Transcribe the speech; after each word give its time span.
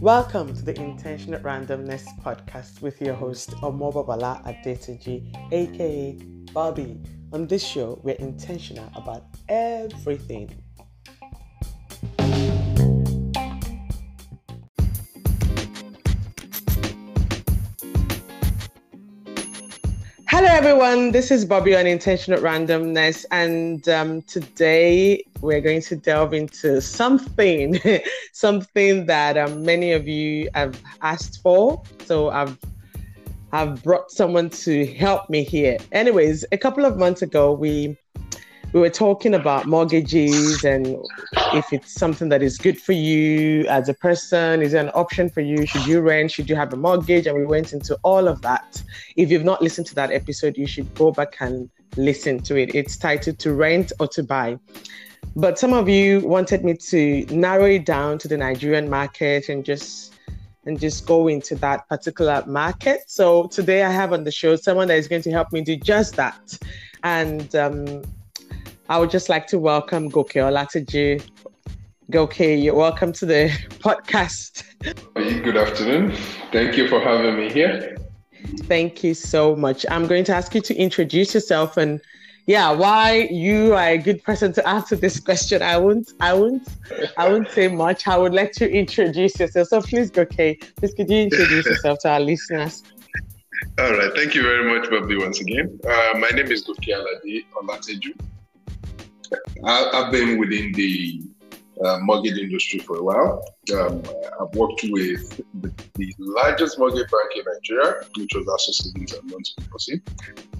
Welcome 0.00 0.54
to 0.54 0.62
the 0.62 0.74
Intentional 0.78 1.40
Randomness 1.40 2.04
podcast 2.22 2.80
with 2.80 3.00
your 3.00 3.14
host 3.14 3.50
Omobabala 3.62 4.42
Adetuji, 4.44 5.34
aka 5.52 6.12
Bobby. 6.52 7.00
On 7.32 7.46
this 7.46 7.62
show, 7.62 8.00
we're 8.02 8.16
intentional 8.16 8.90
about 8.94 9.24
everything 9.48 10.50
everyone. 20.66 21.12
This 21.12 21.30
is 21.30 21.44
Bobby 21.44 21.76
on 21.76 21.86
Intentional 21.86 22.40
Randomness, 22.40 23.26
and 23.30 23.86
um, 23.86 24.22
today 24.22 25.22
we're 25.42 25.60
going 25.60 25.82
to 25.82 25.94
delve 25.94 26.32
into 26.32 26.80
something, 26.80 27.78
something 28.32 29.04
that 29.04 29.36
um, 29.36 29.62
many 29.62 29.92
of 29.92 30.08
you 30.08 30.48
have 30.54 30.80
asked 31.02 31.42
for. 31.42 31.82
So 32.06 32.30
I've 32.30 32.58
I've 33.52 33.82
brought 33.82 34.10
someone 34.10 34.48
to 34.64 34.86
help 34.86 35.28
me 35.28 35.44
here. 35.44 35.76
Anyways, 35.92 36.46
a 36.50 36.56
couple 36.56 36.86
of 36.86 36.96
months 36.96 37.20
ago, 37.20 37.52
we 37.52 37.98
we 38.74 38.80
were 38.80 38.90
talking 38.90 39.34
about 39.34 39.66
mortgages 39.66 40.64
and 40.64 40.98
if 41.52 41.72
it's 41.72 41.92
something 41.92 42.28
that 42.28 42.42
is 42.42 42.58
good 42.58 42.76
for 42.76 42.90
you 42.90 43.64
as 43.68 43.88
a 43.88 43.94
person, 43.94 44.60
is 44.62 44.74
it 44.74 44.78
an 44.78 44.90
option 44.94 45.30
for 45.30 45.42
you? 45.42 45.64
Should 45.64 45.86
you 45.86 46.00
rent? 46.00 46.32
Should 46.32 46.50
you 46.50 46.56
have 46.56 46.72
a 46.72 46.76
mortgage? 46.76 47.28
And 47.28 47.38
we 47.38 47.46
went 47.46 47.72
into 47.72 47.96
all 48.02 48.26
of 48.26 48.42
that. 48.42 48.82
If 49.14 49.30
you've 49.30 49.44
not 49.44 49.62
listened 49.62 49.86
to 49.86 49.94
that 49.94 50.10
episode, 50.10 50.58
you 50.58 50.66
should 50.66 50.92
go 50.96 51.12
back 51.12 51.36
and 51.38 51.70
listen 51.96 52.40
to 52.40 52.56
it. 52.56 52.74
It's 52.74 52.96
titled 52.96 53.38
To 53.38 53.54
Rent 53.54 53.92
or 54.00 54.08
To 54.08 54.24
Buy. 54.24 54.58
But 55.36 55.56
some 55.56 55.72
of 55.72 55.88
you 55.88 56.18
wanted 56.22 56.64
me 56.64 56.74
to 56.74 57.26
narrow 57.26 57.66
it 57.66 57.86
down 57.86 58.18
to 58.18 58.28
the 58.28 58.36
Nigerian 58.36 58.90
market 58.90 59.48
and 59.48 59.64
just 59.64 60.14
and 60.66 60.80
just 60.80 61.06
go 61.06 61.28
into 61.28 61.54
that 61.56 61.88
particular 61.88 62.42
market. 62.48 63.02
So 63.06 63.46
today 63.46 63.84
I 63.84 63.92
have 63.92 64.12
on 64.12 64.24
the 64.24 64.32
show 64.32 64.56
someone 64.56 64.88
that 64.88 64.98
is 64.98 65.06
going 65.06 65.22
to 65.22 65.30
help 65.30 65.52
me 65.52 65.60
do 65.60 65.76
just 65.76 66.16
that. 66.16 66.58
And 67.04 67.54
um, 67.54 68.02
I 68.88 68.98
would 68.98 69.10
just 69.10 69.30
like 69.30 69.46
to 69.46 69.58
welcome 69.58 70.10
Goke 70.10 70.34
Olatuji. 70.34 71.26
Goke, 72.10 72.38
you're 72.40 72.74
welcome 72.74 73.14
to 73.14 73.24
the 73.24 73.48
podcast. 73.78 74.62
Good 75.14 75.56
afternoon. 75.56 76.14
Thank 76.52 76.76
you 76.76 76.86
for 76.88 77.00
having 77.00 77.38
me 77.38 77.50
here. 77.50 77.96
Thank 78.64 79.02
you 79.02 79.14
so 79.14 79.56
much. 79.56 79.86
I'm 79.90 80.06
going 80.06 80.24
to 80.24 80.34
ask 80.34 80.54
you 80.54 80.60
to 80.60 80.74
introduce 80.74 81.32
yourself 81.32 81.78
and 81.78 81.98
yeah, 82.46 82.70
why 82.72 83.26
you 83.30 83.72
are 83.72 83.88
a 83.88 83.96
good 83.96 84.22
person 84.22 84.52
to 84.52 84.68
answer 84.68 84.96
this 84.96 85.18
question. 85.18 85.62
I 85.62 85.78
won't 85.78 86.12
I 86.20 86.34
won't 86.34 86.68
I 87.16 87.26
won't 87.26 87.50
say 87.50 87.68
much. 87.68 88.06
I 88.06 88.18
would 88.18 88.34
let 88.34 88.60
you 88.60 88.66
introduce 88.66 89.40
yourself. 89.40 89.68
So 89.68 89.80
please 89.80 90.10
Goke, 90.10 90.28
please 90.76 90.92
could 90.94 91.08
you 91.08 91.22
introduce 91.22 91.64
yourself 91.64 92.00
to 92.00 92.10
our 92.10 92.20
listeners? 92.20 92.82
All 93.78 93.92
right. 93.92 94.12
Thank 94.14 94.34
you 94.34 94.42
very 94.42 94.78
much, 94.78 94.90
Bobby, 94.90 95.16
once 95.16 95.40
again. 95.40 95.80
Uh, 95.88 96.18
my 96.18 96.28
name 96.28 96.52
is 96.52 96.64
Goke 96.64 96.76
Aladi 96.80 97.46
Olateju. 97.56 98.14
I, 99.64 99.90
have 99.92 100.12
been 100.12 100.38
within 100.38 100.72
the 100.72 101.22
uh, 101.82 101.98
mortgage 102.00 102.38
industry 102.38 102.78
for 102.78 102.98
a 102.98 103.02
while. 103.02 103.44
Um, 103.74 104.02
I've 104.40 104.54
worked 104.54 104.84
with 104.90 105.40
the, 105.60 105.72
the, 105.94 106.14
largest 106.18 106.78
mortgage 106.78 107.10
bank 107.10 107.30
in 107.36 107.44
Nigeria, 107.52 108.02
which 108.16 108.32
was 108.34 108.46
ASO 108.46 108.72
Savings 108.72 109.12
and 109.12 109.30
Loans 109.30 109.54
Deposit, 109.58 110.00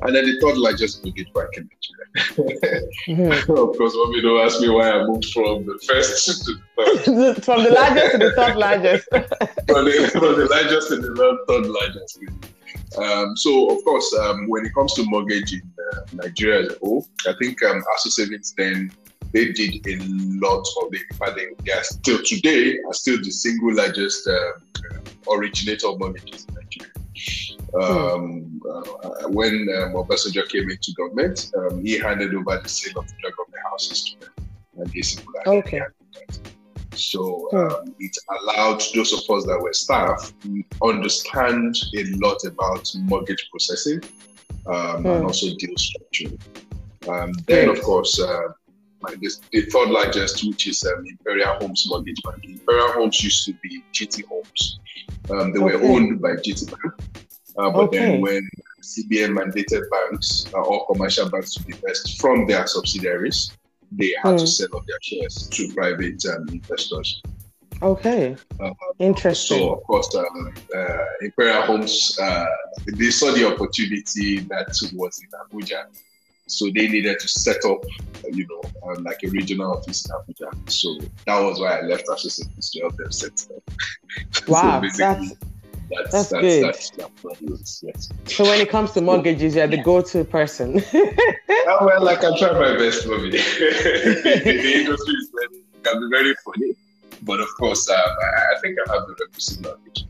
and 0.03 0.15
then 0.15 0.25
the 0.25 0.41
third 0.41 0.57
largest 0.57 1.05
mortgage 1.05 1.33
bank 1.33 1.51
in 1.57 1.69
Nigeria. 1.71 2.83
mm-hmm. 3.09 3.53
of 3.53 3.77
course, 3.77 3.95
when 3.95 4.13
you 4.13 4.23
don't 4.23 4.45
ask 4.45 4.61
me 4.61 4.69
why 4.69 4.91
I 4.91 5.05
moved 5.05 5.27
from 5.27 5.67
the 5.67 5.79
first 5.87 6.45
to 6.47 6.53
the 6.53 6.61
third. 6.77 7.45
from 7.45 7.63
the 7.65 7.71
largest 7.71 8.13
to 8.13 8.19
the 8.19 8.33
third 8.33 8.57
largest. 8.57 9.09
from, 9.09 9.85
the, 9.85 10.11
from 10.13 10.41
the 10.41 10.49
largest 10.51 10.89
to 10.89 10.97
the 10.97 11.45
third 11.49 11.67
largest. 11.67 12.19
Um, 12.99 13.37
so, 13.37 13.71
of 13.77 13.85
course, 13.85 14.15
um, 14.21 14.49
when 14.49 14.65
it 14.65 14.75
comes 14.75 14.95
to 14.95 15.05
mortgage 15.05 15.53
in 15.53 15.63
uh, 15.93 16.01
Nigeria 16.13 16.67
as 16.67 16.77
a 16.77 16.79
whole, 16.79 17.07
I 17.27 17.35
think 17.41 17.63
um, 17.65 17.83
ASO 17.97 18.09
Savings 18.11 18.55
then 18.57 18.93
they 19.33 19.51
did 19.53 19.85
a 19.87 19.97
lot 20.41 20.65
of 20.83 20.93
the. 20.93 21.01
they, 21.35 21.47
they 21.65 21.73
are 21.73 21.83
still 21.83 22.23
today 22.25 22.79
are 22.87 22.93
still 22.95 23.19
the 23.19 23.31
single 23.31 23.75
largest 23.75 24.29
uh, 24.29 24.53
originator 25.31 25.89
of 25.89 25.99
mortgages 25.99 26.47
in 26.49 26.55
Nigeria. 26.55 26.93
Um, 27.75 28.61
uh, 28.71 29.29
when 29.29 29.69
um, 29.77 29.95
Obasanjo 29.95 30.49
came 30.49 30.71
into 30.71 30.93
government, 30.97 31.51
um, 31.57 31.85
he 31.85 31.99
handed 31.99 32.33
over 32.35 32.61
the 32.63 32.69
sale 32.69 33.01
of 33.01 33.09
the 33.09 33.33
government 33.37 33.63
houses 33.69 34.05
to 34.05 34.21
them, 34.21 34.31
and 34.79 34.93
basically, 34.93 35.35
okay. 35.47 35.81
So 36.97 37.49
hmm. 37.51 37.57
um, 37.57 37.95
it 37.99 38.17
allowed 38.41 38.83
those 38.95 39.13
of 39.13 39.37
us 39.37 39.47
that 39.47 39.59
were 39.61 39.73
staff 39.73 40.33
understand 40.83 41.77
a 41.97 42.05
lot 42.17 42.45
about 42.45 42.93
mortgage 43.01 43.49
processing 43.51 44.03
um, 44.67 45.07
and 45.07 45.21
hmm. 45.21 45.27
also 45.27 45.47
deal 45.57 45.75
structuring. 45.77 46.39
Um, 47.09 47.33
then, 47.47 47.69
of 47.69 47.83
course, 47.83 48.19
uh, 48.21 48.49
this, 49.21 49.41
the 49.53 49.63
third 49.63 49.91
largest, 49.91 50.47
which 50.47 50.67
is 50.67 50.85
um, 50.85 51.05
Imperial 51.07 51.55
Homes 51.61 51.87
Mortgage 51.89 52.23
Bank. 52.23 52.45
Imperial 52.45 52.93
Homes 52.93 53.23
used 53.23 53.45
to 53.47 53.53
be 53.63 53.83
GT 53.93 54.25
Homes. 54.27 54.81
Um, 55.31 55.53
they 55.53 55.61
okay. 55.61 55.77
were 55.77 55.85
owned 55.85 56.21
by 56.21 56.31
GT 56.31 56.71
Bank. 56.71 56.95
Uh, 57.57 57.71
but 57.71 57.85
okay. 57.85 57.99
then 57.99 58.21
when 58.21 58.49
CBN 58.83 59.39
mandated 59.39 59.89
banks 59.91 60.47
uh, 60.55 60.61
or 60.61 60.87
commercial 60.87 61.29
banks 61.31 61.55
to 61.55 61.63
divest 61.65 62.21
from 62.21 62.47
their 62.47 62.67
subsidiaries, 62.67 63.53
they 63.97 64.13
had 64.23 64.35
mm. 64.35 64.39
to 64.39 64.43
hmm. 64.43 64.47
sell 64.47 64.69
off 64.75 64.87
their 64.87 64.99
shares 65.03 65.49
to 65.49 65.73
private 65.75 66.25
um, 66.27 66.49
investors. 66.49 67.23
Okay. 67.83 68.37
Uh, 68.61 68.71
Interesting. 68.99 69.59
So, 69.59 69.75
of 69.75 69.83
course, 69.85 70.15
uh, 70.15 70.23
uh, 70.77 71.05
Imperial 71.23 71.63
Homes, 71.63 72.17
uh, 72.21 72.47
they 72.87 73.11
saw 73.11 73.33
the 73.33 73.53
opportunity 73.53 74.41
that 74.41 74.69
was 74.95 75.21
in 75.23 75.29
Abuja. 75.61 75.85
So 76.47 76.67
they 76.67 76.89
needed 76.89 77.19
to 77.21 77.29
set 77.29 77.65
up, 77.65 77.79
you 78.31 78.47
know, 78.47 78.63
um, 78.89 79.03
like 79.03 79.23
a 79.25 79.29
regional 79.29 79.73
office 79.73 80.07
in 80.07 80.13
Abuja. 80.13 80.71
So 80.71 80.99
that 81.27 81.41
was 81.41 81.59
why 81.59 81.79
I 81.79 81.83
left 81.83 82.07
ASO 82.07 82.31
Savings 82.31 82.71
to 82.71 82.81
help 82.81 82.97
them 82.97 83.13
set 83.13 83.47
up. 83.55 83.63
Wow, 84.49 84.83
so 84.83 84.97
that's 84.99 85.33
that's, 85.97 86.11
that's, 86.11 86.31
that's 86.31 86.41
good. 86.41 86.65
That's, 86.65 86.91
that's, 87.41 87.83
yes. 87.85 88.09
So 88.27 88.45
when 88.45 88.61
it 88.61 88.71
comes 88.71 88.93
to 88.93 89.01
mortgages, 89.11 89.55
you're 89.55 89.67
the 89.67 89.83
go-to 89.83 90.25
person. 90.25 90.83
oh, 90.95 91.79
well, 91.81 92.03
like 92.03 92.25
I 92.25 92.37
try 92.39 92.53
my 92.53 92.77
best, 92.77 93.07
Bobby. 93.07 93.31
the, 93.31 94.41
the 94.45 94.75
industry 94.75 95.15
is 95.15 95.31
very, 95.35 95.63
can 95.83 96.01
be 96.01 96.17
very 96.17 96.35
funny, 96.45 96.75
but 97.23 97.41
of 97.41 97.49
course, 97.59 97.89
um, 97.89 97.97
I, 97.97 98.57
I 98.57 98.61
think 98.61 98.79
I 98.87 98.93
have 98.93 99.07
the 99.07 99.17
requisite 99.21 99.61
knowledge. 99.61 100.07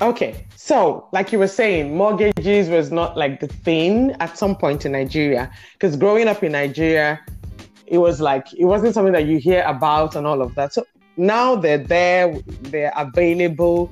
Okay, 0.00 0.46
so 0.56 1.08
like 1.12 1.32
you 1.32 1.38
were 1.38 1.48
saying, 1.48 1.96
mortgages 1.96 2.68
was 2.68 2.90
not 2.90 3.16
like 3.16 3.40
the 3.40 3.46
thing 3.46 4.10
at 4.20 4.36
some 4.36 4.56
point 4.56 4.84
in 4.84 4.92
Nigeria. 4.92 5.50
Because 5.74 5.96
growing 5.96 6.26
up 6.26 6.42
in 6.42 6.52
Nigeria, 6.52 7.20
it 7.86 7.98
was 7.98 8.20
like 8.20 8.52
it 8.54 8.64
wasn't 8.64 8.94
something 8.94 9.12
that 9.12 9.26
you 9.26 9.38
hear 9.38 9.62
about 9.66 10.16
and 10.16 10.26
all 10.26 10.42
of 10.42 10.54
that. 10.56 10.74
So 10.74 10.84
now 11.16 11.54
they're 11.54 11.78
there, 11.78 12.36
they're 12.62 12.92
available. 12.96 13.90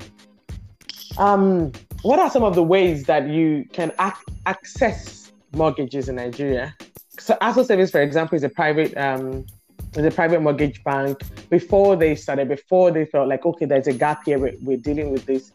Um, 1.19 1.73
what 2.03 2.19
are 2.19 2.31
some 2.31 2.43
of 2.43 2.55
the 2.55 2.63
ways 2.63 3.05
that 3.05 3.29
you 3.29 3.65
can 3.73 3.93
ac- 4.01 4.25
access 4.47 5.33
mortgages 5.53 6.09
in 6.09 6.17
Nigeria? 6.17 6.75
So 7.19 7.37
ASO 7.41 7.65
Savings, 7.65 7.91
for 7.91 8.01
example, 8.01 8.37
is 8.37 8.43
a 8.43 8.49
private 8.49 8.97
um, 8.97 9.47
is 9.95 10.05
a 10.05 10.11
private 10.11 10.41
mortgage 10.41 10.83
bank. 10.85 11.23
Before 11.51 11.97
they 11.97 12.15
started, 12.15 12.49
before 12.49 12.91
they 12.91 13.05
felt 13.05 13.29
like 13.29 13.45
okay, 13.45 13.67
there's 13.67 13.87
a 13.87 13.93
gap 13.93 14.23
here, 14.25 14.39
we're, 14.39 14.57
we're 14.63 14.79
dealing 14.79 15.11
with 15.11 15.27
this, 15.27 15.53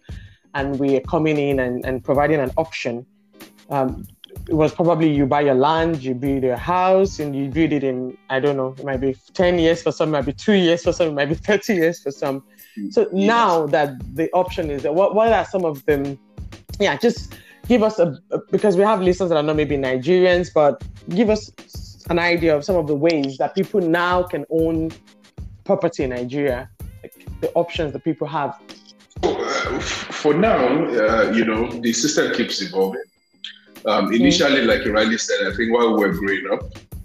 and 0.54 0.80
we're 0.80 1.02
coming 1.02 1.38
in 1.38 1.60
and, 1.60 1.86
and 1.86 2.04
providing 2.04 2.40
an 2.40 2.52
option. 2.58 3.06
Um, 3.70 4.08
it 4.48 4.54
was 4.54 4.74
probably 4.74 5.12
you 5.12 5.26
buy 5.26 5.42
your 5.42 5.56
land, 5.56 6.04
you 6.04 6.14
build 6.14 6.44
your 6.44 6.56
house, 6.56 7.20
and 7.20 7.36
you 7.36 7.50
build 7.50 7.74
it 7.74 7.84
in 7.84 8.16
I 8.30 8.40
don't 8.40 8.56
know, 8.56 8.76
it 8.78 8.86
might 8.86 9.02
be 9.02 9.16
ten 9.34 9.58
years 9.58 9.82
for 9.82 9.92
some, 9.92 10.10
it 10.10 10.12
might 10.12 10.26
be 10.26 10.34
two 10.34 10.54
years 10.54 10.84
for 10.84 10.94
some, 10.94 11.08
it 11.10 11.14
might 11.14 11.30
be 11.30 11.36
thirty 11.36 11.74
years 11.74 12.00
for 12.02 12.12
some 12.12 12.44
so 12.92 13.02
yes. 13.02 13.12
now 13.12 13.68
that 13.68 14.16
the 14.16 14.32
option 14.32 14.70
is 14.70 14.84
there, 14.84 14.94
what, 14.94 15.16
what 15.16 15.32
are 15.32 15.46
some 15.46 15.66
of 15.66 15.86
them? 15.86 16.18
Yeah, 16.80 16.98
just 16.98 17.36
give 17.68 17.84
us 17.84 18.00
a, 18.00 18.20
because 18.52 18.78
we 18.78 18.84
have 18.84 19.02
listeners 19.02 19.30
that 19.30 19.38
are 19.38 19.44
not 19.44 19.56
maybe 19.56 19.78
Nigerians, 19.78 20.54
but 20.54 20.84
give 21.10 21.30
us 21.30 21.52
an 22.10 22.20
idea 22.20 22.56
of 22.56 22.64
some 22.64 22.76
of 22.76 22.88
the 22.88 22.96
ways 22.96 23.38
that 23.38 23.56
people 23.56 23.82
now 23.82 24.24
can 24.24 24.46
own 24.50 24.92
property 25.66 26.04
in 26.04 26.12
Nigeria, 26.12 26.70
like 27.04 27.26
the 27.42 27.52
options 27.54 27.94
that 27.94 28.04
people 28.04 28.28
have. 28.28 28.60
For 30.22 30.34
now, 30.34 30.86
uh, 30.86 31.32
you 31.32 31.44
know, 31.44 31.70
the 31.70 31.92
system 31.94 32.34
keeps 32.34 32.62
evolving. 32.62 33.04
Um, 33.86 34.14
initially, 34.14 34.62
mm. 34.62 34.68
like 34.68 34.86
you 34.86 34.92
rightly 34.94 35.18
said, 35.18 35.48
I 35.48 35.56
think 35.56 35.74
while 35.74 35.94
we 35.96 36.08
were 36.08 36.14
growing 36.14 36.48
up, 36.52 36.64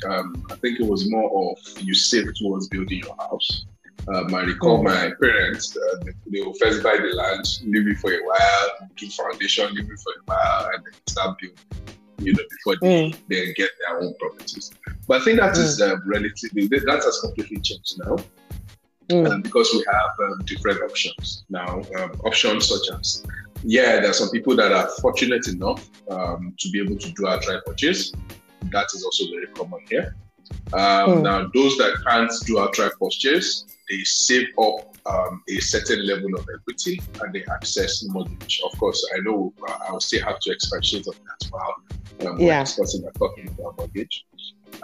um, 0.08 0.44
I 0.50 0.56
think 0.56 0.80
it 0.80 0.86
was 0.86 1.08
more 1.10 1.52
of 1.52 1.58
you 1.80 1.94
save 1.94 2.34
towards 2.36 2.68
building 2.68 3.00
your 3.00 3.16
house. 3.16 3.66
Um, 4.08 4.34
I 4.34 4.42
recall 4.42 4.80
mm. 4.80 4.84
my 4.84 5.12
parents, 5.20 5.76
uh, 5.76 6.04
they, 6.04 6.12
they, 6.26 6.40
will 6.40 6.54
first 6.54 6.82
buy 6.82 6.96
the 6.96 7.14
land, 7.14 7.46
leave 7.64 7.86
it 7.86 7.98
for 7.98 8.12
a 8.12 8.20
while, 8.24 8.88
do 8.96 9.08
foundation, 9.08 9.72
leave 9.74 9.90
it 9.90 9.98
for 10.00 10.12
a 10.12 10.22
while, 10.24 10.70
and 10.74 10.84
then 10.84 10.92
start 11.06 11.38
building. 11.38 11.56
you 12.18 12.32
know, 12.32 12.42
before 12.50 12.76
they, 12.80 13.10
mm. 13.10 13.16
they 13.28 13.52
get 13.52 13.70
their 13.86 14.00
own 14.00 14.14
properties. 14.18 14.72
But 15.06 15.20
I 15.20 15.24
think 15.24 15.38
that 15.40 15.54
mm. 15.54 15.58
is 15.58 15.80
um, 15.80 16.02
relatively, 16.06 16.66
that 16.68 17.02
has 17.04 17.20
completely 17.20 17.60
changed 17.60 18.00
now. 18.04 18.16
Mm. 19.08 19.30
Um, 19.30 19.42
because 19.42 19.68
we 19.72 19.84
have 19.92 20.30
um, 20.30 20.38
different 20.44 20.80
options 20.82 21.44
now. 21.50 21.82
Um, 21.98 22.12
options 22.24 22.68
such 22.68 22.98
as, 22.98 23.24
yeah, 23.64 24.00
there 24.00 24.10
are 24.10 24.14
some 24.14 24.30
people 24.30 24.56
that 24.56 24.72
are 24.72 24.88
fortunate 25.00 25.46
enough 25.48 25.88
um, 26.10 26.54
to 26.58 26.70
be 26.70 26.80
able 26.80 26.96
to 26.96 27.12
do 27.12 27.26
outright 27.26 27.64
purchase. 27.64 28.12
That 28.70 28.86
is 28.94 29.04
also 29.04 29.24
very 29.30 29.48
common 29.48 29.80
here. 29.88 30.16
Um, 30.72 30.80
mm. 30.80 31.22
Now, 31.22 31.50
those 31.54 31.76
that 31.78 31.94
can't 32.06 32.32
do 32.46 32.60
outright 32.60 32.92
purchase, 33.00 33.66
they 33.88 34.02
save 34.04 34.48
up 34.58 34.96
um, 35.06 35.42
a 35.48 35.58
certain 35.60 36.06
level 36.06 36.34
of 36.34 36.46
equity 36.54 37.00
and 37.20 37.34
they 37.34 37.44
access 37.50 38.04
mortgage. 38.08 38.60
Of 38.64 38.78
course, 38.78 39.04
I 39.14 39.20
know 39.20 39.52
uh, 39.68 39.78
I'll 39.88 40.00
still 40.00 40.24
have 40.24 40.38
to 40.40 40.50
expatiate 40.50 41.06
on 41.08 41.14
that 41.24 41.50
while 41.50 41.74
um, 42.30 42.40
yeah. 42.40 42.60
we're 42.60 42.64
discussing 42.64 43.04
and 43.04 43.14
talking 43.14 43.48
about 43.48 43.76
mortgage. 43.76 44.24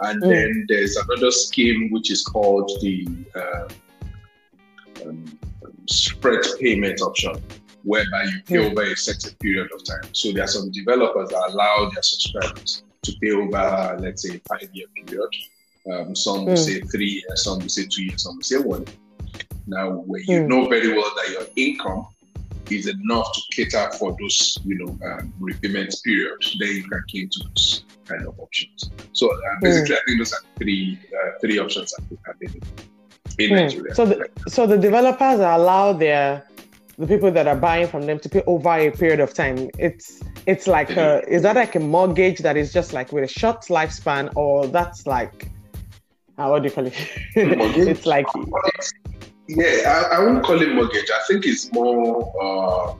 And 0.01 0.21
mm. 0.21 0.29
then 0.29 0.65
there's 0.67 0.95
another 0.97 1.31
scheme 1.31 1.89
which 1.91 2.11
is 2.11 2.23
called 2.23 2.71
the 2.81 3.07
uh, 3.35 3.67
um, 5.05 5.39
spread 5.87 6.41
payment 6.59 7.01
option, 7.01 7.41
whereby 7.83 8.23
you 8.25 8.41
pay 8.45 8.55
mm. 8.55 8.71
over 8.71 8.83
a 8.83 8.95
certain 8.95 9.35
period 9.35 9.69
of 9.73 9.83
time. 9.83 10.13
So 10.13 10.31
there 10.31 10.43
are 10.43 10.47
some 10.47 10.71
developers 10.71 11.29
that 11.29 11.49
allow 11.49 11.89
their 11.93 12.03
subscribers 12.03 12.83
to 13.03 13.13
pay 13.21 13.31
over, 13.31 13.97
let's 13.99 14.23
say, 14.27 14.35
a 14.35 14.41
five 14.47 14.69
year 14.73 14.87
period. 14.95 15.29
Um, 15.91 16.15
some 16.15 16.45
will 16.45 16.53
mm. 16.53 16.57
say 16.57 16.81
three 16.81 17.23
years, 17.27 17.43
some 17.43 17.59
will 17.59 17.69
say 17.69 17.85
two 17.85 18.03
years, 18.03 18.23
some 18.23 18.35
will 18.35 18.43
say 18.43 18.57
one. 18.57 18.85
Now, 19.67 19.91
where 19.91 20.21
you 20.21 20.41
mm. 20.41 20.47
know 20.47 20.67
very 20.67 20.93
well 20.93 21.11
that 21.15 21.31
your 21.31 21.47
income 21.55 22.07
is 22.69 22.87
enough 22.87 23.31
to 23.33 23.41
cater 23.51 23.89
for 23.97 24.15
those, 24.19 24.57
you 24.63 24.77
know, 24.77 24.97
um, 25.09 25.33
repayment 25.39 25.95
periods, 26.03 26.55
then 26.59 26.69
you 26.69 26.83
can 26.83 27.03
key 27.07 27.27
to 27.27 27.39
those 27.47 27.83
kind 28.05 28.25
of 28.27 28.39
options. 28.39 28.91
So 29.13 29.31
uh, 29.31 29.37
hmm. 29.37 29.63
basically, 29.63 29.95
mm. 29.95 29.99
I 29.99 30.01
think 30.05 30.17
those 30.19 30.33
are 30.33 30.41
three 30.57 30.99
uh, 31.13 31.31
three 31.41 31.59
options 31.59 31.93
available 32.27 32.67
in 33.37 33.49
mm. 33.49 33.55
Nigeria. 33.55 33.95
So 33.95 34.05
the 34.05 34.29
so 34.47 34.67
the 34.67 34.77
developers 34.77 35.39
allow 35.39 35.93
their 35.93 36.45
the 36.97 37.07
people 37.07 37.31
that 37.31 37.47
are 37.47 37.55
buying 37.55 37.87
from 37.87 38.05
them 38.05 38.19
to 38.19 38.29
pay 38.29 38.43
over 38.45 38.73
a 38.73 38.91
period 38.91 39.19
of 39.19 39.33
time. 39.33 39.69
It's 39.77 40.21
it's 40.45 40.67
like 40.67 40.91
a, 40.97 41.23
is 41.27 41.43
that 41.43 41.55
like 41.55 41.75
a 41.75 41.79
mortgage 41.79 42.39
that 42.39 42.57
is 42.57 42.73
just 42.73 42.93
like 42.93 43.11
with 43.11 43.23
a 43.23 43.27
short 43.27 43.61
lifespan, 43.67 44.35
or 44.35 44.67
that's 44.67 45.07
like 45.07 45.49
uh, 46.39 46.47
what 46.47 46.63
do 46.63 46.69
you 46.69 46.73
call 46.73 46.85
it? 46.85 46.93
it's 47.35 48.05
like 48.05 48.25
yeah, 49.47 50.07
I, 50.11 50.15
I 50.15 50.19
won't 50.19 50.43
call 50.43 50.61
it 50.61 50.73
mortgage. 50.73 51.09
I 51.11 51.21
think 51.27 51.45
it's 51.45 51.71
more 51.73 52.31
uh, 52.41 52.93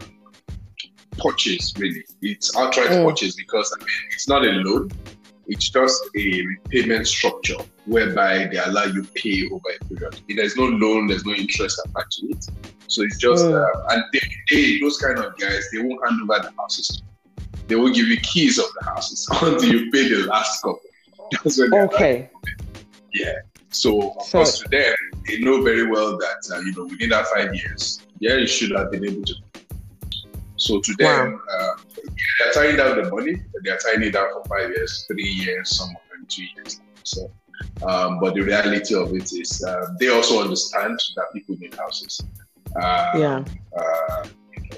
purchase 1.18 1.74
really. 1.78 2.04
It's 2.22 2.56
outright 2.58 2.90
mm. 2.90 3.08
purchase 3.08 3.36
because 3.36 3.74
I 3.76 3.80
mean 3.80 4.10
it's 4.12 4.28
not 4.28 4.46
a 4.46 4.52
loan. 4.52 4.92
It's 5.48 5.70
just 5.70 6.02
a 6.16 6.46
repayment 6.46 7.08
structure 7.08 7.58
whereby 7.86 8.48
they 8.52 8.58
allow 8.58 8.86
you 8.86 9.04
pay 9.16 9.48
over 9.52 9.70
a 9.82 9.86
period. 9.86 10.22
There's 10.28 10.56
no 10.56 10.66
loan, 10.66 11.08
there's 11.08 11.26
no 11.26 11.34
interest 11.34 11.82
attached 11.86 12.20
to 12.20 12.28
it. 12.30 12.46
So 12.88 13.04
it's 13.04 13.18
just 13.18 13.46
mm. 13.46 13.54
uh, 13.54 13.94
and 13.94 14.04
they, 14.14 14.20
they, 14.50 14.80
those 14.80 14.98
kind 14.98 15.18
of 15.18 15.38
guys 15.38 15.70
they 15.72 15.80
won't 15.80 16.00
hand 16.08 16.22
over 16.24 16.42
the 16.42 16.54
houses. 16.58 17.04
They 17.68 17.76
will 17.76 17.94
give 17.94 18.08
you 18.08 18.18
keys 18.22 18.58
of 18.58 18.66
the 18.80 18.86
houses 18.86 19.28
until 19.42 19.72
you 19.72 19.92
pay 19.92 20.10
the 20.10 20.26
last 20.26 20.62
couple. 20.62 20.82
That's 21.44 21.60
when 21.60 21.74
okay. 21.76 22.30
Yeah. 23.14 23.34
So 23.70 24.12
of 24.12 24.24
so, 24.24 24.40
course 24.40 24.60
to 24.60 24.70
them, 24.70 24.96
they 25.28 25.40
know 25.40 25.62
very 25.62 25.88
well 25.88 26.18
that 26.18 26.52
uh, 26.52 26.60
you 26.60 26.74
know 26.74 26.86
within 26.86 27.10
that 27.10 27.28
five 27.28 27.54
years, 27.54 28.02
yeah, 28.20 28.36
you 28.36 28.48
should 28.48 28.72
have 28.72 28.92
been 28.92 29.06
able 29.06 29.24
to. 29.24 29.36
So 30.56 30.82
to 30.82 30.94
them, 30.96 31.42
wow. 31.48 31.76
uh, 31.76 31.82
they're 32.40 32.54
tying 32.54 32.78
down 32.78 33.02
the 33.02 33.10
money. 33.10 33.42
They're 33.64 33.78
tying 33.78 34.04
it 34.04 34.12
down 34.12 34.28
for 34.34 34.44
five 34.46 34.70
years, 34.70 35.06
three 35.08 35.24
years, 35.24 35.78
some 35.78 35.90
of 35.90 36.02
them 36.12 36.26
two 36.28 36.44
years. 36.56 36.82
So, 37.04 37.32
um, 37.88 38.20
but 38.20 38.34
the 38.34 38.42
reality 38.42 38.94
of 38.96 39.14
it 39.16 39.32
is, 39.32 39.64
uh, 39.64 39.94
they 40.00 40.10
also 40.10 40.42
understand 40.42 41.00
that 41.16 41.26
people 41.34 41.56
need 41.60 41.76
houses. 41.76 42.22
Uh, 42.76 43.12
yeah. 43.16 43.44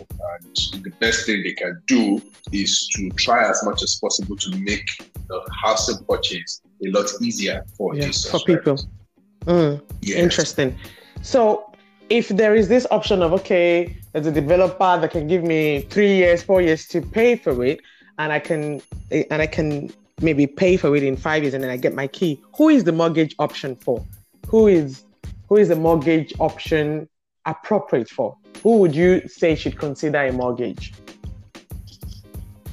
And 0.10 0.84
the 0.84 0.92
best 1.00 1.26
thing 1.26 1.44
they 1.44 1.54
can 1.54 1.82
do 1.88 2.22
is 2.52 2.88
to 2.96 3.10
try 3.12 3.50
as 3.50 3.62
much 3.64 3.84
as 3.84 3.96
possible 3.96 4.36
to 4.36 4.58
make 4.58 4.88
the 5.28 5.42
housing 5.64 6.04
purchase 6.06 6.62
a 6.86 6.90
lot 6.90 7.08
easier 7.22 7.64
for 7.78 7.96
yeah, 7.96 8.12
for 8.30 8.40
people. 8.42 8.78
Mm, 9.46 9.82
yes. 10.02 10.18
Interesting. 10.18 10.78
So, 11.22 11.72
if 12.10 12.28
there 12.30 12.56
is 12.56 12.68
this 12.68 12.86
option 12.92 13.22
of 13.22 13.34
okay, 13.34 13.96
there's 14.14 14.28
a 14.28 14.32
developer 14.32 15.00
that 15.00 15.12
can 15.12 15.28
give 15.28 15.44
me 15.44 15.82
three 15.90 16.16
years, 16.16 16.44
four 16.44 16.62
years 16.62 16.88
to 16.88 17.02
pay 17.02 17.36
for 17.36 17.64
it, 17.64 17.80
and 18.18 18.32
I 18.32 18.40
can 18.40 18.82
and 19.12 19.42
I 19.42 19.48
can 19.48 19.92
maybe 20.22 20.46
pay 20.48 20.78
for 20.78 20.96
it 20.96 21.04
in 21.04 21.16
five 21.18 21.44
years, 21.44 21.54
and 21.54 21.64
then 21.64 21.72
I 21.72 21.78
get 21.78 21.96
my 21.96 22.08
key. 22.08 22.42
Who 22.58 22.70
is 22.70 22.84
the 22.84 22.92
mortgage 22.92 23.36
option 23.40 23.76
for? 23.76 24.06
Who 24.48 24.68
is 24.68 25.04
who 25.48 25.58
is 25.58 25.70
the 25.70 25.76
mortgage 25.76 26.34
option 26.40 27.10
appropriate 27.46 28.10
for? 28.10 28.38
Who 28.64 28.78
would 28.78 28.96
you 28.96 29.28
say 29.28 29.56
should 29.56 29.78
consider 29.78 30.20
a 30.20 30.32
mortgage? 30.32 30.94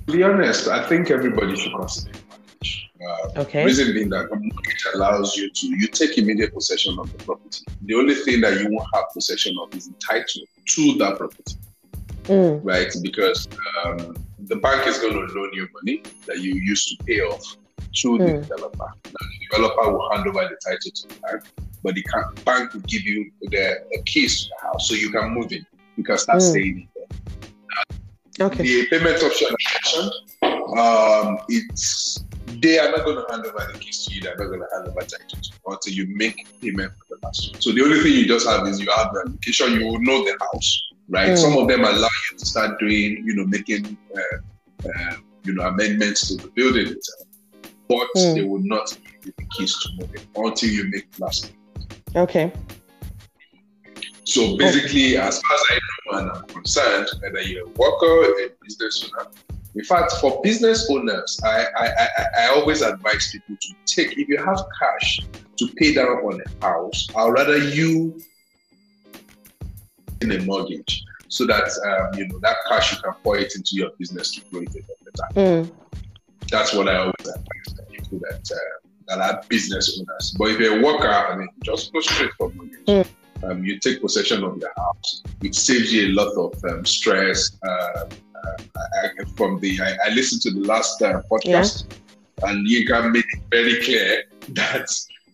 To 0.07 0.13
be 0.13 0.23
honest, 0.23 0.69
I 0.69 0.87
think 0.87 1.11
everybody 1.11 1.57
should 1.57 1.73
consider 1.73 2.11
a 2.11 2.23
mortgage. 2.29 2.91
uh, 3.07 3.41
okay. 3.41 3.65
Reason 3.65 3.93
being 3.95 4.11
that 4.11 4.27
a 4.31 4.37
mortgage 4.37 4.87
allows 4.95 5.37
you 5.37 5.51
to 5.51 5.67
you 5.67 5.87
take 5.87 6.19
immediate 6.19 6.53
possession 6.53 6.99
of 6.99 7.11
the 7.13 7.25
property. 7.25 7.65
The 7.83 7.95
only 7.95 8.15
thing 8.15 8.41
that 8.43 8.61
you 8.61 8.69
won't 8.71 8.89
have 8.95 9.05
possession 9.15 9.57
of 9.63 9.75
is 9.75 9.91
title 10.07 10.43
to 10.75 10.95
that 10.99 11.17
property, 11.17 11.57
mm. 12.25 12.61
right? 12.63 12.93
Because 13.03 13.49
um, 13.85 14.15
the 14.41 14.57
bank 14.57 14.87
is 14.87 14.99
going 14.99 15.15
to 15.15 15.35
loan 15.35 15.51
you 15.55 15.69
money 15.73 16.03
that 16.27 16.41
you 16.41 16.55
used 16.55 16.89
to 16.89 17.05
pay 17.05 17.21
off 17.21 17.57
to 17.95 18.09
mm. 18.09 18.19
the 18.19 18.33
developer. 18.43 18.79
Now, 18.79 19.13
the 19.13 19.47
developer 19.51 19.93
will 19.93 20.11
hand 20.11 20.27
over 20.29 20.41
the 20.41 20.59
title 20.63 20.91
to 20.95 21.09
the 21.09 21.15
bank, 21.23 21.45
but 21.83 21.95
the 21.95 22.05
bank 22.45 22.75
will 22.75 22.81
give 22.81 23.03
you 23.03 23.31
the, 23.41 23.77
the 23.91 24.03
keys 24.05 24.43
to 24.43 24.49
the 24.49 24.67
house 24.67 24.89
so 24.89 24.95
you 24.95 25.11
can 25.11 25.31
move 25.31 25.51
in. 25.53 25.65
You 25.99 26.05
can 26.05 26.17
start 26.17 26.39
mm. 26.39 26.51
staying 26.51 26.77
in 26.79 26.89
there. 26.95 28.47
Okay. 28.47 28.63
The 28.63 28.87
payment 28.87 29.21
option 29.21 29.49
mentioned, 29.75 30.79
um, 30.79 31.39
it's 31.49 32.25
they 32.61 32.79
are 32.79 32.91
not 32.91 33.05
going 33.05 33.17
to 33.17 33.27
hand 33.31 33.45
over 33.45 33.73
the 33.73 33.79
keys 33.79 34.07
to 34.07 34.15
you. 34.15 34.21
They're 34.21 34.37
not 34.37 34.47
going 34.47 34.61
to 34.61 34.67
hand 34.73 34.89
over 34.89 35.01
title 35.01 35.27
to 35.29 35.37
you 35.37 35.73
until 35.73 35.93
you 35.93 36.07
make 36.17 36.47
payment 36.61 36.93
for 36.99 37.17
the 37.17 37.27
last. 37.27 37.61
So 37.61 37.73
the 37.73 37.83
only 37.83 38.01
thing 38.01 38.13
you 38.13 38.27
just 38.27 38.47
have 38.47 38.67
is 38.69 38.81
you 38.81 38.89
have 38.97 39.13
the 39.13 39.25
location. 39.27 39.73
You 39.73 39.87
will 39.87 40.01
know 40.01 40.25
the 40.25 40.39
house, 40.41 40.83
right? 41.09 41.31
Mm. 41.31 41.39
Some 41.39 41.59
of 41.59 41.67
them 41.67 41.81
allow 41.81 42.09
you 42.31 42.39
to 42.39 42.47
start 42.47 42.79
doing, 42.79 43.25
you 43.27 43.35
know, 43.35 43.45
making, 43.45 43.99
uh, 44.17 44.89
uh, 44.89 45.17
you 45.43 45.55
know, 45.55 45.65
amendments 45.65 46.29
to 46.29 46.37
the 46.37 46.49
building 46.49 46.87
itself, 46.87 47.29
but 47.89 48.07
mm. 48.17 48.35
they 48.37 48.45
will 48.45 48.63
not 48.63 48.97
give 49.05 49.27
you 49.27 49.33
the 49.37 49.45
keys 49.57 49.77
to 49.83 49.89
move 49.99 50.15
it 50.15 50.27
until 50.37 50.69
you 50.71 50.85
make 50.91 51.11
the 51.11 51.25
last. 51.25 51.53
Payment. 51.75 52.17
Okay. 52.17 52.53
So 54.25 54.59
basically, 54.59 55.17
okay. 55.17 55.27
as 55.27 55.41
far 55.41 55.55
as 55.55 55.63
I 55.71 55.79
and 56.13 56.31
I'm 56.31 56.43
concerned, 56.45 57.09
whether 57.21 57.41
you're 57.43 57.67
a 57.67 57.71
worker, 57.71 58.45
a 58.45 58.51
business 58.63 59.11
owner, 59.13 59.29
in 59.75 59.85
fact, 59.85 60.13
for 60.21 60.41
business 60.43 60.89
owners, 60.91 61.39
I, 61.45 61.67
I, 61.77 61.87
I, 61.87 62.09
I, 62.39 62.49
always 62.49 62.83
advise 62.83 63.31
people 63.31 63.57
to 63.61 63.75
take, 63.87 64.19
if 64.19 64.29
you 64.29 64.39
have 64.39 64.61
cash 64.81 65.21
to 65.57 65.69
pay 65.77 65.95
down 65.95 66.09
on 66.09 66.41
a 66.41 66.67
house, 66.67 67.07
I'd 67.15 67.29
rather 67.29 67.59
you 67.59 68.21
in 70.21 70.33
a 70.33 70.43
mortgage 70.43 71.05
so 71.29 71.47
that 71.47 71.69
um, 71.87 72.19
you 72.19 72.27
know 72.29 72.39
that 72.41 72.57
cash 72.69 72.93
you 72.93 72.99
can 73.03 73.13
pour 73.23 73.39
it 73.39 73.55
into 73.55 73.77
your 73.77 73.91
business 73.99 74.35
to 74.35 74.41
grow 74.51 74.63
it 74.63 74.73
better. 74.73 75.35
Mm. 75.35 75.71
That's 76.51 76.73
what 76.73 76.89
I 76.89 76.97
always 76.97 77.15
advise 77.21 77.81
people 77.91 78.19
that 78.31 78.51
uh, 78.51 78.89
that 79.09 79.21
are 79.21 79.43
business 79.49 80.01
owners. 80.01 80.35
But 80.39 80.51
if 80.53 80.59
you're 80.59 80.81
a 80.81 80.83
worker, 80.83 81.09
I 81.09 81.37
mean, 81.37 81.49
just 81.63 81.93
go 81.93 82.01
straight 82.01 82.31
for 82.39 82.51
mortgage. 82.51 82.85
Mm. 82.87 83.07
Um, 83.45 83.65
you 83.65 83.79
take 83.79 84.01
possession 84.01 84.43
of 84.45 84.59
your 84.59 84.73
house. 84.77 85.23
It 85.43 85.55
saves 85.55 85.93
you 85.93 86.09
a 86.09 86.13
lot 86.13 86.33
of 86.37 86.65
um, 86.65 86.85
stress. 86.85 87.57
Uh, 87.63 88.05
I, 89.03 89.25
from 89.37 89.61
the 89.61 89.81
I, 89.81 89.97
I, 90.07 90.15
listened 90.15 90.43
to 90.43 90.51
the 90.53 90.61
last 90.61 91.03
uh, 91.03 91.23
podcast, 91.31 91.85
yeah. 91.89 92.51
and 92.51 92.67
Yinka 92.67 93.11
made 93.13 93.25
it 93.33 93.41
very 93.51 93.83
clear 93.83 94.25
that 94.51 94.89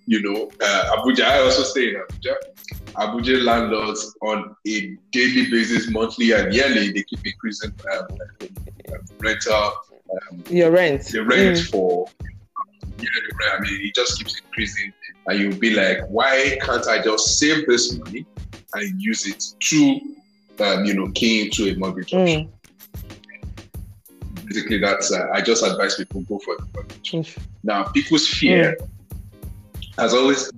you 0.07 0.23
know 0.23 0.51
uh, 0.61 0.97
Abuja. 0.97 1.25
I 1.25 1.41
also 1.41 1.63
stay 1.63 1.91
in 1.91 1.97
Abuja. 1.97 2.35
Abuja 2.95 3.43
landlords 3.43 4.15
on 4.23 4.55
a 4.67 4.97
daily 5.13 5.51
basis, 5.51 5.91
monthly 5.91 6.33
and 6.33 6.55
yearly, 6.55 6.93
they 6.93 7.03
keep 7.03 7.27
increasing 7.27 7.73
um, 7.93 8.07
rental. 9.19 9.73
Um, 10.31 10.45
Your 10.49 10.71
rent. 10.71 11.07
The 11.07 11.25
rent 11.25 11.59
mm. 11.59 11.71
for. 11.71 12.07
Yeah, 13.01 13.09
I 13.53 13.61
mean, 13.61 13.81
it 13.83 13.95
just 13.95 14.19
keeps 14.19 14.41
increasing, 14.41 14.93
and 15.27 15.39
you'll 15.39 15.59
be 15.59 15.75
like, 15.75 15.99
why 16.09 16.59
can't 16.61 16.87
I 16.87 17.03
just 17.03 17.39
save 17.39 17.67
this 17.67 17.97
money 17.99 18.27
and 18.75 19.01
use 19.01 19.27
it 19.27 19.43
to, 19.61 20.01
um, 20.65 20.85
you 20.85 20.95
know, 20.95 21.11
key 21.13 21.47
into 21.47 21.69
a 21.69 21.77
mortgage 21.77 22.11
mm. 22.11 22.23
option? 22.23 22.53
basically 24.47 24.79
that's 24.79 25.13
uh, 25.13 25.27
I 25.33 25.41
just 25.41 25.65
advise 25.65 25.97
people 25.97 26.23
go 26.23 26.39
for 26.39 26.57
the 26.57 26.67
mortgage. 26.75 27.37
Now, 27.63 27.85
people's 27.85 28.29
fear 28.29 28.77
mm. 28.79 28.89
has 29.99 30.15
always 30.15 30.51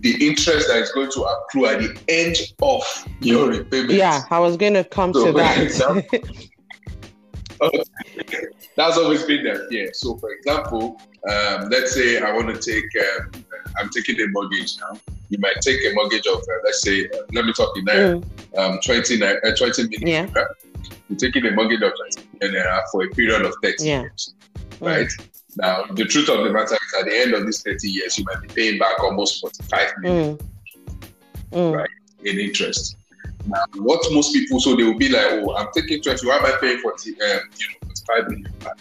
the 0.00 0.26
interest 0.26 0.68
that 0.68 0.78
is 0.78 0.92
going 0.92 1.10
to 1.12 1.22
accrue 1.22 1.66
at 1.66 1.80
the 1.80 1.98
end 2.08 2.36
of 2.62 2.82
your 3.20 3.48
repayment. 3.48 3.92
Yeah, 3.92 4.22
I 4.30 4.38
was 4.38 4.56
going 4.56 4.74
to 4.74 4.84
come 4.84 5.12
so, 5.12 5.26
to 5.26 5.32
that. 5.32 6.04
that's 8.78 8.96
always 8.96 9.24
been 9.24 9.42
there. 9.42 9.70
Yeah. 9.72 9.88
So, 9.92 10.16
for 10.18 10.30
example, 10.30 11.00
um, 11.28 11.68
let's 11.68 11.92
say 11.92 12.20
I 12.20 12.32
want 12.32 12.48
to 12.48 12.58
take, 12.58 12.86
um, 13.04 13.44
I'm 13.76 13.88
taking 13.90 14.20
a 14.20 14.28
mortgage 14.28 14.76
now. 14.80 15.00
You 15.30 15.38
might 15.40 15.56
take 15.60 15.80
a 15.84 15.92
mortgage 15.94 16.26
of, 16.28 16.38
uh, 16.38 16.60
let's 16.64 16.82
say, 16.82 17.06
uh, 17.06 17.22
let 17.32 17.44
me 17.44 17.52
talk 17.52 17.76
in 17.76 17.84
there, 17.84 18.16
mm. 18.16 18.56
um, 18.56 18.78
20, 18.84 19.20
uh, 19.22 19.56
20 19.56 19.88
million. 19.88 20.30
Yeah. 20.32 20.44
You're 21.08 21.18
taking 21.18 21.44
a 21.46 21.50
mortgage 21.50 21.82
of 21.82 21.92
20 22.14 22.28
million 22.40 22.64
for 22.92 23.04
a 23.04 23.08
period 23.08 23.42
of 23.42 23.52
30 23.64 23.84
yeah. 23.84 24.00
years, 24.02 24.34
mm. 24.80 24.86
right? 24.86 25.10
Now, 25.56 25.84
the 25.90 26.04
truth 26.04 26.28
of 26.28 26.44
the 26.44 26.52
matter 26.52 26.74
is, 26.74 27.00
at 27.00 27.06
the 27.06 27.18
end 27.18 27.34
of 27.34 27.46
these 27.46 27.62
30 27.62 27.88
years, 27.88 28.16
you 28.16 28.24
might 28.32 28.42
be 28.42 28.54
paying 28.54 28.78
back 28.78 29.02
almost 29.02 29.40
45 29.40 29.92
million, 29.98 30.36
mm. 30.36 30.40
mm. 31.50 31.76
right, 31.76 31.90
in 32.24 32.38
interest. 32.38 32.96
Now, 33.46 33.64
what 33.76 34.06
most 34.12 34.32
people, 34.32 34.60
so 34.60 34.76
they 34.76 34.84
will 34.84 34.98
be 34.98 35.08
like, 35.08 35.26
oh, 35.30 35.56
I'm 35.56 35.68
taking 35.74 36.00
20, 36.00 36.26
why 36.28 36.36
am 36.36 36.46
I 36.46 36.52
paying 36.60 36.78
40, 36.78 37.10
um, 37.10 37.16
you 37.56 37.66
know, 37.82 37.87
45 38.08 38.30
million 38.30 38.52
back? 38.60 38.78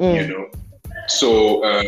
Mm. 0.00 0.16
You 0.16 0.28
know, 0.28 0.50
so 1.08 1.64
um, 1.64 1.86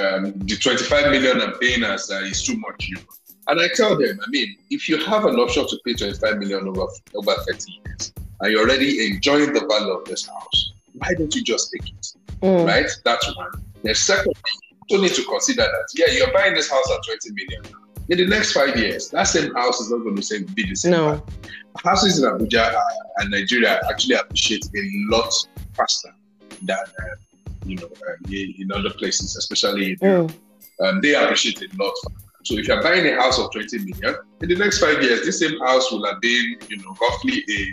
um, 0.00 0.32
the 0.46 0.56
25 0.60 1.10
million 1.10 1.40
I'm 1.40 1.58
paying 1.58 1.84
us 1.84 2.10
uh, 2.10 2.16
is 2.16 2.42
too 2.42 2.56
much, 2.58 2.88
you 2.88 2.96
know. 2.96 3.02
And 3.48 3.60
I 3.60 3.68
tell 3.74 3.98
them, 3.98 4.20
I 4.24 4.30
mean, 4.30 4.56
if 4.70 4.88
you 4.88 4.98
have 5.04 5.24
an 5.24 5.36
option 5.36 5.66
to 5.66 5.78
pay 5.84 5.94
25 5.94 6.38
million 6.38 6.68
over 6.68 6.86
over 7.14 7.34
30 7.34 7.72
years, 7.86 8.12
and 8.40 8.52
you're 8.52 8.62
already 8.62 9.06
enjoying 9.06 9.52
the 9.52 9.66
value 9.66 9.92
of 9.92 10.04
this 10.04 10.26
house, 10.26 10.72
why 10.94 11.14
don't 11.14 11.34
you 11.34 11.42
just 11.42 11.70
take 11.72 11.88
it? 11.92 12.14
Mm. 12.42 12.66
Right? 12.66 12.90
That's 13.04 13.36
one. 13.36 13.50
The 13.82 13.94
second, 13.94 14.32
thing, 14.34 14.72
you 14.90 15.00
need 15.02 15.14
to 15.14 15.24
consider 15.24 15.62
that, 15.62 15.88
yeah, 15.94 16.12
you're 16.14 16.32
buying 16.32 16.54
this 16.54 16.70
house 16.70 16.88
at 16.90 17.04
20 17.04 17.32
million. 17.32 17.62
In 18.08 18.18
the 18.18 18.26
next 18.26 18.52
five 18.52 18.76
years, 18.76 19.08
that 19.10 19.24
same 19.24 19.54
house 19.54 19.80
is 19.80 19.90
not 19.90 19.98
going 19.98 20.16
to 20.16 20.44
be 20.54 20.68
the 20.68 20.74
same. 20.74 20.92
No. 20.92 21.24
Houses 21.82 22.22
in 22.22 22.28
Abuja 22.28 22.78
and 23.18 23.30
Nigeria 23.30 23.80
actually 23.90 24.16
appreciate 24.16 24.64
a 24.66 24.82
lot 25.08 25.32
faster 25.74 26.14
than 26.62 26.78
uh, 26.78 27.16
you 27.64 27.76
know 27.76 27.90
uh, 28.08 28.30
in 28.30 28.70
other 28.72 28.90
places, 28.90 29.36
especially 29.36 29.92
in 29.92 29.98
mm. 29.98 30.34
Um, 30.80 31.00
they 31.00 31.14
appreciate 31.14 31.62
it 31.62 31.72
a 31.74 31.82
lot. 31.82 31.94
So 32.44 32.56
if 32.56 32.66
you're 32.66 32.82
buying 32.82 33.06
a 33.06 33.14
house 33.14 33.38
of 33.38 33.52
20 33.52 33.78
million, 33.78 34.16
in 34.40 34.48
the 34.48 34.56
next 34.56 34.80
five 34.80 35.00
years, 35.00 35.24
this 35.24 35.38
same 35.38 35.58
house 35.60 35.92
will 35.92 36.04
have 36.06 36.20
been, 36.20 36.56
you 36.68 36.76
know, 36.78 36.96
roughly 37.00 37.44
a 37.48 37.72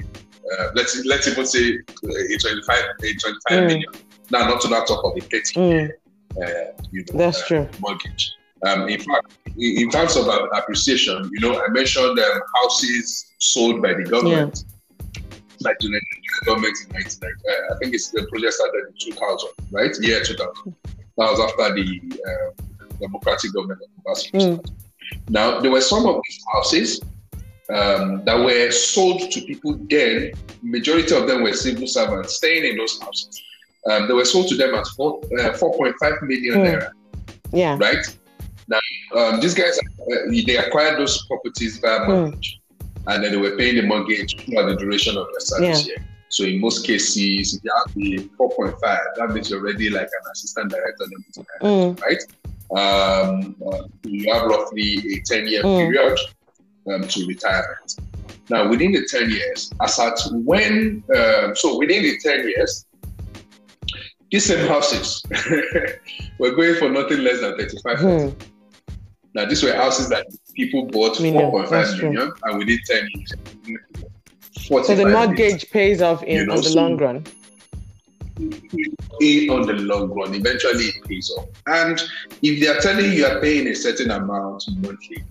uh, 0.51 0.70
let's 0.74 1.06
let's 1.06 1.27
even 1.27 1.46
say 1.46 1.75
a 1.75 2.38
25 2.38 2.84
a 3.03 3.13
25 3.13 3.39
mm. 3.50 3.68
million. 3.68 3.91
Now, 4.32 4.48
not 4.48 4.62
to 4.62 4.68
that 4.70 4.88
talk 4.88 5.03
of 5.03 5.18
a 5.18 5.22
30 5.22 5.53
mm. 5.56 5.89
uh, 5.89 6.82
you 6.91 7.06
know, 7.12 7.18
That's 7.18 7.41
uh, 7.44 7.46
true. 7.48 7.70
mortgage. 7.79 8.32
Um, 8.65 8.89
in 8.89 9.00
fact, 9.00 9.38
in 9.58 9.89
terms 9.89 10.18
of 10.18 10.27
appreciation, 10.53 11.29
you 11.34 11.39
know, 11.39 11.63
I 11.63 11.70
mentioned 11.70 12.20
um, 12.20 12.41
houses 12.56 13.32
sold 13.39 13.82
by 13.82 13.94
the 13.94 14.03
government. 14.03 14.63
Yeah. 14.65 15.74
The 15.79 16.01
government 16.45 16.77
in 16.83 16.93
1990. 16.95 17.25
Uh, 17.25 17.75
I 17.75 17.77
think 17.79 17.93
it's 17.93 18.09
the 18.09 18.27
project 18.27 18.53
started 18.53 18.88
in 18.88 19.13
2000, 19.13 19.50
right? 19.71 19.95
Yeah, 20.01 20.19
2000. 20.24 20.75
That 21.17 21.31
was 21.31 21.39
after 21.39 21.74
the 21.75 22.01
uh, 22.25 22.63
democratic 23.00 23.53
government 23.53 23.81
of 24.07 24.17
mm. 24.17 24.71
Now, 25.27 25.59
there 25.59 25.71
were 25.71 25.81
some 25.81 26.05
of 26.05 26.21
these 26.27 26.43
houses 26.53 27.01
um, 27.69 28.24
that 28.25 28.38
were 28.38 28.71
sold 28.71 29.31
to 29.31 29.41
people 29.41 29.77
then. 29.89 30.31
Majority 30.62 31.15
of 31.15 31.27
them 31.27 31.43
were 31.43 31.53
civil 31.53 31.88
servants 31.88 32.36
staying 32.36 32.65
in 32.65 32.77
those 32.77 33.00
houses. 33.01 33.41
Um, 33.89 34.07
they 34.07 34.13
were 34.13 34.25
sold 34.25 34.48
to 34.50 34.55
them 34.55 34.75
at 34.75 34.88
four, 34.88 35.19
uh, 35.39 35.51
4.5 35.53 36.21
million 36.24 36.59
mm. 36.59 36.65
naira. 36.65 36.91
Yeah. 37.51 37.77
Right? 37.79 38.05
Now, 38.67 38.79
um, 39.17 39.39
these 39.39 39.53
guys, 39.53 39.79
uh, 39.79 40.31
they 40.45 40.57
acquired 40.57 41.00
those 41.00 41.25
properties 41.25 41.79
via 41.79 42.05
hmm. 42.05 42.12
mortgage. 42.12 42.59
Mm. 42.79 43.13
And 43.13 43.24
then 43.24 43.31
they 43.31 43.38
were 43.38 43.57
paying 43.57 43.75
the 43.75 43.81
mortgage 43.81 44.38
throughout 44.45 44.67
the 44.67 44.75
duration 44.75 45.17
of 45.17 45.25
their 45.31 45.39
service 45.39 45.88
yeah. 45.88 45.95
here. 45.95 46.05
So 46.29 46.43
in 46.43 46.62
most 46.62 46.86
cases, 46.86 47.55
if 47.55 47.63
you 47.63 47.71
have 47.75 47.93
the 47.95 48.29
4.5, 48.38 48.79
that 49.15 49.29
means 49.31 49.50
you're 49.50 49.59
already 49.59 49.89
like 49.89 50.03
an 50.03 50.31
assistant 50.31 50.71
director, 50.71 51.05
mm. 51.62 52.00
right? 52.01 52.24
Um, 52.71 53.55
uh, 53.65 53.88
you 54.03 54.31
have 54.31 54.45
roughly 54.45 55.00
a 55.13 55.21
10 55.25 55.48
year 55.48 55.63
mm. 55.63 55.91
period 55.91 56.19
um, 56.93 57.07
to 57.07 57.25
retirement. 57.25 58.00
Now, 58.50 58.67
within 58.67 58.91
the 58.91 59.05
10 59.05 59.29
years, 59.29 59.71
as 59.81 60.00
at 60.00 60.19
when, 60.31 61.03
um, 61.15 61.55
so 61.55 61.77
within 61.77 62.03
the 62.03 62.17
10 62.19 62.48
years, 62.48 62.86
these 64.31 64.45
same 64.45 64.67
houses 64.67 65.24
were 66.39 66.51
going 66.51 66.75
for 66.75 66.89
nothing 66.89 67.19
less 67.19 67.41
than 67.41 67.57
35 67.57 67.98
mm. 67.98 68.36
Now, 69.36 69.45
these 69.45 69.63
were 69.63 69.74
houses 69.74 70.09
that 70.09 70.25
people 70.55 70.86
bought 70.86 71.17
4.5 71.17 72.03
million, 72.03 72.31
and 72.43 72.57
within 72.57 72.79
10 72.86 73.07
years, 73.13 73.33
so 74.59 74.95
the 74.95 75.09
mortgage 75.09 75.69
pays 75.71 76.01
off 76.01 76.23
in 76.23 76.37
you 76.37 76.45
know, 76.45 76.53
on 76.53 76.57
the 76.57 76.63
so 76.63 76.81
long 76.81 76.97
run. 76.97 77.25
In 79.21 79.49
on 79.49 79.67
the 79.67 79.73
long 79.73 80.09
run, 80.11 80.33
eventually 80.33 80.85
it 80.85 81.03
pays 81.05 81.31
off. 81.37 81.47
And 81.67 82.01
if 82.41 82.59
they 82.59 82.67
are 82.67 82.79
telling 82.79 83.05
you 83.05 83.11
you 83.11 83.25
are 83.25 83.41
paying 83.41 83.67
a 83.67 83.75
certain 83.75 84.11
amount 84.11 84.63
monthly, 84.77 85.23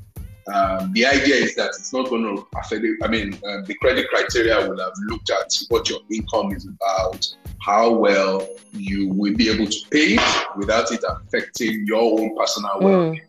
um, 0.53 0.93
the 0.93 1.07
idea 1.07 1.37
is 1.37 1.55
that 1.57 1.69
it's 1.79 1.93
not 1.93 2.09
going 2.09 2.23
to 2.23 2.47
affect 2.57 2.85
it. 2.85 2.99
I 3.03 3.09
mean, 3.09 3.35
uh, 3.35 3.63
the 3.67 3.75
credit 3.75 4.09
criteria 4.09 4.69
will 4.69 4.79
have 4.79 4.93
looked 5.07 5.31
at 5.31 5.53
what 5.69 5.89
your 5.91 6.01
income 6.11 6.53
is 6.53 6.67
about, 6.67 7.27
how 7.61 7.93
well 7.93 8.49
you 8.73 9.09
will 9.09 9.35
be 9.35 9.51
able 9.51 9.67
to 9.67 9.79
pay 9.91 10.15
it 10.15 10.47
without 10.57 10.91
it 10.91 11.05
affecting 11.07 11.85
your 11.87 12.21
own 12.21 12.37
personal 12.37 12.71
mm. 12.77 12.83
well-being. 12.83 13.23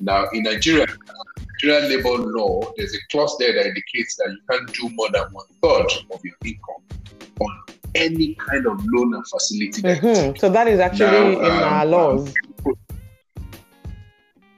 Now, 0.00 0.28
in 0.32 0.42
Nigeria, 0.42 0.86
Nigerian 1.62 1.88
labor 1.90 2.22
law, 2.24 2.72
there's 2.76 2.94
a 2.94 2.98
clause 3.10 3.36
there 3.38 3.54
that 3.54 3.66
indicates 3.66 4.16
that 4.16 4.30
you 4.30 4.38
can't 4.50 4.72
do 4.72 4.88
more 4.94 5.08
than 5.10 5.24
one 5.32 5.46
third 5.62 5.90
of 6.12 6.24
your 6.24 6.34
income 6.44 6.82
on 7.40 7.60
any 7.94 8.34
kind 8.34 8.66
of 8.66 8.84
loan 8.86 9.14
and 9.14 9.26
facility. 9.26 9.82
Mm-hmm. 9.82 10.36
So 10.36 10.48
that 10.50 10.68
is 10.68 10.80
actually 10.80 11.06
now, 11.06 11.40
in 11.40 11.44
um, 11.44 11.62
our 11.62 11.86
laws. 11.86 12.34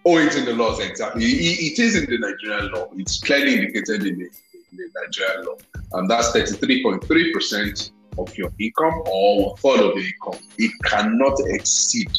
Oh, 0.04 0.16
it's 0.16 0.36
in 0.36 0.44
the 0.46 0.54
laws, 0.54 0.80
exactly. 0.80 1.24
it, 1.24 1.72
it 1.72 1.78
is 1.78 1.96
in 1.96 2.10
the 2.10 2.18
Nigerian 2.18 2.72
law. 2.72 2.88
It's 2.96 3.20
clearly 3.20 3.54
indicated 3.54 4.06
in 4.06 4.18
the, 4.18 4.24
in 4.24 4.76
the 4.76 4.90
Nigerian 5.04 5.44
law. 5.44 5.56
And 5.92 6.10
that's 6.10 6.32
33.3% 6.32 7.90
of 8.18 8.36
your 8.36 8.50
income 8.58 9.02
or 9.06 9.50
one 9.50 9.56
third 9.56 9.80
of 9.84 9.96
your 9.96 10.06
income. 10.06 10.40
It 10.56 10.72
cannot 10.84 11.38
exceed 11.46 12.10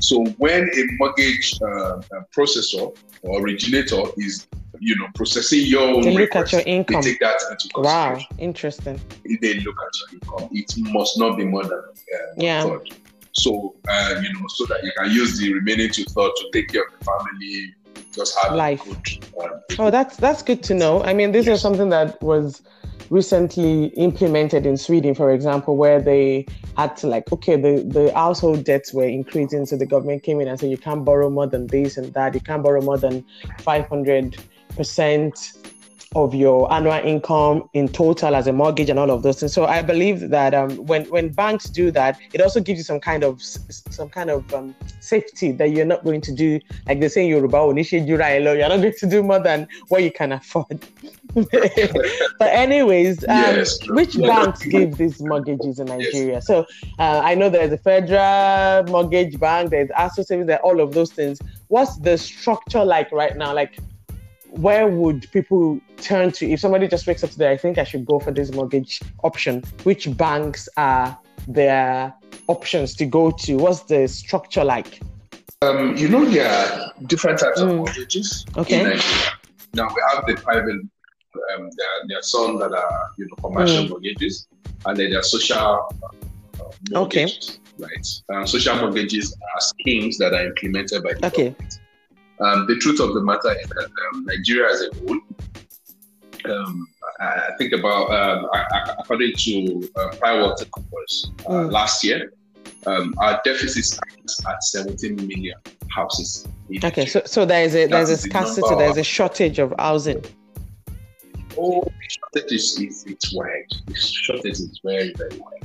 so 0.00 0.24
when 0.38 0.64
a 0.64 0.82
mortgage 0.98 1.58
uh, 1.62 2.00
processor 2.36 2.96
or 3.22 3.42
originator 3.42 4.02
is, 4.16 4.46
you 4.78 4.96
know, 4.96 5.06
processing 5.14 5.66
your 5.66 6.02
they 6.02 6.10
look 6.10 6.20
request, 6.20 6.54
at 6.54 6.66
your 6.66 6.74
income. 6.74 7.02
They 7.02 7.10
take 7.10 7.20
that 7.20 7.40
into 7.50 7.68
consideration. 7.68 7.82
Wow, 7.82 8.20
interesting. 8.38 9.00
They 9.24 9.54
look 9.54 9.76
at 9.86 9.92
your 9.98 10.10
income. 10.12 10.48
It 10.52 10.72
must 10.92 11.18
not 11.18 11.36
be 11.36 11.44
more 11.44 11.64
than 11.64 11.72
uh, 11.72 12.16
yeah. 12.36 12.62
third. 12.62 12.90
So 13.32 13.74
uh, 13.88 14.20
you 14.22 14.32
know, 14.32 14.46
so 14.48 14.66
that 14.66 14.82
you 14.82 14.92
can 14.96 15.10
use 15.10 15.38
the 15.38 15.52
remaining 15.52 15.90
two 15.90 16.04
third 16.04 16.30
to 16.36 16.50
take 16.52 16.68
care 16.68 16.84
of 16.84 16.92
the 16.98 17.04
family, 17.04 17.74
just 18.14 18.36
have 18.42 18.54
life. 18.54 18.84
Good, 18.84 19.26
uh, 19.40 19.48
oh, 19.78 19.90
that's 19.90 20.16
that's 20.16 20.42
good 20.42 20.62
to 20.64 20.74
know. 20.74 21.02
I 21.04 21.12
mean, 21.12 21.32
this 21.32 21.46
yes. 21.46 21.56
is 21.56 21.62
something 21.62 21.88
that 21.90 22.20
was 22.22 22.62
recently 23.10 23.86
implemented 23.96 24.66
in 24.66 24.76
Sweden, 24.76 25.14
for 25.14 25.32
example, 25.32 25.76
where 25.76 26.00
they 26.00 26.46
had 26.76 26.96
to 26.98 27.06
like, 27.06 27.30
okay, 27.32 27.56
the, 27.56 27.82
the 27.82 28.12
household 28.14 28.64
debts 28.64 28.92
were 28.92 29.06
increasing. 29.06 29.66
So 29.66 29.76
the 29.76 29.86
government 29.86 30.22
came 30.22 30.40
in 30.40 30.48
and 30.48 30.58
said, 30.58 30.70
you 30.70 30.78
can't 30.78 31.04
borrow 31.04 31.30
more 31.30 31.46
than 31.46 31.66
this 31.68 31.96
and 31.96 32.12
that. 32.14 32.34
You 32.34 32.40
can't 32.40 32.62
borrow 32.62 32.80
more 32.80 32.98
than 32.98 33.24
500% 33.60 35.74
of 36.14 36.34
your 36.34 36.72
annual 36.72 36.94
income 36.94 37.68
in 37.74 37.88
total 37.88 38.34
as 38.34 38.46
a 38.46 38.52
mortgage 38.52 38.88
and 38.88 38.98
all 38.98 39.10
of 39.10 39.22
those 39.22 39.40
things. 39.40 39.52
So 39.52 39.66
I 39.66 39.82
believe 39.82 40.30
that 40.30 40.54
um, 40.54 40.70
when 40.86 41.04
when 41.06 41.28
banks 41.28 41.66
do 41.66 41.90
that, 41.92 42.18
it 42.32 42.40
also 42.40 42.60
gives 42.60 42.78
you 42.78 42.84
some 42.84 43.00
kind 43.00 43.24
of 43.24 43.42
some 43.42 44.08
kind 44.08 44.30
of 44.30 44.52
um, 44.54 44.74
safety 45.00 45.52
that 45.52 45.70
you're 45.70 45.84
not 45.84 46.04
going 46.04 46.20
to 46.22 46.32
do 46.34 46.60
like 46.86 47.00
they 47.00 47.08
say 47.08 47.24
in 47.24 47.28
Yoruba, 47.28 47.58
you're 47.58 48.68
not 48.68 48.80
going 48.80 48.92
to 48.92 49.06
do 49.06 49.22
more 49.22 49.40
than 49.40 49.68
what 49.88 50.02
you 50.02 50.10
can 50.10 50.32
afford. 50.32 50.86
but 51.34 52.48
anyways, 52.48 53.22
um, 53.24 53.28
yes, 53.28 53.78
which 53.88 54.16
banks 54.18 54.62
give 54.64 54.96
these 54.96 55.20
mortgages 55.20 55.78
in 55.78 55.86
Nigeria? 55.86 56.34
Yes. 56.34 56.46
So 56.46 56.60
uh, 56.98 57.20
I 57.22 57.34
know 57.34 57.50
there's 57.50 57.72
a 57.72 57.78
federal 57.78 58.84
mortgage 58.90 59.38
bank, 59.38 59.70
there's 59.70 59.90
savings, 60.14 60.46
there 60.46 60.60
all 60.60 60.80
of 60.80 60.92
those 60.94 61.12
things. 61.12 61.38
What's 61.68 61.98
the 61.98 62.16
structure 62.16 62.84
like 62.84 63.12
right 63.12 63.36
now? 63.36 63.54
Like 63.54 63.78
where 64.50 64.88
would 64.88 65.30
people 65.32 65.80
turn 65.98 66.32
to 66.32 66.50
if 66.50 66.60
somebody 66.60 66.88
just 66.88 67.06
wakes 67.06 67.22
up 67.24 67.30
today? 67.30 67.52
I 67.52 67.56
think 67.56 67.78
I 67.78 67.84
should 67.84 68.06
go 68.06 68.18
for 68.18 68.30
this 68.30 68.52
mortgage 68.52 69.00
option. 69.22 69.62
Which 69.84 70.16
banks 70.16 70.68
are 70.76 71.18
their 71.46 72.14
options 72.46 72.94
to 72.96 73.06
go 73.06 73.30
to? 73.30 73.56
What's 73.56 73.82
the 73.82 74.06
structure 74.08 74.64
like? 74.64 75.00
Um, 75.62 75.96
you 75.96 76.08
know, 76.08 76.24
there 76.24 76.48
are 76.48 76.92
different 77.06 77.40
types 77.40 77.60
mm. 77.60 77.68
of 77.68 77.76
mortgages 77.76 78.46
okay. 78.56 78.80
in 78.80 78.84
Nigeria. 78.90 79.32
Now 79.74 79.88
we 79.88 80.02
have 80.12 80.26
the 80.26 80.34
private. 80.34 80.80
Um, 81.54 81.70
there, 81.76 81.86
are, 81.86 82.08
there 82.08 82.18
are 82.18 82.22
some 82.22 82.58
that 82.58 82.72
are 82.72 83.10
you 83.18 83.26
know 83.26 83.48
commercial 83.48 83.84
mm. 83.84 83.90
mortgages, 83.90 84.46
and 84.86 84.96
then 84.96 85.10
there 85.10 85.20
are 85.20 85.24
social 85.24 85.58
uh, 85.58 86.64
mortgages. 86.90 87.60
Okay. 87.80 87.84
Right. 87.84 88.36
Um, 88.36 88.46
social 88.46 88.76
mortgages 88.76 89.36
are 89.54 89.60
schemes 89.60 90.18
that 90.18 90.32
are 90.34 90.46
implemented 90.46 91.02
by 91.02 91.14
the 91.14 91.26
okay. 91.26 91.50
government 91.50 91.78
um, 92.40 92.66
the 92.66 92.76
truth 92.76 93.00
of 93.00 93.14
the 93.14 93.22
matter 93.22 93.52
is 93.60 93.68
that 93.68 93.90
um, 94.12 94.24
Nigeria 94.24 94.72
as 94.72 94.82
a 94.82 94.94
whole, 94.96 95.20
um, 96.54 96.86
I 97.20 97.50
think 97.58 97.72
about 97.72 98.10
um, 98.12 98.48
according 98.98 99.34
to 99.34 99.90
uh, 99.96 100.10
Pricewaterhouse 100.10 101.30
uh, 101.46 101.50
mm. 101.50 101.72
last 101.72 102.04
year, 102.04 102.32
um, 102.86 103.14
our 103.18 103.40
deficit 103.44 103.84
stands 103.84 104.40
at 104.48 104.62
17 104.62 105.16
million 105.26 105.58
houses. 105.90 106.46
Okay, 106.84 107.06
so 107.06 107.22
so 107.24 107.44
there 107.44 107.64
is 107.64 107.74
a 107.74 107.86
there's 107.86 108.10
a 108.10 108.16
scarcity, 108.16 108.74
there's 108.76 108.98
a 108.98 109.02
shortage 109.02 109.58
of 109.58 109.74
housing. 109.78 110.24
Oh, 111.56 111.82
the 111.82 112.08
shortage 112.08 112.52
is, 112.52 112.78
is 112.78 113.04
it's 113.08 113.34
wide. 113.34 113.66
The 113.86 113.96
shortage 113.96 114.52
is 114.52 114.80
very 114.84 115.12
very 115.14 115.38
wide. 115.38 115.64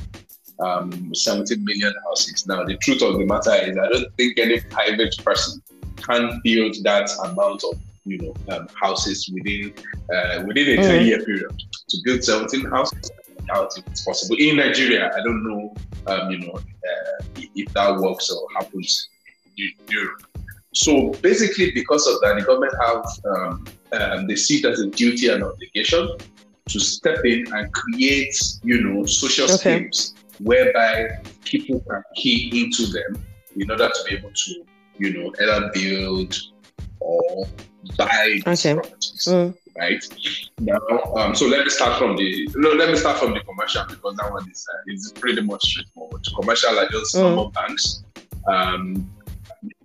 Um, 0.60 1.12
17 1.12 1.64
million 1.64 1.92
houses. 2.06 2.46
Now, 2.46 2.64
the 2.64 2.76
truth 2.76 3.02
of 3.02 3.18
the 3.18 3.26
matter 3.26 3.52
is, 3.54 3.76
I 3.76 3.88
don't 3.88 4.14
think 4.16 4.38
any 4.38 4.60
private 4.60 5.12
person 5.24 5.60
can 5.96 6.40
build 6.44 6.76
that 6.82 7.10
amount 7.24 7.62
of 7.64 7.78
you 8.04 8.18
know 8.18 8.34
um, 8.54 8.68
houses 8.74 9.30
within 9.32 9.72
uh, 10.14 10.42
within 10.46 10.78
a 10.78 10.82
mm. 10.82 10.86
10 10.86 11.06
year 11.06 11.24
period 11.24 11.50
to 11.88 11.96
build 12.04 12.22
17 12.22 12.66
houses 12.70 13.10
doubt 13.46 13.72
if 13.76 13.86
it's 13.86 14.04
possible 14.04 14.36
in 14.38 14.56
Nigeria 14.56 15.10
I 15.14 15.22
don't 15.22 15.42
know 15.46 15.74
um, 16.06 16.30
you 16.30 16.38
know 16.38 16.52
uh, 16.52 17.24
if 17.54 17.72
that 17.74 17.96
works 17.96 18.30
or 18.30 18.46
happens 18.56 19.08
in 19.56 19.70
Europe 19.88 20.22
so 20.74 21.10
basically 21.22 21.70
because 21.72 22.06
of 22.06 22.20
that 22.22 22.36
the 22.38 22.44
government 22.44 22.74
have 22.84 23.04
um, 23.26 23.64
um, 23.92 24.26
they 24.26 24.36
see 24.36 24.58
it 24.58 24.64
as 24.64 24.80
a 24.80 24.86
duty 24.86 25.28
and 25.28 25.42
obligation 25.44 26.08
to 26.68 26.80
step 26.80 27.24
in 27.24 27.44
and 27.52 27.72
create 27.72 28.34
you 28.62 28.82
know 28.82 29.04
social 29.04 29.44
okay. 29.44 29.56
schemes 29.56 30.14
whereby 30.40 31.08
people 31.44 31.80
can 31.88 32.02
key 32.16 32.64
into 32.64 32.86
them 32.90 33.22
in 33.56 33.70
order 33.70 33.88
to 33.88 34.04
be 34.08 34.16
able 34.16 34.30
to 34.34 34.64
you 34.98 35.12
know 35.12 35.32
either 35.40 35.70
build 35.72 36.36
or 37.00 37.46
buy 37.96 38.40
okay. 38.46 38.74
properties. 38.74 39.24
Mm. 39.28 39.56
Right 39.76 40.04
now, 40.60 40.78
um, 41.16 41.34
so 41.34 41.46
let 41.46 41.64
me 41.64 41.70
start 41.70 41.98
from 41.98 42.16
the 42.16 42.48
no. 42.54 42.70
Let 42.70 42.90
me 42.90 42.96
start 42.96 43.18
from 43.18 43.34
the 43.34 43.40
commercial 43.40 43.84
because 43.88 44.16
that 44.16 44.30
one 44.30 44.48
is 44.48 44.64
uh, 44.72 44.92
is 44.92 45.12
pretty 45.16 45.42
much 45.42 45.62
straightforward. 45.64 46.24
Commercial 46.40 46.78
are 46.78 46.88
just 46.90 47.16
mm. 47.16 47.22
normal 47.22 47.50
banks, 47.50 48.04
um, 48.46 49.10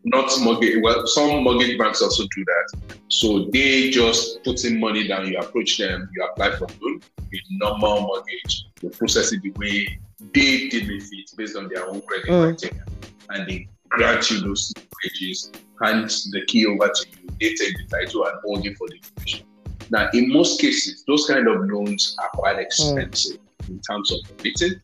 not 0.03 0.31
mortgage. 0.41 0.77
Well, 0.83 1.07
some 1.07 1.43
mortgage 1.43 1.79
banks 1.79 2.03
also 2.03 2.23
do 2.35 2.45
that. 2.45 2.79
So 3.07 3.45
they 3.51 3.89
just 3.89 4.43
put 4.43 4.63
in 4.63 4.79
money 4.79 5.07
down. 5.07 5.25
You 5.25 5.39
approach 5.39 5.79
them, 5.79 6.07
you 6.15 6.23
apply 6.23 6.51
for 6.51 6.67
loan, 6.81 7.01
with 7.17 7.41
normal 7.49 8.01
mortgage. 8.01 8.65
They 8.81 8.89
process 8.89 9.33
it 9.33 9.41
the 9.41 9.49
way 9.57 9.99
they 10.33 10.69
deem 10.69 10.89
it 10.91 11.31
based 11.35 11.55
on 11.55 11.69
their 11.69 11.87
own 11.87 12.01
credit 12.01 12.29
mm. 12.29 12.81
and 13.29 13.47
they 13.47 13.67
grant 13.89 14.29
you 14.31 14.41
those 14.41 14.73
mortgages, 14.77 15.51
hand 15.81 16.09
the 16.31 16.45
key 16.47 16.65
over 16.65 16.87
to 16.87 17.05
you 17.09 17.19
they 17.39 17.53
take 17.55 17.77
the 17.77 17.85
title 17.89 18.25
and 18.25 18.35
hold 18.43 18.65
it 18.65 18.77
for 18.77 18.87
the 18.89 18.99
duration. 19.15 19.45
Now, 19.89 20.09
in 20.13 20.31
most 20.31 20.59
cases, 20.61 21.03
those 21.07 21.25
kind 21.25 21.47
of 21.47 21.61
loans 21.69 22.15
are 22.21 22.29
quite 22.29 22.55
hmm. 22.55 22.61
expensive 22.61 23.39
mm. 23.63 23.69
in 23.69 23.79
terms 23.79 24.11
of 24.11 24.19
committing, 24.37 24.81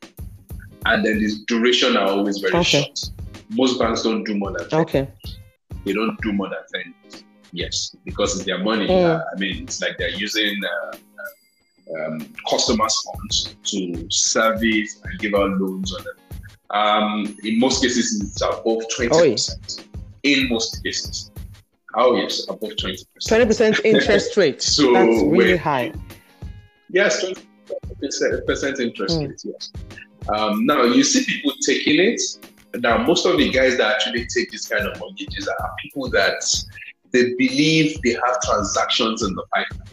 and 0.85 1.05
then 1.05 1.19
the 1.19 1.31
duration 1.47 1.95
are 1.97 2.07
always 2.07 2.39
very 2.39 2.53
okay. 2.55 2.83
short. 2.83 2.99
Most 3.51 3.79
banks 3.79 4.01
don't 4.01 4.23
do 4.23 4.35
more 4.35 4.51
than 4.51 4.69
10 4.69 4.79
okay. 4.81 5.07
They 5.83 5.93
don't 5.93 6.19
do 6.21 6.33
more 6.33 6.49
than 6.49 6.83
10 6.83 7.23
Yes, 7.51 7.95
because 8.03 8.35
it's 8.35 8.45
their 8.45 8.57
money. 8.57 8.87
Mm. 8.87 9.05
Uh, 9.05 9.23
I 9.33 9.39
mean, 9.39 9.63
it's 9.63 9.81
like 9.81 9.97
they're 9.97 10.09
using 10.09 10.59
uh, 10.65 10.97
um, 11.95 12.33
customers' 12.49 13.01
funds 13.05 13.55
to 13.63 14.07
service 14.09 14.99
and 15.03 15.19
give 15.19 15.35
out 15.35 15.51
loans 15.51 15.93
on 15.95 16.03
them. 16.03 16.15
Um, 16.71 17.37
in 17.43 17.59
most 17.59 17.81
cases, 17.81 18.21
it's 18.21 18.41
above 18.41 18.83
20%. 18.97 19.85
In 20.23 20.49
most 20.49 20.83
cases. 20.83 21.31
Oh 21.95 22.15
yes, 22.15 22.45
above 22.49 22.75
twenty 22.77 22.97
percent. 23.13 23.27
Twenty 23.27 23.45
percent 23.45 23.79
interest 23.85 24.35
rate. 24.35 24.61
so 24.61 24.91
that's 24.93 25.23
really 25.23 25.55
high. 25.55 25.93
Yes, 26.89 27.21
twenty 27.21 28.41
percent 28.45 28.79
interest 28.79 29.17
mm. 29.17 29.29
rate. 29.29 29.41
Yes. 29.45 29.71
Um, 30.33 30.65
now 30.65 30.83
you 30.83 31.03
see 31.03 31.23
people 31.25 31.53
taking 31.65 31.99
it. 31.99 32.21
Now 32.75 32.97
most 32.97 33.25
of 33.25 33.37
the 33.37 33.49
guys 33.49 33.77
that 33.77 33.95
actually 33.95 34.25
take 34.27 34.51
this 34.51 34.67
kind 34.67 34.85
of 34.85 34.99
mortgages 34.99 35.47
are 35.47 35.75
people 35.81 36.09
that 36.09 36.43
they 37.11 37.33
believe 37.35 38.01
they 38.01 38.13
have 38.13 38.41
transactions 38.41 39.23
in 39.23 39.33
the 39.33 39.43
pipeline. 39.53 39.87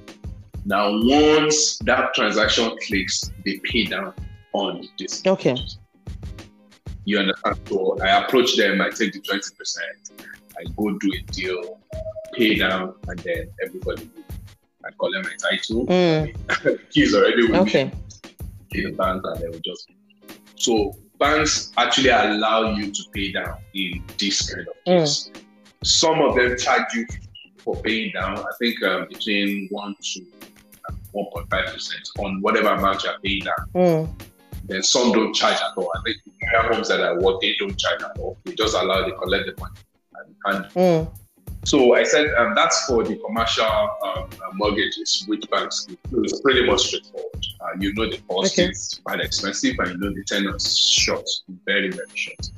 Now 0.64 0.91
once 0.91 1.78
that 1.78 2.15
transaction 2.15 2.76
clicks, 2.85 3.30
they 3.45 3.58
pay 3.58 3.85
down 3.85 4.15
on 4.52 4.89
this. 4.99 5.23
Okay. 5.25 5.56
You 7.04 7.19
understand? 7.19 7.58
So 7.69 7.99
I 8.00 8.25
approach 8.25 8.56
them. 8.56 8.80
I 8.80 8.91
take 8.91 9.12
the 9.12 9.21
twenty 9.21 9.54
percent. 9.56 10.12
I 10.58 10.65
go 10.76 10.91
do 10.99 11.12
a 11.12 11.32
deal 11.32 11.80
pay 12.32 12.56
down, 12.56 12.95
and 13.08 13.19
then 13.21 13.49
everybody. 13.65 14.10
I 14.84 14.91
them 14.99 15.23
my 15.23 15.50
title. 15.50 15.86
Mm. 15.86 16.88
keys 16.91 17.15
already 17.15 17.47
with 17.47 17.60
okay. 17.60 17.84
me 17.84 17.93
in 18.73 18.91
the 18.91 18.97
bank, 18.97 19.23
and 19.25 19.41
they 19.41 19.49
will 19.49 19.60
just. 19.65 19.88
So 20.56 20.97
banks 21.19 21.73
actually 21.76 22.08
allow 22.08 22.75
you 22.75 22.91
to 22.91 23.02
pay 23.15 23.32
down 23.32 23.58
in 23.75 24.02
this 24.19 24.52
kind 24.52 24.67
of 24.67 24.75
case. 24.84 25.30
Mm. 25.32 25.43
Some 25.84 26.21
of 26.21 26.34
them 26.34 26.56
charge 26.58 26.95
you 26.95 27.06
for 27.58 27.76
paying 27.76 28.12
down. 28.12 28.38
I 28.38 28.52
think 28.58 28.82
um, 28.82 29.06
between 29.08 29.69
one 29.71 29.95
to 30.00 30.26
one 31.12 31.26
point 31.32 31.49
five 31.50 31.67
percent 31.67 32.08
on 32.19 32.41
whatever 32.41 32.69
amount 32.71 33.04
you're 33.04 33.19
paying 33.25 33.45
down. 33.45 33.69
Mm. 33.75 34.10
Then 34.65 34.83
some 34.83 35.13
don't 35.13 35.35
charge 35.35 35.57
at 35.57 35.77
all. 35.77 35.91
I 35.97 36.01
think 36.05 36.17
the 36.25 36.75
homes 36.75 36.89
that 36.89 37.03
I 37.03 37.15
work, 37.15 37.41
they 37.41 37.55
don't 37.59 37.77
charge 37.79 38.03
at 38.03 38.19
all. 38.19 38.39
They 38.45 38.55
just 38.55 38.75
allow 38.75 39.05
they 39.05 39.13
collect 39.13 39.47
the 39.47 39.61
money 39.61 39.77
and, 40.47 40.57
and 40.57 40.75
mm. 40.75 41.19
So 41.65 41.95
I 41.95 42.03
said 42.03 42.35
um, 42.35 42.55
that's 42.57 42.87
for 42.87 43.05
the 43.05 43.17
commercial 43.17 43.65
um, 43.65 43.91
uh, 44.05 44.27
mortgages, 44.55 45.25
which 45.29 45.49
banks. 45.49 45.87
It's 46.13 46.41
pretty 46.41 46.67
much 46.67 46.89
straightforward. 46.89 47.47
Uh, 47.61 47.79
you 47.79 47.95
know 47.95 48.11
the 48.11 48.19
cost 48.29 48.59
okay. 48.59 48.71
is 48.71 49.01
quite 49.05 49.21
expensive, 49.21 49.77
and 49.79 49.91
you 49.93 49.99
know 49.99 50.11
the 50.13 50.25
tenor 50.27 50.57
is 50.57 50.77
short, 50.77 51.29
very 51.65 51.91
very 51.91 52.07
short. 52.15 52.51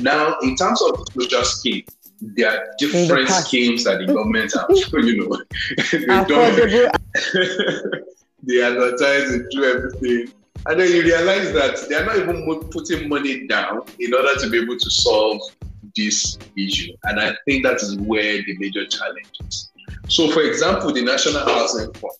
Now, 0.00 0.36
in 0.42 0.56
terms 0.56 0.82
of 0.82 1.04
the 1.04 1.22
social 1.22 1.44
scheme, 1.44 1.84
there 2.20 2.50
are 2.50 2.66
different 2.78 3.28
the 3.28 3.34
schemes 3.42 3.84
that 3.84 3.98
the 4.00 4.06
government 4.06 4.52
have. 4.54 4.66
you 5.04 5.28
know, 5.28 5.40
they 5.92 6.24
don't. 6.26 8.04
they 8.42 8.60
advertise 8.60 9.30
and 9.30 9.48
do 9.50 9.64
everything. 9.64 10.34
And 10.66 10.78
then 10.78 10.92
you 10.92 11.02
realize 11.02 11.52
that 11.52 11.88
they 11.88 11.96
are 11.96 12.04
not 12.04 12.16
even 12.16 12.44
putting 12.70 13.08
money 13.08 13.46
down 13.46 13.82
in 13.98 14.14
order 14.14 14.34
to 14.40 14.50
be 14.50 14.60
able 14.62 14.78
to 14.78 14.90
solve 14.90 15.40
this 15.96 16.38
issue. 16.56 16.92
And 17.04 17.20
I 17.20 17.34
think 17.46 17.64
that 17.64 17.76
is 17.76 17.96
where 17.96 18.42
the 18.44 18.56
major 18.58 18.86
challenge 18.86 19.30
is. 19.48 19.70
So, 20.08 20.30
for 20.30 20.42
example, 20.42 20.92
the 20.92 21.02
National 21.02 21.44
Housing 21.44 21.92
Fund. 21.94 22.12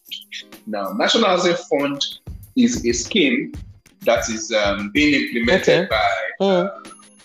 Now, 0.67 0.93
National 0.93 1.27
Housing 1.27 1.57
Fund 1.71 2.05
is 2.57 2.85
a 2.87 2.93
scheme 2.93 3.53
that 4.01 4.29
is 4.29 4.53
um, 4.53 4.91
being 4.93 5.15
implemented 5.27 5.85
okay. 5.85 5.89
by 5.89 6.45
mm. 6.45 6.71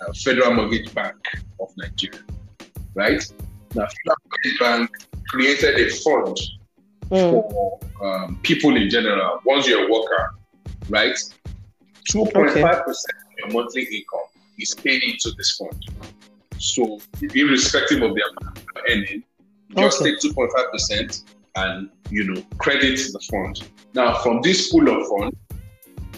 uh, 0.02 0.14
Federal 0.24 0.54
Mortgage 0.54 0.94
Bank 0.94 1.16
of 1.60 1.70
Nigeria, 1.78 2.20
right? 2.96 3.24
Now, 3.76 3.88
Federal 3.88 4.18
Mortgage 4.26 4.60
Bank 4.60 4.92
created 5.30 5.76
a 5.80 5.90
fund 5.96 6.38
mm. 7.10 7.32
for 7.32 7.80
um, 8.04 8.40
people 8.44 8.76
in 8.76 8.90
general. 8.90 9.40
Once 9.46 9.68
you're 9.68 9.88
a 9.88 9.92
worker, 9.92 10.34
right? 10.90 11.18
2.5% 12.12 12.36
okay. 12.36 12.62
of 12.62 12.80
your 13.38 13.50
monthly 13.52 13.84
income 13.84 14.20
is 14.60 14.74
paid 14.74 15.04
into 15.04 15.32
this 15.38 15.58
fund. 15.58 15.86
So, 16.58 17.00
irrespective 17.34 18.02
of 18.02 18.16
their 18.16 18.24
earning, 18.90 19.24
just 19.76 20.02
okay. 20.02 20.12
take 20.12 20.20
2.5% 20.20 21.24
and, 21.56 21.90
you 22.10 22.24
know, 22.24 22.42
credit 22.58 22.98
the 22.98 23.20
fund. 23.32 23.70
Now, 23.94 24.16
from 24.20 24.42
this 24.42 24.72
pool 24.72 24.88
of 24.90 25.08
funds, 25.08 25.38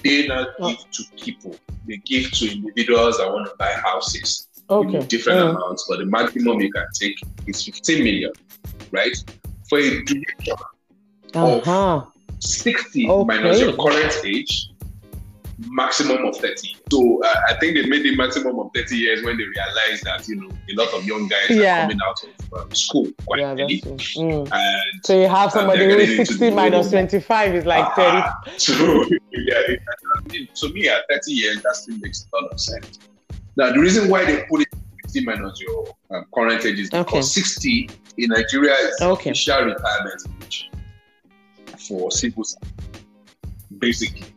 they 0.04 0.28
now 0.28 0.48
oh. 0.60 0.70
give 0.70 0.92
to 0.92 1.04
people. 1.18 1.56
They 1.88 1.98
give 1.98 2.32
to 2.32 2.52
individuals 2.52 3.18
that 3.18 3.30
want 3.32 3.48
to 3.48 3.56
buy 3.58 3.72
houses 3.72 4.48
okay. 4.70 4.98
in 4.98 5.06
different 5.08 5.40
yeah. 5.40 5.50
amounts, 5.50 5.86
but 5.90 6.00
the 6.00 6.06
maximum 6.06 6.62
you 6.62 6.72
can 6.72 6.86
take 6.94 7.20
is 7.48 7.64
15 7.66 8.04
million, 8.04 8.32
right? 8.92 9.16
For 9.68 9.80
a 9.80 10.04
duration 10.04 10.56
uh-huh. 11.34 11.98
of 11.98 12.08
60 12.40 13.10
okay. 13.10 13.24
minus 13.26 13.60
your 13.60 13.74
current 13.76 14.14
age, 14.26 14.70
maximum 15.68 16.26
of 16.26 16.38
30. 16.38 16.76
So 16.92 17.22
uh, 17.24 17.36
I 17.48 17.54
think 17.56 17.76
they 17.76 17.86
made 17.86 18.04
the 18.04 18.16
maximum 18.16 18.60
of 18.60 18.72
30 18.74 18.96
years 18.96 19.24
when 19.24 19.38
they 19.38 19.44
realized 19.44 20.04
that, 20.06 20.28
you 20.28 20.36
know, 20.36 20.50
a 20.50 20.74
lot 20.76 20.94
of 20.94 21.06
young 21.06 21.28
guys 21.28 21.50
yeah. 21.50 21.80
are 21.80 21.82
coming 21.84 22.00
out 22.06 22.24
of 22.24 22.62
um, 22.62 22.72
school 22.74 23.08
quite 23.26 23.42
yeah, 23.42 23.52
early. 23.52 23.82
Mm. 23.82 24.50
And, 24.52 25.06
so 25.06 25.20
you 25.20 25.28
have 25.28 25.52
somebody 25.52 25.86
who 25.86 25.98
is 25.98 26.28
60 26.30 26.52
minus 26.52 26.90
25 26.90 27.56
is 27.56 27.66
like 27.66 27.98
uh 27.98 28.32
30. 28.46 28.58
So, 28.58 29.06
yeah, 29.32 29.76
to 30.56 30.74
me, 30.74 30.88
at 30.90 31.04
30 31.10 31.32
years, 31.32 31.62
that 31.62 31.76
still 31.76 31.98
makes 31.98 32.26
a 32.34 32.36
lot 32.36 32.52
of 32.52 32.60
sense. 32.60 33.00
Now, 33.58 33.72
the 33.72 33.80
reason 33.80 34.10
why 34.10 34.26
they 34.26 34.44
put 34.50 34.62
it 34.62 34.68
60 35.04 35.26
minus 35.26 35.60
your 35.60 35.88
um, 36.12 36.26
current 36.34 36.66
age 36.66 36.80
is 36.80 36.90
because 36.90 37.08
okay. 37.10 37.22
60 37.22 37.90
in 38.18 38.30
Nigeria 38.30 38.74
is 38.74 39.02
okay. 39.02 39.32
official 39.32 39.66
retirement 39.66 40.22
age 40.44 40.69
for 41.90 42.12
civil 42.12 42.44
servants, 42.44 43.04
basically 43.80 44.34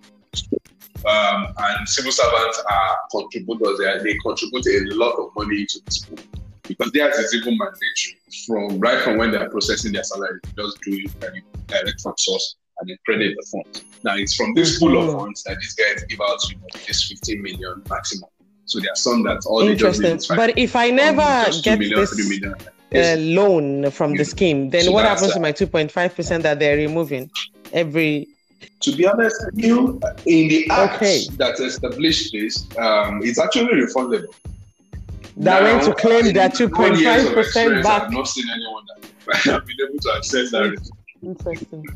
um, 1.04 1.48
and 1.56 1.88
civil 1.88 2.12
servants 2.12 2.62
are 2.70 2.98
contributors. 3.10 3.78
They, 3.78 4.12
they 4.12 4.18
contribute 4.18 4.66
a 4.66 4.94
lot 4.94 5.14
of 5.18 5.30
money 5.36 5.66
to 5.66 5.80
this 5.84 5.98
pool 6.04 6.18
because 6.62 6.92
theirs 6.92 7.16
is 7.18 7.34
even 7.34 7.58
mandatory 7.58 8.18
from 8.46 8.78
right 8.78 9.02
from 9.02 9.18
when 9.18 9.30
they 9.32 9.38
are 9.38 9.50
processing 9.50 9.92
their 9.92 10.04
salary. 10.04 10.40
Just 10.56 10.80
do 10.82 10.92
it 10.92 11.44
direct 11.66 12.00
from 12.00 12.14
source 12.18 12.56
and 12.78 12.88
they 12.88 12.96
credit 13.04 13.36
the 13.36 13.46
fund. 13.50 13.84
Now 14.04 14.16
it's 14.16 14.34
from 14.34 14.54
this 14.54 14.78
pool 14.78 14.96
of 14.98 15.18
funds 15.18 15.42
that 15.44 15.58
these 15.58 15.74
guys 15.74 16.04
give 16.04 16.20
out 16.20 16.38
you 16.48 16.56
know, 16.56 16.66
this 16.86 17.08
15 17.08 17.42
million 17.42 17.82
maximum. 17.90 18.30
So 18.64 18.78
there 18.78 18.92
are 18.92 18.96
some 18.96 19.24
that 19.24 19.44
all 19.46 19.62
Interesting. 19.62 20.20
But 20.36 20.56
if 20.56 20.76
I 20.76 20.90
never 20.90 21.50
get 21.62 21.80
million, 21.80 21.98
this 21.98 22.16
uh, 22.94 23.16
loan 23.18 23.90
from 23.90 24.14
the 24.14 24.24
scheme, 24.24 24.70
then 24.70 24.84
so 24.84 24.92
what 24.92 25.04
happens 25.04 25.32
to 25.32 25.40
my 25.40 25.52
2.5% 25.52 26.42
that 26.42 26.58
they're 26.58 26.76
removing 26.76 27.30
every 27.72 28.28
to 28.80 28.96
be 28.96 29.06
honest 29.06 29.36
with 29.46 29.64
you, 29.64 30.00
in 30.26 30.48
the 30.48 30.68
act 30.70 30.96
okay. 30.96 31.24
that 31.36 31.58
established 31.60 32.32
this, 32.32 32.66
um, 32.78 33.20
it's 33.22 33.38
actually 33.38 33.80
refundable. 33.80 34.32
That 35.36 35.62
now, 35.62 35.62
went 35.62 35.84
to 35.84 35.94
claim 35.94 36.32
that 36.34 36.54
2.5% 36.54 37.82
back. 37.82 38.02
I've 38.02 38.12
not 38.12 38.28
seen 38.28 38.44
anyone 38.50 38.84
that 39.26 39.36
have 39.44 39.66
been 39.66 39.76
able 39.88 39.98
to 39.98 40.12
access 40.16 40.50
that. 40.50 40.90
Interesting. 41.22 41.86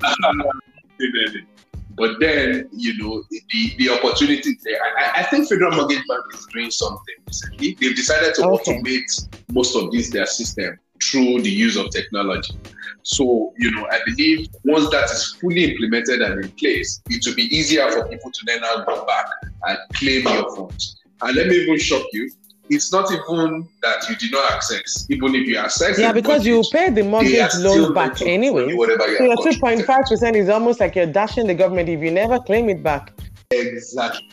but 2.00 2.18
then, 2.18 2.66
you 2.72 2.96
know, 2.96 3.22
the, 3.30 3.74
the 3.76 3.90
opportunity 3.90 4.58
there. 4.64 4.78
I, 4.98 5.20
I 5.20 5.22
think 5.24 5.46
Federal 5.48 5.76
Mortgage 5.76 6.02
Bank 6.08 6.24
is 6.32 6.46
doing 6.46 6.70
something 6.70 7.14
recently. 7.26 7.76
They've 7.78 7.94
decided 7.94 8.34
to 8.36 8.46
okay. 8.46 8.80
automate 8.80 9.28
most 9.52 9.76
of 9.76 9.92
this 9.92 10.08
their 10.08 10.24
system 10.24 10.78
through 11.04 11.42
the 11.42 11.50
use 11.50 11.76
of 11.76 11.90
technology. 11.90 12.54
So, 13.02 13.52
you 13.58 13.70
know, 13.72 13.86
I 13.90 14.00
believe 14.06 14.48
once 14.64 14.88
that 14.90 15.10
is 15.10 15.36
fully 15.42 15.72
implemented 15.72 16.22
and 16.22 16.42
in 16.42 16.50
place, 16.52 17.02
it 17.10 17.22
will 17.26 17.34
be 17.34 17.54
easier 17.54 17.90
for 17.90 18.08
people 18.08 18.30
to 18.30 18.40
then 18.46 18.62
now 18.62 18.82
go 18.84 19.04
back 19.04 19.26
and 19.64 19.78
claim 19.92 20.22
your 20.22 20.56
funds. 20.56 21.02
And 21.20 21.36
let 21.36 21.48
me 21.48 21.56
even 21.56 21.78
shock 21.78 22.04
you. 22.14 22.30
It's 22.70 22.92
not 22.92 23.10
even 23.10 23.68
that 23.82 24.08
you 24.08 24.14
did 24.14 24.30
not 24.30 24.52
access, 24.52 25.04
even 25.10 25.34
if 25.34 25.48
you 25.48 25.56
access. 25.56 25.98
Yeah, 25.98 26.12
because 26.12 26.46
you 26.46 26.62
pay 26.70 26.88
the 26.88 27.02
mortgage 27.02 27.54
loan 27.56 27.92
back 27.92 28.22
anyway. 28.22 28.70
So 28.70 29.24
your 29.24 29.36
two 29.42 29.58
point 29.58 29.84
five 29.84 30.04
percent 30.04 30.36
is 30.36 30.48
almost 30.48 30.78
like 30.78 30.94
you're 30.94 31.06
dashing 31.06 31.48
the 31.48 31.54
government 31.54 31.88
if 31.88 32.00
you 32.00 32.12
never 32.12 32.38
claim 32.38 32.68
it 32.68 32.82
back. 32.82 33.12
Exactly, 33.50 34.28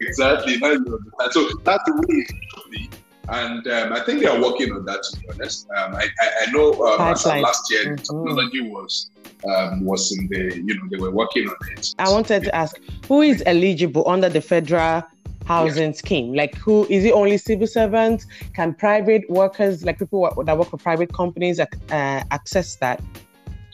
exactly. 0.00 0.58
So 0.58 1.48
that's 1.62 1.84
the 1.84 2.04
way 2.08 2.26
it. 2.72 2.90
And 3.28 3.64
um, 3.68 3.92
I 3.92 4.00
think 4.00 4.20
they 4.20 4.26
are 4.26 4.42
working 4.42 4.72
on 4.72 4.84
that. 4.86 5.04
To 5.04 5.20
be 5.20 5.28
honest, 5.30 5.68
um, 5.76 5.94
I, 5.94 6.08
I, 6.20 6.30
I, 6.40 6.50
know 6.50 6.72
um, 6.72 6.98
last 6.98 7.70
year 7.70 7.84
mm-hmm. 7.84 7.94
technology 7.94 8.62
was 8.62 9.10
um, 9.48 9.84
was 9.84 10.10
in 10.18 10.26
the 10.26 10.56
you 10.56 10.74
know 10.74 10.88
they 10.90 10.96
were 10.96 11.12
working 11.12 11.46
on 11.48 11.54
it. 11.70 11.94
I 12.00 12.10
wanted 12.10 12.42
to 12.44 12.54
ask 12.54 12.76
who 13.06 13.22
is 13.22 13.44
eligible 13.46 14.08
under 14.08 14.28
the 14.28 14.40
federal 14.40 15.04
housing 15.50 15.92
yeah. 15.92 16.02
scheme? 16.02 16.34
Like, 16.34 16.54
who 16.56 16.86
is 16.88 17.04
it 17.04 17.12
only 17.12 17.38
civil 17.38 17.66
servants? 17.66 18.26
Can 18.54 18.74
private 18.74 19.28
workers, 19.28 19.84
like 19.84 19.98
people 19.98 20.20
that 20.44 20.56
work 20.58 20.70
for 20.70 20.78
private 20.78 21.12
companies, 21.12 21.60
uh, 21.60 21.66
access 21.90 22.76
that? 22.76 23.02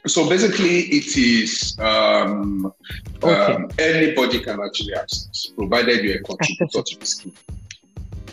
So 0.07 0.29
basically, 0.29 0.81
it 0.99 1.17
is 1.17 1.77
um, 1.81 2.73
okay. 3.23 3.55
um, 3.55 3.69
anybody 3.79 4.39
can 4.41 4.61
actually 4.61 4.95
access, 4.95 5.47
provided 5.57 6.05
you're 6.05 6.17
a 6.17 6.23
contributor 6.23 6.83
to 6.83 6.99
the 7.01 7.07
scheme 7.07 7.35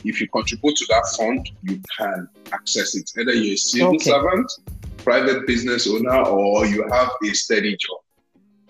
if 0.03 0.19
you 0.19 0.27
contribute 0.27 0.75
to 0.75 0.85
that 0.89 1.05
fund, 1.17 1.49
you 1.61 1.81
can 1.97 2.27
access 2.51 2.95
it. 2.95 3.11
Either 3.17 3.33
you're 3.33 3.53
a 3.53 3.57
civil 3.57 3.95
okay. 3.95 4.09
servant, 4.09 4.51
private 4.97 5.47
business 5.47 5.87
owner, 5.87 6.25
or 6.25 6.65
you 6.65 6.87
have 6.91 7.09
a 7.23 7.33
steady 7.33 7.77
job, 7.77 7.99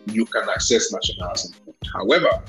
you 0.08 0.26
can 0.26 0.48
access 0.50 0.92
National 0.92 1.28
Housing 1.28 1.54
Fund. 1.54 1.76
However, 1.94 2.42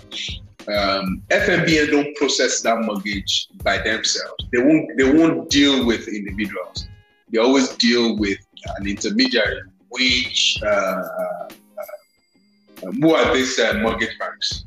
um, 0.69 1.23
FMBN 1.31 1.91
don't 1.91 2.17
process 2.17 2.63
that 2.63 2.81
mortgage 2.81 3.49
by 3.63 3.79
themselves. 3.79 4.45
They 4.53 4.63
won't. 4.63 4.97
They 4.97 5.13
won't 5.13 5.51
deal 5.51 5.85
with 5.87 6.09
individuals. 6.09 6.89
They 7.31 7.39
always 7.39 7.69
deal 7.77 8.17
with 8.17 8.39
an 8.79 8.87
intermediary, 8.87 9.63
which 9.91 10.59
uh, 10.63 10.67
uh, 10.67 11.49
uh, 11.49 12.93
who 12.93 13.15
are 13.15 13.35
these 13.35 13.59
uh, 13.59 13.75
mortgage 13.83 14.19
banks? 14.19 14.65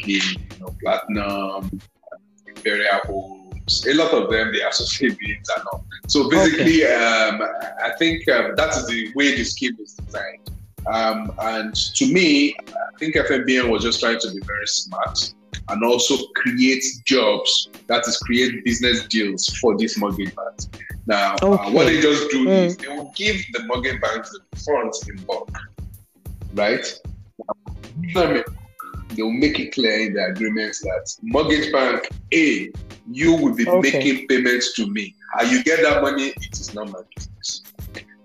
You 0.00 0.20
know, 0.60 0.74
Platinum, 0.80 1.80
Imperial 2.46 3.48
a 3.86 3.94
lot 3.94 4.12
of 4.12 4.30
them 4.30 4.52
they 4.52 4.62
associate 4.62 5.18
beings 5.18 5.48
and 5.56 5.66
all. 5.72 5.84
So 6.06 6.28
basically, 6.30 6.84
okay. 6.84 6.94
um, 6.94 7.42
I 7.84 7.92
think 7.98 8.28
um, 8.28 8.54
that 8.56 8.76
is 8.76 8.86
the 8.86 9.12
way 9.14 9.36
the 9.36 9.44
scheme 9.44 9.76
is 9.80 9.94
designed. 9.94 10.50
Um, 10.88 11.32
and 11.40 11.74
to 11.74 12.12
me, 12.12 12.54
I 12.68 12.98
think 12.98 13.14
FMBN 13.14 13.70
was 13.70 13.82
just 13.82 14.00
trying 14.00 14.18
to 14.20 14.30
be 14.30 14.40
very 14.46 14.66
smart 14.66 15.34
and 15.68 15.84
also 15.84 16.16
create 16.34 16.84
jobs, 17.04 17.68
that 17.88 18.06
is, 18.06 18.16
create 18.18 18.64
business 18.64 19.06
deals 19.06 19.46
for 19.60 19.76
these 19.76 19.98
mortgage 19.98 20.34
banks. 20.34 20.68
Now, 21.06 21.36
okay. 21.42 21.64
uh, 21.64 21.70
what 21.70 21.86
they 21.86 22.00
just 22.00 22.30
do 22.30 22.46
mm. 22.46 22.66
is 22.66 22.76
they 22.76 22.88
will 22.88 23.12
give 23.14 23.36
the 23.52 23.64
mortgage 23.66 24.00
banks 24.00 24.30
the 24.30 24.58
funds 24.58 25.06
in 25.08 25.16
bulk, 25.24 25.50
right? 26.54 27.00
they 29.14 29.22
will 29.22 29.32
make 29.32 29.58
it 29.58 29.72
clear 29.72 30.06
in 30.06 30.14
the 30.14 30.26
agreements 30.26 30.80
that 30.80 31.14
mortgage 31.22 31.72
bank 31.72 32.08
A, 32.32 32.70
you 33.10 33.32
will 33.34 33.54
be 33.54 33.66
okay. 33.66 33.90
making 33.90 34.28
payments 34.28 34.74
to 34.74 34.86
me. 34.86 35.14
And 35.38 35.50
you 35.50 35.62
get 35.64 35.82
that 35.82 36.02
money, 36.02 36.28
it 36.36 36.52
is 36.52 36.74
not 36.74 36.90
my 36.90 37.00
business. 37.14 37.62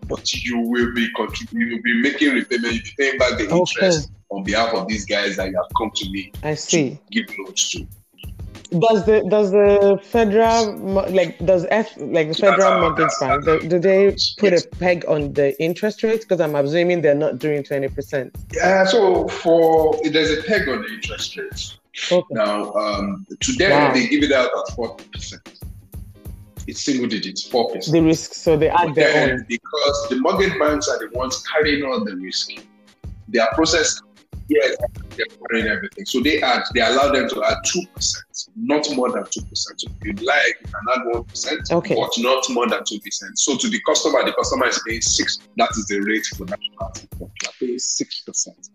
But 0.07 0.33
you 0.33 0.59
will 0.59 0.93
be 0.93 1.09
contributing, 1.15 1.59
you 1.59 1.75
will 1.75 1.83
be 1.83 2.01
making 2.01 2.33
repayment, 2.33 2.73
you'll 2.73 2.83
be 2.83 2.93
paying 2.97 3.17
back 3.17 3.37
the 3.37 3.49
interest 3.49 4.11
on 4.29 4.43
behalf 4.43 4.73
of 4.73 4.87
these 4.87 5.05
guys 5.05 5.35
that 5.37 5.49
you 5.49 5.55
have 5.55 5.71
come 5.77 5.91
to 5.95 6.09
me. 6.09 6.31
I 6.43 6.55
see. 6.55 6.99
give 7.11 7.25
loans 7.37 7.69
to 7.69 7.87
does 8.79 9.05
the 9.05 9.23
does 9.29 9.51
the 9.51 9.99
federal 10.01 10.75
like 11.11 11.37
does 11.45 11.65
F 11.69 11.93
like 11.97 12.29
the 12.29 12.33
federal 12.33 12.81
mortgage 12.81 13.09
bank 13.19 13.45
do, 13.45 13.59
do, 13.59 13.79
they 13.79 14.15
put 14.37 14.53
a 14.53 14.67
peg 14.79 15.05
on 15.07 15.33
the 15.33 15.59
interest 15.61 16.03
rates? 16.03 16.25
Because 16.25 16.41
I'm 16.41 16.55
assuming 16.55 17.01
they're 17.01 17.15
not 17.15 17.39
doing 17.39 17.63
twenty 17.63 17.89
percent. 17.89 18.35
Yeah, 18.53 18.85
so 18.85 19.27
for 19.27 19.99
there's 20.09 20.31
a 20.31 20.43
peg 20.43 20.67
on 20.67 20.81
the 20.81 20.87
interest 20.87 21.37
rates. 21.37 21.77
Okay. 22.11 22.25
Now, 22.31 22.73
um, 22.73 23.25
to 23.39 23.53
them 23.53 23.71
wow. 23.71 23.93
they 23.93 24.07
give 24.07 24.23
it 24.23 24.31
out 24.31 24.49
at 24.57 24.75
forty 24.75 25.05
percent. 25.09 25.59
It's 26.67 26.81
single 26.81 27.07
digits, 27.07 27.45
four 27.45 27.71
percent. 27.71 27.93
The 27.93 28.01
risk, 28.01 28.33
so 28.33 28.55
they 28.55 28.69
add 28.69 28.87
but 28.87 28.95
their 28.95 29.31
own 29.31 29.45
because 29.47 30.07
the 30.09 30.19
mortgage 30.19 30.57
banks 30.59 30.87
are 30.87 30.99
the 30.99 31.09
ones 31.17 31.43
carrying 31.51 31.83
all 31.83 32.03
the 32.03 32.15
risk. 32.15 32.51
They 33.27 33.39
are 33.39 33.53
processed 33.53 34.03
Yes, 34.49 34.75
they're 35.15 35.25
covering 35.25 35.67
everything. 35.67 36.05
So 36.05 36.19
they 36.19 36.41
add, 36.41 36.63
they 36.73 36.81
allow 36.81 37.11
them 37.11 37.29
to 37.29 37.43
add 37.43 37.57
two 37.65 37.81
percent, 37.95 38.25
not 38.55 38.85
more 38.95 39.11
than 39.11 39.25
two 39.29 39.41
percent. 39.41 39.81
So 39.81 39.87
if 40.01 40.05
you 40.05 40.25
like, 40.25 40.57
you 40.61 40.67
can 40.67 40.81
add 40.95 41.05
one 41.05 41.23
percent, 41.23 41.61
okay. 41.71 41.95
but 41.95 42.11
not 42.17 42.43
more 42.49 42.67
than 42.67 42.83
two 42.85 42.99
percent. 42.99 43.39
So 43.39 43.57
to 43.57 43.69
the 43.69 43.79
customer, 43.85 44.25
the 44.25 44.33
customer 44.33 44.67
is 44.67 44.81
paying 44.85 45.01
six. 45.01 45.39
That 45.57 45.71
is 45.71 45.85
the 45.85 46.01
rate 46.01 46.25
for 46.37 46.45
national 46.45 46.93
You 47.19 47.29
are 47.45 47.53
paying 47.59 47.79
six 47.79 48.21
percent. 48.21 48.69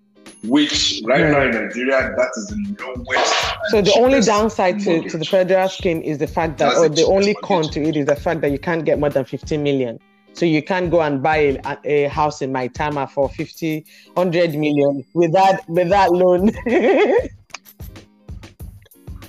Which 0.45 1.03
right 1.05 1.31
now 1.31 1.43
in 1.43 1.51
Nigeria, 1.51 2.15
that 2.17 2.31
is 2.37 2.47
the 2.47 2.77
lowest. 2.81 3.35
So 3.71 3.83
the 3.83 3.95
only 3.99 4.21
downside 4.21 4.79
to, 4.81 5.09
to 5.09 5.19
the 5.19 5.25
federal 5.25 5.69
scheme 5.69 6.01
is 6.03 6.19
the 6.19 6.29
fact 6.29 6.59
that, 6.59 6.75
That's 6.75 6.79
or 6.79 6.89
the 6.89 7.07
only 7.07 7.35
con 7.43 7.65
to 7.71 7.83
it 7.83 7.97
is 7.97 8.07
the 8.07 8.17
fact 8.17 8.41
that 8.43 8.53
you 8.53 8.59
can't 8.59 8.85
get 8.85 9.01
more 9.01 9.11
than 9.11 9.25
15 9.25 9.63
million. 9.63 9.99
So 10.35 10.47
you 10.47 10.63
can't 10.63 10.91
go 10.91 11.01
and 11.01 11.21
buy 11.21 11.61
a, 11.65 11.79
a 11.85 12.09
house 12.09 12.41
in 12.43 12.53
Maitama 12.53 13.11
for 13.11 13.29
50, 13.29 13.85
100 14.15 14.55
million 14.55 15.05
with 15.13 15.33
that, 15.33 15.69
with 15.69 15.89
that 15.89 16.13
loan. 16.13 16.53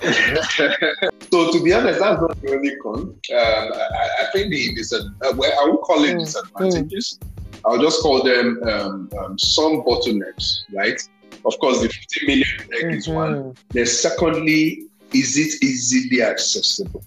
so 0.00 1.52
to 1.52 1.62
be 1.62 1.74
honest, 1.74 2.00
that's 2.00 2.20
not 2.20 2.40
the 2.40 2.54
only 2.54 2.74
con. 2.76 3.00
Um, 3.00 3.14
I, 3.30 4.08
I, 4.20 4.30
think 4.32 4.50
the 4.50 4.74
disad- 4.74 5.14
uh, 5.22 5.34
well, 5.36 5.52
I 5.60 5.68
won't 5.68 5.82
call 5.82 6.04
it 6.04 6.16
mm. 6.16 6.20
disadvantages. 6.20 7.18
Mm. 7.20 7.29
I'll 7.64 7.80
just 7.80 8.02
call 8.02 8.22
them 8.22 8.60
um, 8.64 9.10
um, 9.18 9.38
some 9.38 9.82
bottlenecks, 9.82 10.60
right? 10.72 11.00
Of 11.44 11.58
course, 11.58 11.80
the 11.80 11.88
50 11.88 12.26
million 12.26 12.46
mm-hmm. 12.58 12.90
is 12.90 13.08
one. 13.08 13.54
Then 13.70 13.86
secondly, 13.86 14.86
is 15.12 15.36
it 15.36 15.62
easily 15.62 16.22
accessible? 16.22 17.04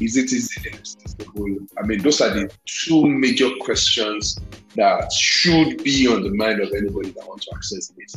Is 0.00 0.16
it 0.16 0.32
easily 0.32 0.72
accessible? 0.72 1.58
I 1.78 1.86
mean, 1.86 2.02
those 2.02 2.20
are 2.20 2.30
the 2.30 2.50
two 2.66 3.06
major 3.06 3.48
questions 3.60 4.38
that 4.76 5.12
should 5.12 5.82
be 5.84 6.08
on 6.08 6.22
the 6.22 6.30
mind 6.30 6.60
of 6.60 6.72
anybody 6.72 7.10
that 7.10 7.26
wants 7.26 7.46
to 7.46 7.54
access 7.54 7.92
this. 7.96 8.16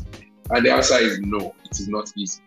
And 0.52 0.66
the 0.66 0.72
answer 0.72 0.98
is 0.98 1.20
no, 1.20 1.54
it 1.64 1.80
is 1.80 1.88
not 1.88 2.12
easy. 2.16 2.42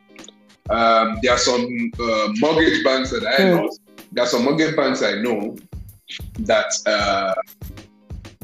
Um, 0.70 1.18
there 1.22 1.32
are 1.32 1.38
some 1.38 1.90
uh, 1.98 2.28
mortgage 2.36 2.84
banks 2.84 3.10
that 3.10 3.26
I 3.38 3.44
know. 3.44 3.70
There 4.12 4.24
are 4.24 4.26
some 4.26 4.44
mortgage 4.44 4.76
banks 4.76 5.02
I 5.02 5.20
know 5.22 5.56
that 6.40 6.72
uh, 6.86 7.34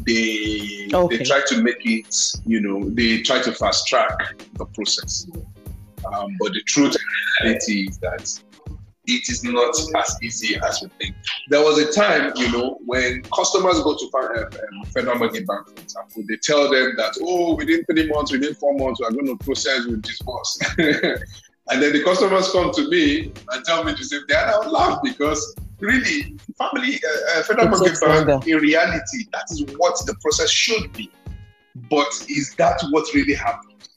they 0.07 0.89
okay. 0.93 1.17
they 1.17 1.25
try 1.25 1.41
to 1.47 1.63
make 1.63 1.85
it, 1.85 2.15
you 2.47 2.61
know, 2.61 2.89
they 2.91 3.23
try 3.23 3.41
to 3.43 3.53
fast 3.53 3.87
track 3.87 4.37
the 4.55 4.67
process. 4.67 5.27
Um, 6.13 6.37
but 6.39 6.53
the 6.53 6.63
truth 6.63 6.95
and 6.95 7.49
reality 7.49 7.89
is 7.89 7.99
that 7.99 8.41
it 9.07 9.29
is 9.29 9.45
not 9.45 9.75
as 9.97 10.19
easy 10.23 10.57
as 10.57 10.81
we 10.83 10.89
think. 10.99 11.15
There 11.49 11.63
was 11.63 11.79
a 11.79 11.93
time, 11.93 12.33
you 12.37 12.51
know, 12.51 12.79
when 12.85 13.23
customers 13.35 13.81
go 13.81 13.97
to 13.97 14.11
um, 14.15 14.85
Federal 14.87 15.19
Mortgage 15.19 15.47
Bank, 15.47 15.67
for 15.69 15.83
example, 15.83 16.23
they 16.27 16.37
tell 16.37 16.71
them 16.71 16.95
that, 16.97 17.17
oh, 17.23 17.55
within 17.57 17.85
three 17.85 18.09
months, 18.09 18.33
within 18.33 18.55
four 18.55 18.75
months, 18.75 19.01
we 19.01 19.07
are 19.07 19.11
going 19.11 19.27
to 19.27 19.37
process 19.45 19.87
with 19.87 20.03
this 20.03 20.19
boss. 20.21 20.59
and 20.79 21.83
then 21.83 21.93
the 21.93 22.03
customers 22.03 22.51
come 22.51 22.73
to 22.73 22.89
me 22.89 23.33
and 23.51 23.65
tell 23.65 23.85
me 23.85 23.95
to 23.95 24.05
thing. 24.05 24.21
And 24.31 24.51
I 24.51 24.67
laugh 24.67 25.01
because 25.03 25.55
really, 25.85 26.37
family, 26.59 27.01
uh, 27.05 27.39
uh 27.39 27.43
Federal 27.45 27.69
Mortgage 27.69 28.01
Bank, 28.01 28.47
in 28.47 28.59
reality, 28.59 29.27
that 29.33 29.45
is 29.51 29.65
what 29.77 29.95
the 30.07 30.15
process 30.23 30.51
should 30.51 30.93
be. 30.93 31.11
But 31.91 32.09
is 32.29 32.55
that 32.57 32.83
what 32.91 33.13
really 33.15 33.35
happened? 33.35 33.89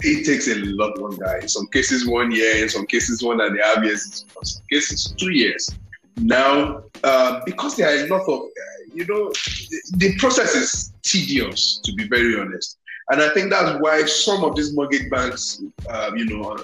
It 0.00 0.26
takes 0.26 0.48
a 0.48 0.56
lot 0.56 0.98
longer. 0.98 1.38
In 1.40 1.48
some 1.48 1.66
cases, 1.68 2.06
one 2.06 2.30
year. 2.30 2.62
In 2.62 2.68
some 2.68 2.86
cases, 2.86 3.22
one 3.22 3.40
and 3.40 3.58
a 3.58 3.64
half 3.64 3.84
years. 3.84 4.24
In 4.36 4.44
some 4.44 4.62
cases, 4.70 5.14
two 5.16 5.30
years. 5.30 5.68
Now, 6.16 6.82
uh, 7.02 7.40
because 7.46 7.76
there 7.76 7.88
are 7.88 8.04
a 8.04 8.08
lot 8.08 8.22
of, 8.22 8.40
uh, 8.40 8.84
you 8.92 9.06
know, 9.06 9.30
the, 9.30 9.80
the 9.96 10.16
process 10.18 10.54
is 10.54 10.92
tedious, 11.02 11.80
to 11.84 11.92
be 11.94 12.06
very 12.08 12.38
honest. 12.38 12.78
And 13.10 13.20
I 13.20 13.28
think 13.30 13.50
that's 13.50 13.80
why 13.80 14.04
some 14.04 14.44
of 14.44 14.56
these 14.56 14.74
mortgage 14.74 15.10
banks, 15.10 15.62
uh, 15.88 16.10
you 16.16 16.24
know, 16.26 16.56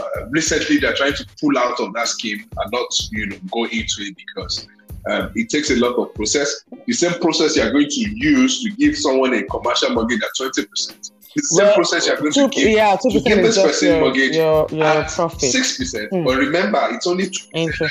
uh, 0.00 0.26
recently 0.28 0.78
they're 0.78 0.94
trying 0.94 1.14
to 1.14 1.26
pull 1.40 1.56
out 1.58 1.78
of 1.80 1.92
that 1.94 2.08
scheme 2.08 2.38
and 2.56 2.72
not, 2.72 2.86
you 3.10 3.26
know, 3.26 3.36
go 3.50 3.64
into 3.64 4.00
it 4.00 4.16
because 4.16 4.68
um, 5.08 5.30
it 5.34 5.48
takes 5.48 5.70
a 5.70 5.76
lot 5.76 5.94
of 5.96 6.14
process. 6.14 6.64
The 6.86 6.92
same 6.92 7.18
process 7.20 7.56
you're 7.56 7.72
going 7.72 7.88
to 7.88 8.00
use 8.00 8.62
to 8.62 8.70
give 8.70 8.96
someone 8.96 9.34
a 9.34 9.42
commercial 9.44 9.90
mortgage 9.90 10.20
at 10.22 10.30
20%. 10.40 11.12
The 11.34 11.42
same 11.42 11.66
well, 11.66 11.74
process 11.74 12.06
you're 12.06 12.16
going 12.16 12.32
two, 12.32 12.48
to 12.48 12.54
give 12.54 12.70
yeah, 12.70 12.96
to 12.96 13.10
give 13.10 13.24
this 13.24 13.60
person 13.60 13.88
your, 13.88 14.00
mortgage 14.00 14.34
your, 14.34 14.66
your 14.70 14.84
at 14.84 15.10
profit. 15.10 15.54
6%. 15.54 16.10
Mm. 16.10 16.24
But 16.24 16.36
remember, 16.36 16.80
it's 16.90 17.06
only 17.06 17.26
2%. 17.26 17.88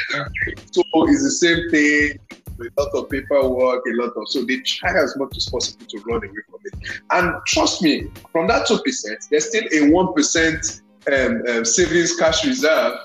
So 0.71 0.83
it's 1.07 1.23
the 1.23 1.31
same 1.31 1.69
thing 1.69 2.19
a 2.59 2.81
lot 2.81 2.89
of 2.93 3.09
paperwork, 3.09 3.83
a 3.85 3.91
lot 3.93 4.13
of 4.15 4.27
so 4.27 4.43
they 4.43 4.57
try 4.61 4.91
as 5.01 5.15
much 5.17 5.35
as 5.37 5.47
possible 5.49 5.85
to 5.85 5.99
run 5.99 6.23
away 6.23 6.41
from 6.49 6.59
it. 6.65 7.01
And 7.11 7.33
trust 7.45 7.81
me, 7.81 8.07
from 8.31 8.47
that 8.47 8.67
two 8.67 8.79
percent, 8.79 9.25
there's 9.29 9.49
still 9.49 9.63
a 9.71 9.91
one 9.91 10.13
percent 10.13 10.81
um, 11.13 11.43
um, 11.47 11.65
savings 11.65 12.15
cash 12.15 12.45
reserve 12.45 12.97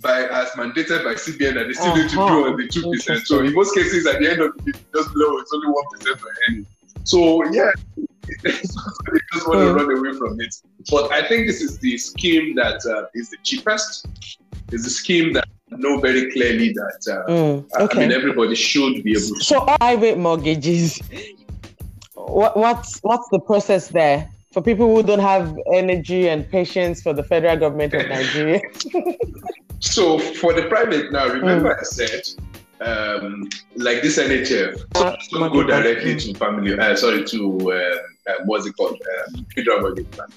by 0.00 0.24
as 0.24 0.50
mandated 0.50 1.02
by 1.02 1.14
CBN 1.14 1.54
that 1.54 1.66
they 1.66 1.72
still 1.72 1.86
uh-huh. 1.86 1.96
need 1.96 2.10
to 2.10 2.16
do 2.16 2.22
uh-huh. 2.22 2.50
on 2.50 2.56
the 2.56 2.68
two 2.68 2.90
percent. 2.90 3.26
So 3.26 3.40
in 3.40 3.54
most 3.54 3.74
cases, 3.74 4.06
at 4.06 4.20
the 4.20 4.30
end 4.30 4.40
of 4.40 4.56
the 4.56 4.72
day, 4.72 4.78
just 4.94 5.12
below 5.12 5.38
it's 5.38 5.52
only 5.52 5.68
one 5.68 5.84
percent 5.92 6.20
for 6.20 6.28
any. 6.48 6.66
So 7.04 7.44
yeah, 7.50 7.70
they 8.42 8.50
just 8.52 9.48
want 9.48 9.60
to 9.60 9.74
run 9.74 9.98
away 9.98 10.16
from 10.16 10.40
it. 10.40 10.54
But 10.90 11.10
I 11.12 11.26
think 11.26 11.46
this 11.46 11.60
is 11.60 11.78
the 11.78 11.96
scheme 11.98 12.54
that 12.56 12.84
uh, 12.86 13.06
is 13.14 13.30
the 13.30 13.38
cheapest. 13.42 14.06
It's 14.72 14.86
a 14.86 14.90
scheme 14.90 15.32
that 15.34 15.48
know 15.70 15.98
very 15.98 16.30
clearly 16.32 16.72
that 16.72 17.24
uh, 17.26 17.30
mm, 17.30 17.80
okay. 17.80 17.98
I 17.98 18.00
mean 18.02 18.12
everybody 18.12 18.54
should 18.54 19.02
be 19.02 19.12
able 19.12 19.36
to. 19.36 19.44
So 19.44 19.64
private 19.78 20.18
mortgages, 20.18 21.00
what, 22.14 22.56
what's 22.56 23.00
what's 23.00 23.28
the 23.30 23.40
process 23.40 23.88
there 23.88 24.30
for 24.54 24.62
people 24.62 24.94
who 24.94 25.02
don't 25.02 25.18
have 25.18 25.58
energy 25.72 26.28
and 26.28 26.48
patience 26.48 27.02
for 27.02 27.12
the 27.12 27.22
federal 27.24 27.56
government 27.56 27.92
of 27.92 28.08
Nigeria? 28.08 28.60
so 29.80 30.18
for 30.18 30.52
the 30.54 30.62
private 30.68 31.12
now, 31.12 31.26
remember 31.26 31.74
mm. 31.74 31.80
I 31.80 31.82
said. 31.82 32.22
Um, 32.80 33.48
like 33.76 34.02
this 34.02 34.18
NHF, 34.18 34.84
uh, 34.96 35.48
go 35.48 35.62
directly 35.62 36.16
to 36.16 36.34
family. 36.34 36.78
Uh, 36.78 36.94
sorry, 36.96 37.24
to 37.24 37.72
uh, 37.72 37.76
uh, 38.30 38.34
what's 38.46 38.66
it 38.66 38.76
called? 38.76 39.00
Um, 39.28 39.46
federal 39.54 39.80
mortgage 39.80 40.10
bank 40.16 40.30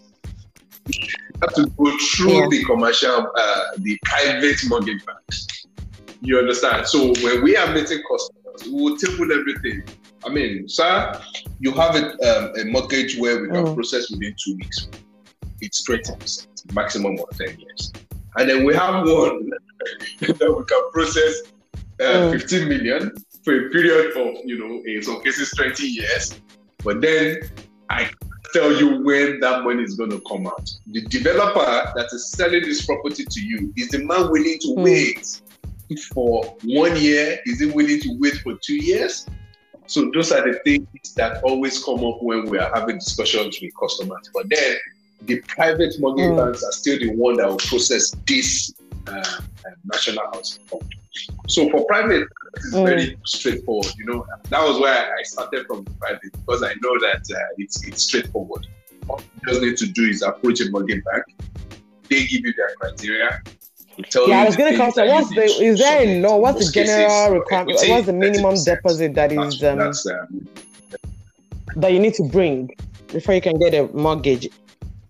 have 1.42 1.54
to 1.54 1.68
go 1.78 1.98
through 2.16 2.34
yeah. 2.34 2.48
the 2.50 2.64
commercial, 2.66 3.32
uh, 3.36 3.64
the 3.80 3.98
private 4.04 4.58
mortgage 4.68 5.06
banks. 5.06 5.48
You 6.22 6.40
understand? 6.40 6.88
So 6.88 7.14
when 7.24 7.44
we 7.44 7.56
are 7.56 7.72
meeting 7.74 8.02
customers, 8.10 8.64
we 8.66 8.82
will 8.82 8.98
table 8.98 9.32
everything. 9.32 9.84
I 10.28 10.30
mean, 10.30 10.68
sir, 10.68 11.22
you 11.62 11.72
have 11.72 11.96
a, 11.96 12.06
um, 12.30 12.54
a 12.60 12.66
mortgage 12.66 13.18
where 13.18 13.42
we 13.42 13.48
can 13.48 13.66
mm. 13.66 13.76
process 13.76 14.12
within 14.12 14.36
two 14.38 14.58
weeks. 14.58 14.90
It's 15.62 15.88
20%, 15.88 16.74
maximum 16.74 17.18
of 17.18 17.38
10 17.38 17.58
years. 17.58 17.94
And 18.36 18.50
then 18.50 18.66
we 18.66 18.76
have 18.76 19.08
one 19.08 19.50
that 20.20 20.56
we 20.58 20.66
can 20.66 20.92
process 20.92 21.44
uh, 22.02 22.28
mm. 22.28 22.42
15 22.42 22.68
million 22.68 23.14
for 23.46 23.68
a 23.68 23.70
period 23.70 24.18
of, 24.18 24.44
you 24.44 24.60
know, 24.60 24.84
in 24.86 25.02
some 25.02 25.24
cases 25.24 25.50
20 25.56 25.88
years. 25.88 26.38
But 26.84 27.00
then 27.00 27.40
I 27.90 28.10
tell 28.54 28.74
you 28.74 29.02
when 29.04 29.40
that 29.40 29.64
money 29.64 29.84
is 29.84 29.96
going 29.96 30.12
to 30.12 30.22
come 30.28 30.46
out. 30.46 30.70
The 30.88 31.04
developer 31.04 31.94
that 31.96 32.08
is 32.12 32.32
selling 32.32 32.64
this 32.64 32.86
property 32.86 33.24
to 33.24 33.42
you 33.42 33.74
is 33.78 33.88
the 33.90 34.00
man 34.00 34.30
willing 34.30 34.60
to 34.60 34.68
mm. 34.76 34.84
wait 34.84 35.42
for 36.14 36.44
one 36.66 36.98
year? 36.98 37.40
Is 37.46 37.62
he 37.62 37.68
willing 37.68 38.02
to 38.02 38.18
wait 38.20 38.36
for 38.44 38.56
two 38.62 38.76
years? 38.76 39.26
So 39.88 40.12
those 40.14 40.32
are 40.32 40.42
the 40.42 40.60
things 40.60 41.14
that 41.16 41.44
always 41.44 41.84
come 41.84 42.04
up 42.04 42.22
when 42.22 42.50
we 42.50 42.58
are 42.60 42.72
having 42.74 42.98
discussions 42.98 43.60
with 43.62 43.72
customers. 43.80 44.30
But 44.34 44.50
then 44.50 44.78
the 45.22 45.42
private 45.42 45.96
mortgage 46.00 46.32
mm. 46.32 46.38
banks 46.38 46.64
are 46.64 46.72
still 46.72 47.00
the 47.00 47.16
one 47.16 47.38
that 47.38 47.48
will 47.48 47.58
process 47.58 48.12
this 48.26 48.74
uh, 49.08 49.12
uh, 49.12 49.44
national 49.86 50.26
housing 50.34 50.64
fund. 50.66 50.94
So 51.48 51.70
for 51.70 51.86
private, 51.86 52.28
it's 52.56 52.74
mm. 52.74 52.86
very 52.86 53.18
straightforward. 53.26 53.92
You 53.98 54.06
know, 54.06 54.28
that 54.50 54.62
was 54.62 54.80
why 54.80 55.10
I 55.18 55.24
started 55.24 55.66
from 55.68 55.86
private 55.86 56.32
because 56.34 56.64
I 56.64 56.74
know 56.82 57.00
that 57.00 57.24
uh, 57.34 57.40
it's 57.58 57.84
it's 57.88 58.04
straightforward. 58.04 58.68
All 59.10 59.22
you 59.22 59.50
just 59.50 59.62
need 59.62 59.78
to 59.78 59.88
do 59.88 60.04
is 60.04 60.22
approach 60.22 60.60
a 60.62 60.70
mortgage 60.70 61.04
bank. 61.06 61.24
They 62.10 62.26
give 62.28 62.46
you 62.46 62.54
their 62.54 62.74
criteria. 62.80 63.42
Yeah, 64.28 64.42
I 64.42 64.46
was 64.46 64.56
going 64.56 64.72
to 64.72 64.78
come 64.78 64.92
to 64.92 65.06
what's 65.06 65.30
the 65.30 65.44
is 65.44 65.80
there 65.80 66.02
a 66.04 66.22
law? 66.22 66.38
What's 66.38 66.66
the 66.66 66.72
general 66.72 67.40
requirement? 67.40 67.80
What's 67.88 68.06
the 68.06 68.14
minimum 68.14 68.56
deposit 68.64 69.16
that 69.16 69.32
is 69.32 69.64
um, 69.64 69.80
um, 69.80 70.48
that 71.76 71.94
you 71.94 72.00
need 72.00 72.14
to 72.16 72.24
bring 72.24 72.70
before 73.08 73.34
you 73.36 73.42
can 73.42 73.58
get 73.58 73.74
a 73.74 73.88
mortgage? 73.94 74.50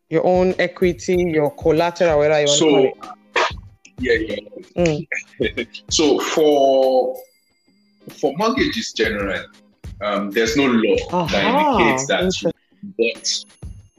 Your 0.10 0.26
own 0.26 0.56
equity, 0.58 1.18
your 1.18 1.52
collateral, 1.52 2.20
whatever 2.20 2.40
you 2.40 2.48
want 2.48 2.60
so, 2.60 2.66
to 2.66 2.72
call 2.72 3.12
it. 3.12 3.18
Yeah, 4.00 4.14
yeah. 4.14 5.06
Mm. 5.42 5.68
so 5.90 6.20
for 6.20 7.18
for 8.10 8.34
mortgages 8.38 8.94
generally, 8.94 9.44
um, 10.02 10.32
there's 10.32 10.56
no 10.56 10.68
law 10.68 11.24
uh-huh. 11.24 11.28
that 11.32 11.72
indicates 11.72 12.08
that. 12.08 12.54
But 12.98 13.46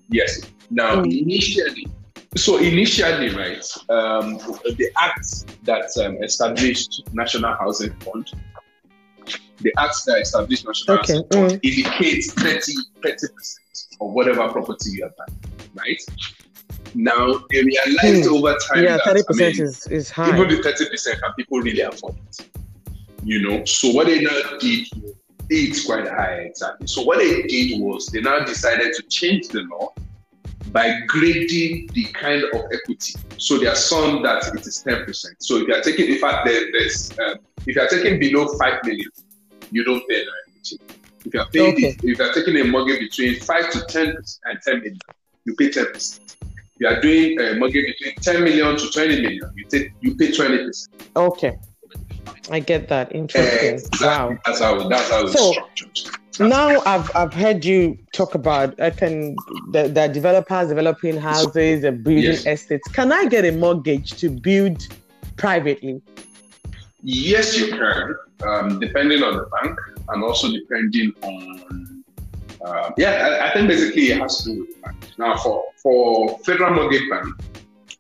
yes, 0.09 0.41
now 0.71 1.03
mm. 1.03 1.23
initially, 1.23 1.89
so 2.37 2.59
initially, 2.59 3.31
right, 3.31 3.65
um, 3.89 4.35
the 4.37 4.91
act 4.99 5.65
that 5.65 5.91
um, 6.05 6.23
established 6.23 7.03
National 7.13 7.55
Housing 7.55 7.93
Fund, 8.01 8.31
the 9.61 9.73
act 9.79 9.97
that 10.07 10.21
established 10.21 10.67
National 10.67 10.99
okay. 10.99 11.15
Housing 11.15 11.29
Fund 11.31 11.51
mm. 11.53 11.65
indicates 11.65 12.33
30 12.35 12.73
percent 13.01 13.33
of 14.01 14.13
whatever 14.13 14.49
property 14.49 14.91
you 14.91 15.05
have, 15.05 15.15
right? 15.75 16.01
Now 16.95 17.41
they 17.51 17.63
realized 17.63 18.29
hmm. 18.29 18.35
over 18.35 18.57
time 18.57 18.85
yeah, 18.85 18.99
thirty 19.05 19.23
percent 19.23 19.55
I 19.55 19.59
mean, 19.59 19.67
is, 19.67 19.87
is 19.89 20.11
high. 20.11 20.35
Even 20.35 20.49
the 20.49 20.63
thirty 20.63 20.89
percent 20.89 21.21
can 21.21 21.33
people 21.35 21.59
really 21.61 21.81
afford 21.81 22.15
it. 22.29 22.49
You 23.23 23.43
know, 23.43 23.65
so 23.65 23.91
what 23.91 24.07
they 24.07 24.21
now 24.23 24.31
did, 24.59 24.87
it's 25.51 25.85
quite 25.85 26.09
high 26.09 26.47
exactly. 26.47 26.87
So 26.87 27.03
what 27.03 27.19
they 27.19 27.43
did 27.43 27.81
was 27.81 28.07
they 28.07 28.21
now 28.21 28.41
decided 28.45 28.95
to 28.95 29.03
change 29.03 29.49
the 29.49 29.63
law 29.63 29.93
by 30.73 31.01
grading 31.07 31.89
the 31.95 32.05
kind 32.13 32.43
of 32.45 32.61
equity. 32.73 33.15
So 33.37 33.59
there 33.59 33.73
are 33.73 33.77
some 33.77 34.23
that 34.23 34.47
it 34.55 34.67
is 34.67 34.83
ten 34.83 35.05
percent. 35.05 35.37
So 35.41 35.57
if 35.59 35.69
you 35.69 35.75
are 35.75 35.83
taking, 35.83 36.09
in 36.09 36.19
fact, 36.19 36.47
there, 36.47 36.67
there's 36.73 37.11
um, 37.19 37.37
if 37.67 37.77
you 37.77 37.83
are 37.83 37.89
taking 37.89 38.19
below 38.19 38.49
five 38.59 38.81
million, 38.85 39.11
you 39.71 39.85
don't 39.85 40.07
pay 40.09 40.25
no 40.25 40.33
equity. 40.49 40.79
If 41.25 41.35
you 41.35 41.41
are 41.41 41.49
paying, 41.51 41.73
okay. 41.75 41.97
if 42.03 42.19
you 42.19 42.25
are 42.25 42.33
taking 42.33 42.57
a 42.59 42.65
mortgage 42.65 43.01
between 43.01 43.41
five 43.41 43.71
to 43.71 43.85
ten 43.87 44.17
and 44.45 44.59
ten 44.65 44.79
million, 44.79 44.99
you 45.45 45.55
pay 45.57 45.71
ten 45.71 45.87
percent 45.93 46.29
you 46.79 46.87
are 46.87 47.01
doing 47.01 47.41
a 47.41 47.55
mortgage 47.55 47.97
between 47.99 48.15
10 48.17 48.45
million 48.45 48.77
to 48.77 48.91
20 48.91 49.21
million, 49.21 49.53
you 49.57 49.65
take 49.69 49.93
you 50.01 50.15
pay 50.15 50.31
20%. 50.31 50.89
Okay. 51.17 51.59
I 52.51 52.61
get 52.61 52.89
that. 52.89 53.15
Interesting. 53.15 53.75
Exactly. 53.75 54.07
Wow. 54.07 54.39
That's 54.47 54.61
how 54.61 54.89
that's 54.89 55.11
how 55.11 55.27
so, 55.27 55.53
structured. 55.53 55.99
Now 56.41 56.81
I've 56.85 57.11
I've 57.15 57.33
heard 57.33 57.65
you 57.65 57.99
talk 58.13 58.35
about 58.35 58.79
I 58.81 58.91
can 58.91 59.37
the, 59.71 59.89
the 59.89 60.09
developers 60.09 60.69
developing 60.69 61.17
houses 61.17 61.85
and 61.85 62.03
building 62.03 62.25
yes. 62.25 62.47
estates. 62.47 62.89
Can 62.89 63.13
I 63.13 63.27
get 63.27 63.45
a 63.45 63.53
mortgage 63.53 64.13
to 64.21 64.29
build 64.29 64.87
privately? 65.37 66.03
Yes, 67.03 67.57
you 67.57 67.69
can, 67.69 68.17
um, 68.43 68.81
depending 68.81 69.23
on 69.23 69.37
the 69.37 69.49
bank 69.63 69.79
and 70.09 70.25
also 70.25 70.51
depending 70.51 71.13
on 71.23 71.99
uh, 72.65 72.91
yeah, 72.97 73.11
I, 73.11 73.49
I, 73.49 73.53
think 73.53 73.69
basically 73.69 74.11
it 74.11 74.19
has 74.19 74.43
to 74.43 74.53
do 74.53 74.61
with 74.61 74.83
bank. 74.83 74.97
Now, 75.17 75.37
for, 75.37 75.65
for 75.77 76.39
Federal 76.41 76.75
Mortgage 76.75 77.09
Bank, 77.09 77.35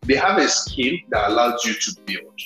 they 0.02 0.16
have 0.16 0.38
a 0.38 0.48
scheme 0.48 1.00
that 1.10 1.30
allows 1.30 1.64
you 1.64 1.74
to 1.74 1.96
build, 2.06 2.40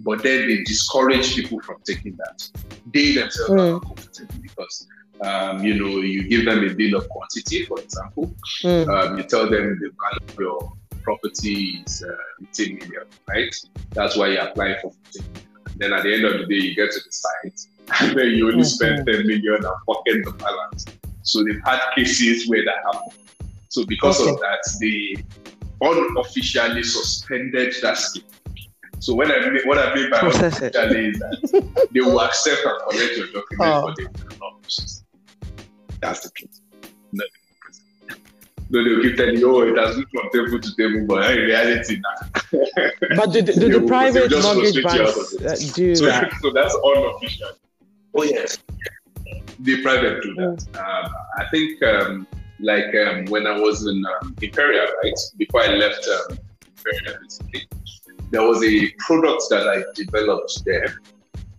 but 0.00 0.22
then 0.22 0.46
they 0.48 0.62
discourage 0.62 1.34
people 1.34 1.60
from 1.60 1.76
taking 1.84 2.16
that. 2.16 2.48
They 2.92 3.14
themselves 3.14 3.50
mm. 3.50 3.58
are 3.58 3.72
not 3.72 3.82
comfortable 3.82 4.34
because 4.40 4.86
um, 5.20 5.64
you 5.64 5.74
know, 5.74 6.00
you 6.00 6.24
give 6.28 6.44
them 6.44 6.64
a 6.64 6.74
bill 6.74 6.96
of 6.96 7.08
quantity, 7.08 7.64
for 7.66 7.78
example. 7.80 8.32
Mm. 8.62 8.88
Um, 8.88 9.18
you 9.18 9.24
tell 9.24 9.48
them 9.48 9.78
the 9.80 9.90
value 10.00 10.28
of 10.28 10.38
your 10.38 10.72
property 11.02 11.82
is 11.86 12.02
uh, 12.02 12.16
15 12.40 12.74
million, 12.78 13.04
right? 13.28 13.54
That's 13.90 14.16
why 14.16 14.28
you're 14.28 14.42
applying 14.42 14.76
for 14.80 14.92
15 15.12 15.22
million. 15.22 15.48
Then 15.76 15.92
at 15.92 16.02
the 16.02 16.14
end 16.14 16.24
of 16.24 16.32
the 16.38 16.46
day, 16.46 16.66
you 16.66 16.74
get 16.74 16.90
to 16.92 17.00
the 17.00 17.10
site, 17.10 17.60
and 18.00 18.18
then 18.18 18.28
you 18.30 18.48
only 18.48 18.62
mm-hmm. 18.62 18.64
spend 18.64 19.06
10 19.06 19.26
million 19.26 19.54
and 19.54 19.64
pocket 19.86 20.24
the 20.24 20.32
balance. 20.38 20.86
So 21.22 21.44
they've 21.44 21.60
had 21.64 21.80
cases 21.94 22.48
where 22.48 22.64
that 22.64 22.74
happened. 22.92 23.18
So 23.68 23.86
because 23.86 24.20
okay. 24.20 24.30
of 24.30 24.40
that, 24.40 24.60
they 24.80 25.24
unofficially 25.80 26.82
suspended 26.82 27.74
that 27.82 27.96
scheme. 27.96 28.24
So 28.98 29.14
when 29.14 29.32
I 29.32 29.50
mean, 29.50 29.62
what 29.64 29.78
I 29.78 29.94
mean 29.94 30.10
by 30.10 30.20
unofficially 30.22 31.08
is 31.08 31.18
that 31.18 31.88
they 31.90 32.00
will 32.00 32.20
accept 32.20 32.62
and 32.64 32.78
collect 32.88 33.16
your 33.16 33.26
document, 33.28 33.60
oh. 33.60 33.86
but 33.86 33.96
they 33.96 34.04
will 34.04 34.38
not 34.40 34.62
process. 34.62 35.01
That's 36.02 36.20
the 36.20 36.30
truth. 36.30 36.60
No, 37.12 37.24
no, 38.70 38.84
they'll 38.84 39.02
keep 39.02 39.16
telling 39.16 39.36
you, 39.38 39.54
oh, 39.54 39.62
it 39.62 39.78
has 39.78 39.96
moved 39.96 40.10
from 40.10 40.30
table 40.30 40.60
to 40.60 40.76
table, 40.76 41.06
but 41.06 41.30
in 41.30 41.44
reality, 41.44 42.00
nah. 42.00 42.50
but 43.16 43.32
do, 43.32 43.40
do, 43.40 43.52
do 43.52 43.80
the 43.80 43.86
private 43.94 44.30
mortgage 44.42 44.82
banks 44.82 45.36
uh, 45.36 45.74
do 45.74 45.94
so, 45.94 46.06
that? 46.06 46.32
So 46.42 46.50
that's 46.50 46.74
unofficial. 46.84 47.50
Oh, 48.14 48.24
yes. 48.24 48.58
The 49.60 49.82
private 49.82 50.22
do 50.24 50.34
that. 50.34 50.66
Mm. 50.72 51.04
Um, 51.04 51.12
I 51.38 51.44
think, 51.50 51.82
um, 51.84 52.26
like 52.58 52.92
um, 52.96 53.26
when 53.26 53.46
I 53.46 53.58
was 53.60 53.86
in 53.86 54.04
um, 54.20 54.34
Imperial, 54.42 54.86
right, 55.04 55.14
before 55.36 55.62
I 55.62 55.68
left 55.68 56.06
um, 56.08 56.38
Imperial, 56.78 57.20
there 58.30 58.42
was 58.42 58.64
a 58.64 58.90
product 58.98 59.44
that 59.50 59.68
I 59.68 59.84
developed 59.94 60.64
there 60.64 60.98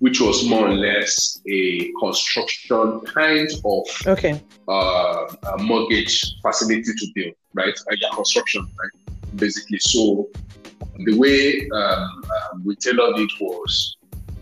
which 0.03 0.19
was 0.19 0.45
more 0.49 0.67
or 0.67 0.75
less 0.75 1.39
a 1.47 1.89
construction 1.97 2.99
kind 3.05 3.49
of 3.63 3.85
okay 4.05 4.41
uh, 4.67 5.25
mortgage 5.59 6.35
facility 6.41 6.91
to 6.93 7.07
build, 7.15 7.33
right? 7.53 7.73
Uh, 7.89 8.13
construction, 8.13 8.67
right? 8.79 9.15
Basically, 9.37 9.79
so 9.79 10.27
the 11.05 11.17
way 11.17 11.69
um, 11.69 12.23
um, 12.35 12.63
we 12.65 12.75
tailored 12.75 13.17
it 13.17 13.31
was 13.39 13.95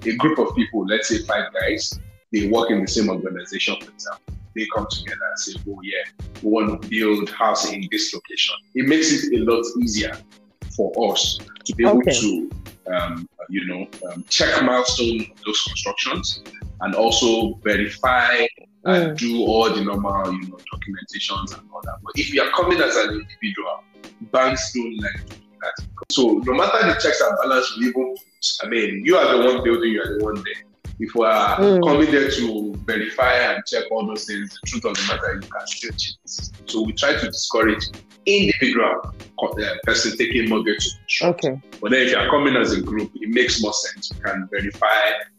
a 0.08 0.15
group 0.15 0.39
of 0.39 0.56
people, 0.56 0.84
let's 0.88 1.10
say 1.10 1.19
five 1.26 1.54
guys, 1.54 2.00
they 2.32 2.47
work 2.47 2.71
in 2.71 2.82
the 2.82 2.88
same 2.88 3.12
organization, 3.12 3.76
for 3.82 3.91
example. 3.91 4.34
They 4.56 4.65
come 4.76 4.88
together 4.89 5.28
and 5.30 5.39
say, 5.39 5.54
oh 5.69 5.80
yeah, 5.84 6.26
we 6.41 6.50
want 6.50 6.82
to 6.82 6.89
build 6.89 7.30
house 7.30 7.71
in 7.71 7.88
this 7.91 8.12
location. 8.15 8.56
It 8.74 8.88
makes 8.88 9.13
it 9.13 9.39
a 9.39 9.43
lot 9.43 9.63
easier 9.80 10.17
for 10.76 10.91
us 11.12 11.38
to 11.65 11.76
be 11.76 11.86
able 11.86 12.00
okay. 12.00 12.19
to 12.19 12.50
um, 12.93 13.27
you 13.49 13.65
know, 13.67 13.88
um, 14.10 14.23
check 14.30 14.63
milestone 14.63 15.25
those 15.45 15.62
constructions 15.63 16.41
and 16.82 16.95
also 16.95 17.56
verify 17.63 18.45
and 18.86 19.12
mm. 19.12 19.17
do 19.17 19.41
all 19.45 19.69
the 19.69 19.84
normal, 19.84 20.34
you 20.34 20.47
know, 20.49 20.58
documentations 20.73 21.58
and 21.58 21.69
all 21.71 21.82
that. 21.84 21.97
But 22.04 22.13
if 22.15 22.34
you 22.34 22.41
are 22.41 22.49
coming 22.51 22.80
as 22.82 22.95
an 22.95 23.10
individual, 23.12 23.84
banks 24.32 24.73
don't 24.73 24.97
like 24.99 25.27
to 25.27 25.36
do 25.36 25.45
that. 25.62 25.86
So 26.12 26.41
no 26.43 26.54
matter 26.54 26.88
the 26.88 26.93
checks 26.93 27.21
and 27.21 27.38
balance, 27.41 27.77
we 27.77 27.88
even, 27.88 28.15
I 28.63 28.67
mean, 28.67 29.06
you 29.06 29.17
are 29.17 29.38
the 29.38 29.45
one 29.45 29.63
building, 29.63 29.91
you 29.91 30.01
are 30.01 30.17
the 30.17 30.23
one 30.23 30.36
there. 30.36 30.70
If 31.01 31.15
we 31.15 31.25
are 31.25 31.57
mm. 31.57 31.83
coming 31.83 32.11
there 32.11 32.29
to 32.29 32.75
verify 32.85 33.33
and 33.33 33.65
check 33.65 33.85
all 33.89 34.05
those 34.05 34.25
things, 34.25 34.51
the 34.51 34.67
truth 34.67 34.85
of 34.85 34.95
the 34.95 35.01
matter, 35.07 35.33
you 35.33 35.49
can 35.49 35.67
still 35.67 35.91
cheat. 35.97 36.15
So 36.67 36.83
we 36.83 36.93
try 36.93 37.13
to 37.13 37.25
discourage 37.25 37.85
individual 38.27 39.01
uh, 39.41 39.73
person 39.81 40.15
taking 40.15 40.47
mortgage 40.47 40.89
to 41.17 41.27
Okay. 41.29 41.59
But 41.81 41.89
then 41.89 42.01
if 42.01 42.11
you're 42.11 42.29
coming 42.29 42.55
as 42.55 42.73
a 42.73 42.81
group, 42.81 43.11
it 43.15 43.29
makes 43.29 43.63
more 43.63 43.73
sense. 43.73 44.11
You 44.11 44.21
can 44.21 44.47
verify, 44.51 44.87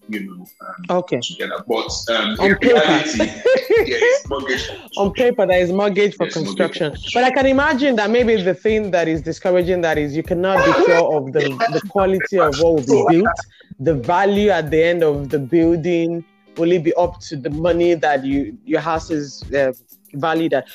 you 0.09 0.27
know, 0.27 0.47
um, 0.67 0.99
okay. 0.99 1.21
together. 1.21 1.63
But 1.69 1.93
um, 2.11 2.41
on 2.41 2.57
paper, 2.57 2.81
reality, 2.81 3.31
mortgage. 4.29 4.69
on 4.97 5.13
paper, 5.13 5.47
there 5.47 5.61
is 5.61 5.71
mortgage 5.71 6.17
for 6.17 6.29
construction. 6.29 6.89
Mortgage. 6.89 7.15
But 7.15 7.23
I 7.23 7.31
can 7.31 7.47
imagine 7.47 7.95
that 7.97 8.11
maybe 8.11 8.43
the 8.43 8.55
thing 8.55 8.91
that 8.91 9.07
is 9.07 9.23
discouraging 9.23 9.83
that 9.83 9.97
is 9.97 10.17
you 10.17 10.25
cannot 10.25 10.65
be 10.65 10.73
sure 10.87 11.17
of 11.17 11.33
the, 11.33 11.51
the 11.73 11.83
quality 11.89 12.41
of 12.41 12.59
what 12.59 12.75
will 12.75 13.07
be 13.07 13.19
built, 13.19 13.39
the 13.83 13.95
value 13.95 14.51
at 14.51 14.71
the 14.71 14.83
end 14.83 15.03
of 15.03 15.29
the 15.29 15.39
building. 15.39 16.25
Will 16.57 16.73
it 16.73 16.85
be 16.85 16.93
up 16.95 17.19
to 17.21 17.37
the 17.37 17.51
money 17.51 17.95
that 17.95 18.25
you 18.25 18.57
your 18.65 18.81
house 18.81 19.11
is 19.11 19.43
uh, 19.53 19.73
valued 20.15 20.53
at? 20.55 20.67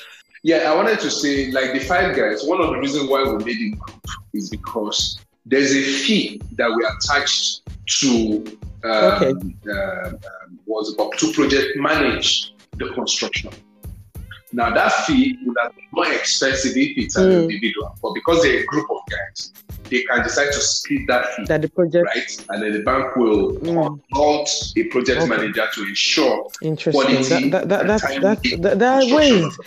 Yeah, 0.43 0.72
I 0.72 0.76
wanted 0.76 1.00
to 1.00 1.12
say, 1.12 1.52
like 1.52 1.74
the 1.74 1.80
five 1.80 2.15
guys, 2.15 2.43
one 2.43 2.62
of 2.62 2.70
the 2.70 2.78
reasons 2.78 3.10
why 3.10 3.24
we 3.24 3.43
made 3.43 3.58
it 3.58 3.80
group 3.80 4.02
is 4.34 4.50
because 4.50 5.20
there's 5.46 5.72
a 5.72 5.84
fee 5.84 6.41
that 6.58 6.70
we 6.76 6.86
attached 6.86 7.62
to 8.00 8.43
um, 8.84 8.91
okay. 8.93 9.34
uh, 9.70 10.10
um, 10.10 10.60
was 10.65 10.93
about 10.93 11.17
to 11.20 11.32
project 11.34 11.78
manage 11.78 12.54
the 12.78 12.89
construction. 12.93 13.52
Now 14.54 14.74
that 14.74 14.91
fee 15.06 15.38
would 15.46 15.58
have 15.62 15.76
been 15.76 15.86
more 15.91 16.12
expensive 16.12 16.76
if 16.76 16.98
it's 16.98 17.15
an 17.15 17.30
mm. 17.30 17.41
individual, 17.43 17.96
but 18.02 18.13
because 18.13 18.41
they're 18.41 18.62
a 18.62 18.65
group 18.65 18.89
of 18.89 18.98
guys, 19.10 19.54
they 19.89 20.04
can 20.04 20.23
decide 20.23 20.52
to 20.52 20.60
split 20.60 21.08
that 21.08 21.34
fee. 21.34 21.45
That 21.45 21.62
the 21.62 21.69
project, 21.69 22.06
right? 22.15 22.45
And 22.50 22.63
then 22.63 22.73
the 22.73 22.84
bank 22.84 23.15
will 23.15 23.54
mm. 23.54 24.02
consult 24.13 24.73
a 24.76 24.84
project 24.86 25.21
okay. 25.21 25.30
manager 25.30 25.67
to 25.73 25.84
ensure 25.84 26.50
Interesting. 26.62 26.91
quality. 26.91 27.50
That, 27.50 27.69
that, 27.69 27.88
that, 27.88 27.88
that's, 27.88 28.19
that's, 28.19 28.58
that, 28.58 28.80
that 28.80 29.15
ways. 29.15 29.58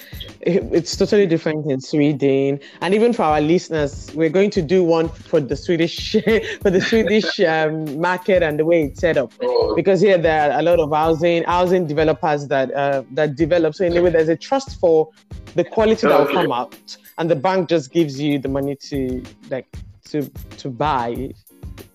It's 0.42 0.96
totally 0.96 1.26
different 1.26 1.70
in 1.70 1.80
Sweden, 1.80 2.61
and 2.80 2.94
even 2.94 3.12
for 3.12 3.24
our 3.24 3.40
listeners, 3.42 4.11
we're 4.14 4.30
going 4.30 4.50
to 4.50 4.62
do 4.62 4.83
one 4.83 5.09
for 5.11 5.38
the 5.38 5.56
Swedish 5.56 6.12
for 6.62 6.70
the 6.70 6.80
Swedish 6.80 7.40
um, 7.54 8.00
market 8.00 8.42
and 8.42 8.59
the 8.59 8.64
way 8.64 8.85
it's 8.85 9.00
set 9.00 9.18
up. 9.18 9.33
Oh. 9.42 9.74
Because 9.76 10.00
here 10.00 10.16
there 10.16 10.50
are 10.50 10.61
a 10.61 10.62
lot 10.62 10.78
of 10.78 10.92
housing 10.92 11.44
housing 11.44 11.87
developers 11.87 12.46
that 12.48 12.72
uh, 12.72 13.02
that 13.12 13.37
develop. 13.37 13.74
So 13.74 13.85
anyway, 13.85 14.11
there's 14.11 14.30
a 14.30 14.37
trust 14.37 14.80
for 14.80 15.11
the 15.54 15.64
quality 15.64 16.06
that 16.06 16.18
will 16.18 16.33
come 16.33 16.52
out, 16.52 16.96
and 17.18 17.30
the 17.30 17.37
bank 17.37 17.68
just 17.68 17.92
gives 17.92 18.18
you 18.18 18.38
the 18.38 18.48
money 18.48 18.76
to 18.76 19.22
like 19.50 19.66
to 20.11 20.29
to 20.59 20.68
buy, 20.68 21.33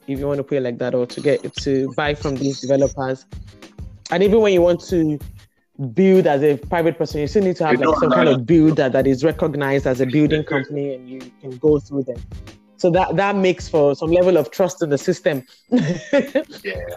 if 0.08 0.20
you 0.20 0.28
want 0.28 0.38
to 0.38 0.44
put 0.44 0.58
it 0.58 0.62
like 0.62 0.78
that, 0.80 0.96
or 0.96 1.06
to 1.06 1.22
get 1.22 1.54
to 1.56 1.94
buy 1.94 2.14
from 2.14 2.36
these 2.36 2.62
developers. 2.62 3.26
And 4.12 4.22
even 4.22 4.42
when 4.42 4.54
you 4.54 4.62
want 4.62 4.82
to 4.86 5.20
build 5.94 6.28
as 6.28 6.44
a 6.44 6.58
private 6.58 6.98
person, 6.98 7.22
you 7.22 7.28
still 7.28 7.44
need 7.44 7.56
to 7.58 7.66
have 7.66 7.80
like 7.80 7.98
some 8.00 8.12
kind 8.12 8.30
of 8.30 8.46
builder 8.46 8.88
that 8.90 9.08
is 9.08 9.24
recognized 9.24 9.88
as 9.88 10.02
a 10.02 10.06
building 10.06 10.44
company, 10.44 10.96
and 10.96 11.10
you 11.10 11.20
can 11.42 11.58
go 11.58 11.80
through 11.80 12.04
them. 12.04 12.22
So 12.78 12.92
that 12.92 13.16
that 13.16 13.36
makes 13.36 13.70
for 13.70 13.96
some 13.96 14.12
level 14.12 14.38
of 14.38 14.52
trust 14.52 14.84
in 14.84 14.90
the 14.90 14.98
system. 14.98 15.44
yeah, 15.70 15.98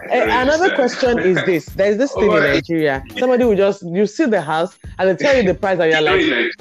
eh, 0.09 0.41
Another 0.41 0.75
question 0.75 1.17
is 1.19 1.43
this: 1.45 1.65
There's 1.67 1.97
this 1.97 2.13
thing 2.13 2.31
in 2.31 2.43
Nigeria. 2.43 3.03
Somebody 3.17 3.45
will 3.45 3.55
just 3.55 3.83
you 3.83 4.05
see 4.05 4.25
the 4.25 4.41
house 4.41 4.77
and 4.97 5.09
they 5.09 5.15
tell 5.15 5.35
you 5.35 5.43
the 5.43 5.55
price, 5.55 5.79
and 5.79 5.91
you're 5.91 6.01
like, 6.01 6.51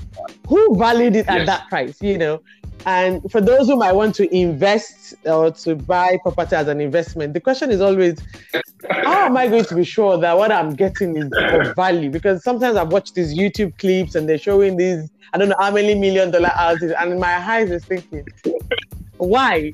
who 0.47 0.79
valued 0.79 1.17
it 1.17 1.29
at 1.29 1.39
yes. 1.39 1.47
that 1.47 1.69
price? 1.69 2.01
You 2.01 2.17
know, 2.17 2.41
and 2.87 3.31
for 3.31 3.41
those 3.41 3.67
who 3.69 3.77
might 3.77 3.93
want 3.93 4.15
to 4.17 4.35
invest 4.35 5.15
or 5.25 5.51
to 5.51 5.75
buy 5.75 6.19
property 6.23 6.57
as 6.57 6.69
an 6.69 6.81
investment, 6.81 7.35
the 7.35 7.41
question 7.41 7.71
is 7.71 7.81
always, 7.81 8.19
how 8.91 9.27
am 9.27 9.37
I 9.37 9.49
going 9.49 9.65
to 9.65 9.75
be 9.75 9.85
sure 9.85 10.19
that 10.19 10.37
what 10.37 10.53
I'm 10.53 10.75
getting 10.75 11.17
is 11.17 11.31
of 11.33 11.75
value? 11.75 12.11
Because 12.11 12.43
sometimes 12.43 12.77
I've 12.77 12.93
watched 12.93 13.15
these 13.15 13.37
YouTube 13.37 13.77
clips 13.79 14.15
and 14.15 14.29
they're 14.29 14.39
showing 14.39 14.77
these, 14.77 15.11
I 15.33 15.39
don't 15.39 15.49
know 15.49 15.57
how 15.59 15.71
many 15.71 15.95
million 15.95 16.31
dollar 16.31 16.49
houses, 16.49 16.93
and 16.99 17.19
my 17.19 17.37
eyes 17.37 17.71
is 17.71 17.85
thinking, 17.85 18.27
why? 19.19 19.73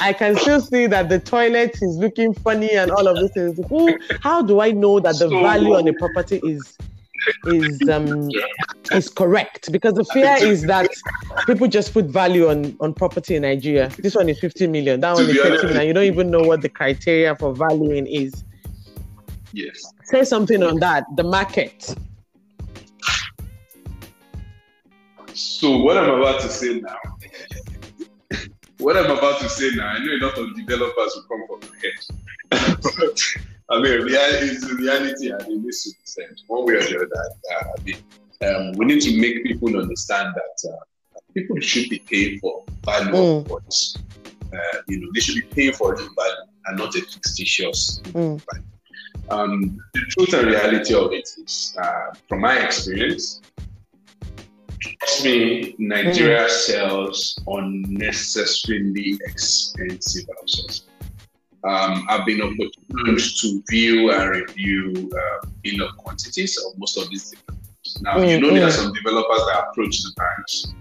I 0.00 0.12
can 0.12 0.36
still 0.36 0.60
see 0.60 0.86
that 0.86 1.08
the 1.08 1.18
toilet 1.18 1.78
is 1.80 1.96
looking 1.96 2.34
funny 2.34 2.72
and 2.72 2.90
all 2.90 3.06
of 3.06 3.16
this 3.16 3.32
things. 3.32 3.58
Who, 3.68 3.98
how 4.22 4.42
do 4.42 4.60
I 4.60 4.72
know 4.72 5.00
that 5.00 5.18
the 5.18 5.28
value 5.28 5.74
on 5.74 5.84
the 5.84 5.94
property 5.94 6.40
is 6.44 6.76
is 7.46 7.88
um 7.88 8.28
is 8.92 9.08
correct 9.08 9.70
because 9.72 9.94
the 9.94 10.04
fear 10.04 10.36
is 10.40 10.62
that 10.62 10.90
people 11.46 11.66
just 11.68 11.92
put 11.92 12.06
value 12.06 12.48
on 12.48 12.76
on 12.80 12.94
property 12.94 13.36
in 13.36 13.42
Nigeria. 13.42 13.88
This 13.98 14.14
one 14.14 14.28
is 14.28 14.38
50 14.38 14.66
million, 14.66 15.00
that 15.00 15.14
one 15.14 15.28
is 15.28 15.36
30 15.36 15.66
million. 15.68 15.86
You 15.86 15.92
don't 15.92 16.04
even 16.04 16.30
know 16.30 16.40
what 16.42 16.62
the 16.62 16.68
criteria 16.68 17.34
for 17.36 17.54
valuing 17.54 18.06
is. 18.06 18.44
Yes. 19.52 19.80
Say 20.04 20.24
something 20.24 20.62
on 20.62 20.78
that. 20.80 21.04
The 21.16 21.24
market. 21.24 21.94
So 25.34 25.78
what 25.78 25.96
I'm 25.96 26.10
about 26.10 26.40
to 26.40 26.48
say 26.48 26.80
now, 26.80 26.96
what 28.78 28.96
I'm 28.96 29.10
about 29.10 29.40
to 29.40 29.48
say 29.48 29.70
now, 29.74 29.88
I 29.88 29.98
know 29.98 30.12
a 30.12 30.20
lot 30.26 30.38
of 30.38 30.56
developers 30.56 31.16
will 31.16 31.22
come 31.28 31.60
from 31.60 31.70
my 31.70 31.76
head. 31.82 33.18
I 33.70 33.80
mean, 33.80 34.00
reality 34.00 34.46
is 34.46 34.60
the 34.62 34.74
reality, 34.76 35.30
and 35.30 35.42
it 35.42 35.48
needs 35.62 35.84
to 35.84 35.90
be 35.90 35.96
said 36.04 36.34
one 36.46 36.64
way 36.64 36.74
or 36.74 36.80
the 36.80 36.96
other. 36.96 37.08
Uh, 37.52 37.64
I 37.76 37.82
mean, 37.82 37.96
um, 38.46 38.72
we 38.78 38.86
need 38.86 39.02
to 39.02 39.20
make 39.20 39.44
people 39.44 39.78
understand 39.78 40.34
that 40.34 40.70
uh, 40.70 40.76
people 41.34 41.60
should 41.60 41.90
be 41.90 41.98
paying 41.98 42.38
for 42.40 42.64
value 42.84 43.12
mm. 43.12 43.40
of 43.40 43.50
what 43.50 43.64
uh, 44.54 44.78
you 44.88 45.00
know. 45.00 45.08
They 45.14 45.20
should 45.20 45.34
be 45.34 45.54
paying 45.54 45.72
for 45.74 45.94
the 45.96 46.08
value 46.16 46.50
and 46.66 46.78
not 46.78 46.94
a 46.94 47.02
fictitious 47.02 48.00
mm. 48.04 48.40
value. 48.50 48.66
Um, 49.30 49.78
the 49.92 50.00
truth 50.08 50.32
and 50.32 50.46
reality 50.48 50.94
of 50.94 51.12
it 51.12 51.28
is, 51.44 51.76
uh, 51.82 52.14
from 52.26 52.40
my 52.40 52.58
experience, 52.64 53.42
trust 54.80 55.24
me, 55.24 55.74
Nigeria 55.78 56.46
mm. 56.46 56.50
sells 56.50 57.38
unnecessarily 57.46 59.18
expensive 59.26 60.26
houses. 60.40 60.87
Um, 61.64 62.06
I've 62.08 62.24
been 62.24 62.40
opportunity 62.40 63.22
to 63.40 63.62
view 63.68 64.12
and 64.12 64.30
review 64.30 65.10
uh, 65.12 65.46
bill 65.62 65.88
of 65.88 65.96
quantities 65.96 66.56
of 66.56 66.78
most 66.78 66.96
of 66.96 67.10
these 67.10 67.30
developers. 67.30 67.98
Now, 68.00 68.16
mm, 68.16 68.28
you 68.28 68.40
know, 68.40 68.50
mm. 68.50 68.54
there 68.54 68.66
are 68.66 68.70
mm. 68.70 68.76
some 68.76 68.92
developers 68.92 69.38
that 69.38 69.66
approach 69.68 70.02
the 70.02 70.12
banks 70.16 70.72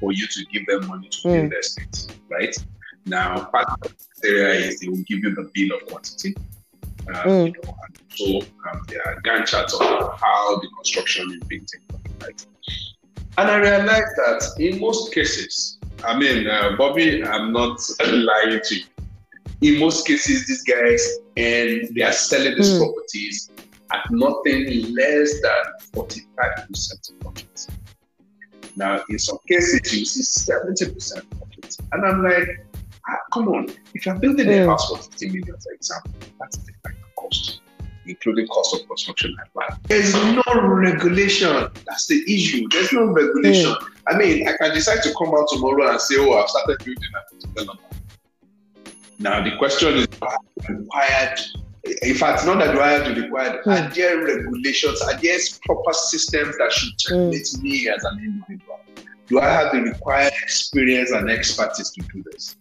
for 0.00 0.12
you 0.12 0.26
to 0.26 0.44
give 0.46 0.66
them 0.66 0.88
money 0.88 1.08
to 1.08 1.22
build 1.22 1.36
mm. 1.36 1.50
their 1.50 2.08
right? 2.30 2.56
Now, 3.06 3.44
part 3.44 3.68
of 3.82 3.94
the 4.22 4.28
area 4.28 4.66
is 4.66 4.80
they 4.80 4.88
will 4.88 5.04
give 5.06 5.20
you 5.22 5.34
the 5.34 5.50
bill 5.54 5.76
of 5.76 5.86
quantity. 5.86 6.34
Uh, 7.08 7.22
mm. 7.22 7.46
you 7.46 7.62
know, 7.62 7.76
and 7.86 7.98
so 8.08 8.48
um, 8.70 8.82
there 8.88 9.06
are 9.06 9.20
Gantt 9.20 9.46
charts 9.46 9.74
of 9.74 9.80
how 9.80 10.56
the 10.56 10.68
construction 10.76 11.30
is 11.30 11.46
being 11.46 11.66
taken, 11.66 12.00
right? 12.22 12.46
And 13.38 13.50
I 13.50 13.58
realized 13.58 14.16
that 14.16 14.42
in 14.58 14.80
most 14.80 15.12
cases, 15.12 15.78
I 16.02 16.18
mean, 16.18 16.46
uh, 16.46 16.76
Bobby, 16.76 17.22
I'm 17.22 17.52
not 17.52 17.78
lying 18.06 18.60
to 18.62 18.74
you 18.74 18.84
in 19.64 19.80
most 19.80 20.06
cases, 20.06 20.46
these 20.46 20.62
guys 20.62 21.02
and 21.38 21.88
they 21.94 22.02
are 22.02 22.12
selling 22.12 22.54
these 22.56 22.74
mm. 22.74 22.78
properties 22.78 23.50
at 23.92 24.04
nothing 24.10 24.94
less 24.94 25.40
than 25.40 26.04
45% 26.04 27.20
profit. 27.20 27.66
Now, 28.76 29.02
in 29.08 29.18
some 29.18 29.38
cases, 29.48 29.80
you 29.92 30.04
see 30.04 30.52
70% 30.52 31.24
profit. 31.30 31.76
And 31.92 32.04
I'm 32.04 32.22
like, 32.22 32.46
ah, 33.08 33.16
come 33.32 33.48
on, 33.48 33.68
if 33.94 34.04
you're 34.04 34.18
building 34.18 34.48
a 34.48 34.52
Mm. 34.52 34.66
house 34.66 34.90
for 34.90 34.98
50 34.98 35.26
million, 35.28 35.56
for 35.58 35.72
example, 35.72 36.12
that's 36.38 36.58
the 36.58 36.72
cost, 37.16 37.60
including 38.04 38.46
cost 38.48 38.74
of 38.74 38.86
construction 38.86 39.34
and 39.40 39.52
plan. 39.54 39.80
There's 39.88 40.12
no 40.12 40.42
regulation. 40.60 41.68
That's 41.86 42.06
the 42.06 42.22
issue. 42.28 42.68
There's 42.70 42.92
no 42.92 43.06
regulation. 43.06 43.74
I 44.08 44.18
mean, 44.18 44.46
I 44.46 44.58
can 44.58 44.74
decide 44.74 45.02
to 45.04 45.14
come 45.14 45.34
out 45.34 45.48
tomorrow 45.48 45.90
and 45.90 46.00
say, 46.00 46.16
oh, 46.18 46.34
I've 46.34 46.50
started 46.50 46.84
building 46.84 47.10
a 47.16 47.46
developer. 47.46 47.93
Now, 49.18 49.42
the 49.42 49.56
question 49.56 49.94
is, 49.94 50.08
required 50.68 51.38
in 52.02 52.14
fact, 52.14 52.46
not 52.46 52.58
that 52.58 52.74
have 52.74 53.14
to 53.14 53.20
require, 53.20 53.60
Hmm. 53.64 53.70
are 53.70 53.90
there 53.94 54.24
regulations, 54.24 55.00
are 55.02 55.18
there 55.20 55.38
proper 55.66 55.92
systems 55.92 56.56
that 56.58 56.72
should 56.72 56.96
checkmate 56.98 57.48
me 57.62 57.88
as 57.88 58.02
an 58.04 58.18
individual? 58.24 58.80
Do 59.26 59.40
I 59.40 59.48
have 59.48 59.72
the 59.72 59.80
required 59.82 60.32
experience 60.42 61.10
and 61.10 61.30
expertise 61.30 61.90
to 61.90 62.02
do 62.12 62.24
this? 62.32 62.56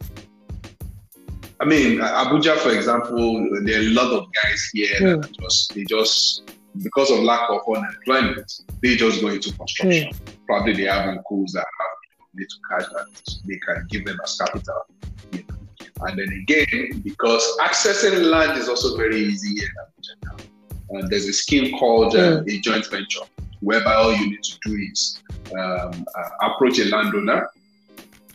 I 1.60 1.66
mean, 1.66 2.00
Abuja, 2.00 2.58
for 2.58 2.72
example, 2.72 3.48
there 3.64 3.80
are 3.80 3.84
a 3.84 3.90
lot 3.90 4.12
of 4.12 4.28
guys 4.44 4.70
here 4.74 4.98
Hmm. 5.16 5.22
that 5.22 5.32
just, 5.40 5.74
they 5.74 5.84
just, 5.86 6.44
because 6.84 7.10
of 7.12 7.20
lack 7.20 7.50
of 7.50 7.62
unemployment, 7.74 8.52
they 8.82 8.96
just 8.98 9.22
go 9.22 9.30
into 9.30 9.54
construction. 9.54 10.12
Probably 10.48 10.74
they 10.74 10.84
have 10.84 11.08
uncles 11.08 11.54
that 11.54 11.66
have 11.80 11.98
little 12.36 12.60
cash 12.70 12.90
that 12.94 13.36
they 13.48 13.58
can 13.66 13.88
give 13.90 14.06
them 14.06 14.18
as 14.24 14.38
capital. 14.38 14.82
You 15.32 15.40
know. 15.48 15.53
And 16.06 16.20
then 16.20 16.30
again, 16.30 17.02
because 17.04 17.44
accessing 17.62 18.30
land 18.30 18.58
is 18.58 18.68
also 18.68 18.98
very 18.98 19.18
easy 19.18 19.60
here 19.60 19.70
in 19.70 19.84
Abuja 19.84 20.16
now. 20.26 20.98
And 21.00 21.10
there's 21.10 21.28
a 21.28 21.34
scheme 21.34 21.78
called 21.78 22.16
uh, 22.16 22.44
a 22.48 22.60
joint 22.60 22.86
venture, 22.90 23.22
whereby 23.62 23.94
all 23.94 24.14
you 24.14 24.30
need 24.32 24.44
to 24.44 24.58
do 24.66 24.76
is 24.92 25.22
um, 25.58 26.06
uh, 26.18 26.50
approach 26.50 26.80
a 26.80 26.86
landowner. 26.86 27.50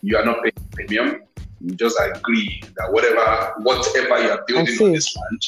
You 0.02 0.16
are 0.16 0.24
not 0.24 0.42
paying 0.42 0.68
premium. 0.72 1.22
You 1.60 1.74
just 1.74 1.98
agree 2.00 2.62
that 2.76 2.92
whatever 2.92 3.54
whatever 3.58 4.22
you 4.22 4.30
are 4.30 4.44
building 4.46 4.76
on 4.80 4.92
this 4.92 5.16
land, 5.16 5.42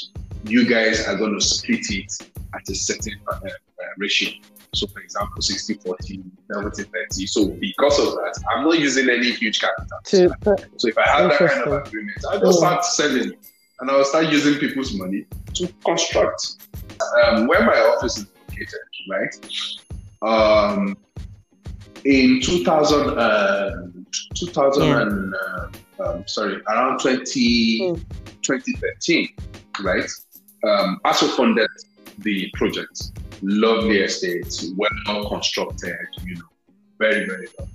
you 0.45 0.68
guys 0.68 1.07
are 1.07 1.16
going 1.16 1.39
to 1.39 1.45
split 1.45 1.87
it 1.91 2.12
at 2.55 2.68
a 2.68 2.75
certain 2.75 3.14
uh, 3.29 3.35
uh, 3.45 3.49
ratio. 3.97 4.33
So, 4.75 4.87
for 4.87 5.01
example, 5.01 5.43
60 5.43 5.75
40, 5.75 6.23
70 6.53 6.83
30. 6.85 7.27
So, 7.27 7.47
because 7.61 7.99
of 7.99 8.14
that, 8.14 8.41
I'm 8.55 8.64
not 8.64 8.79
using 8.79 9.09
any 9.11 9.33
huge 9.33 9.61
capital. 9.61 9.99
To, 10.05 10.59
So 10.77 10.89
if 10.89 10.97
I 10.99 11.09
have 11.11 11.31
that 11.31 11.51
kind 11.51 11.62
of 11.73 11.87
agreement, 11.87 12.25
I'll 12.31 12.39
just 12.41 12.59
Mm. 12.59 12.62
start 12.62 12.85
selling 12.85 13.33
and 13.81 13.91
I'll 13.91 14.05
start 14.05 14.27
using 14.31 14.55
people's 14.61 14.95
money 14.95 15.27
to 15.55 15.68
construct. 15.85 16.57
Um, 17.25 17.47
where 17.49 17.64
my 17.64 17.77
office 17.79 18.18
is 18.18 18.27
located, 18.49 18.81
right? 19.11 19.35
Um, 20.23 20.97
in 22.05 22.41
2000, 22.41 23.18
uh, 23.18 23.71
2000 24.35 24.83
Yeah. 24.85 25.01
and, 25.03 25.35
uh, 25.35 25.68
um, 26.05 26.25
sorry, 26.29 26.61
around 26.68 26.99
20, 27.01 27.81
Mm. 27.81 28.01
2013, 28.43 29.29
right? 29.83 30.09
Um, 30.64 31.01
ASO 31.05 31.27
funded 31.37 31.68
the 32.18 32.51
project. 32.55 33.12
Lovely 33.43 33.99
estates, 34.01 34.66
well 34.76 35.28
constructed, 35.28 35.97
you 36.24 36.34
know, 36.36 36.45
very, 36.99 37.26
very 37.26 37.47
well. 37.59 37.68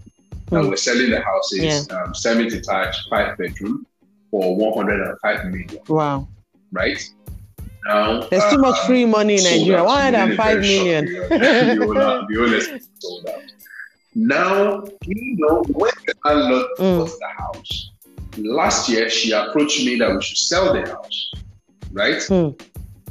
Now 0.51 0.61
Mm. 0.61 0.70
we're 0.70 0.76
selling 0.78 1.09
the 1.09 1.22
houses, 1.22 1.89
um, 1.89 2.13
semi-detached, 2.13 3.09
five 3.09 3.36
bedroom 3.38 3.86
for 4.30 4.55
105 4.55 5.45
million, 5.45 5.80
wow. 5.88 6.28
right? 6.72 7.01
Now 7.88 8.28
There's 8.28 8.51
too 8.51 8.59
much 8.59 8.80
um, 8.82 8.86
free 8.88 9.05
money 9.05 9.36
in 9.38 9.43
Nigeria. 9.43 9.80
out 9.80 9.86
One 9.86 10.05
within 10.05 10.13
hundred 10.13 10.18
a 10.20 10.30
and 10.30 10.38
five 10.38 10.53
very 10.61 10.68
short 10.68 10.86
million. 10.86 11.05
period. 11.05 11.30
the 11.80 11.86
owner, 11.86 12.26
the 12.30 12.41
owner 12.41 12.80
sold 12.99 13.28
out. 13.30 13.41
Now, 14.13 14.84
you 15.05 15.36
know, 15.38 15.63
when 15.70 15.91
the 16.05 16.13
landlord 16.24 16.66
Mm. 16.80 16.99
bought 16.99 17.20
the 17.20 17.28
house, 17.43 17.91
last 18.38 18.88
year 18.89 19.09
she 19.09 19.32
approached 19.32 19.84
me 19.86 19.97
that 19.97 20.13
we 20.16 20.22
should 20.22 20.38
sell 20.38 20.74
the 20.74 20.82
house, 20.88 21.32
right? 21.91 22.18
Mm. 22.18 22.59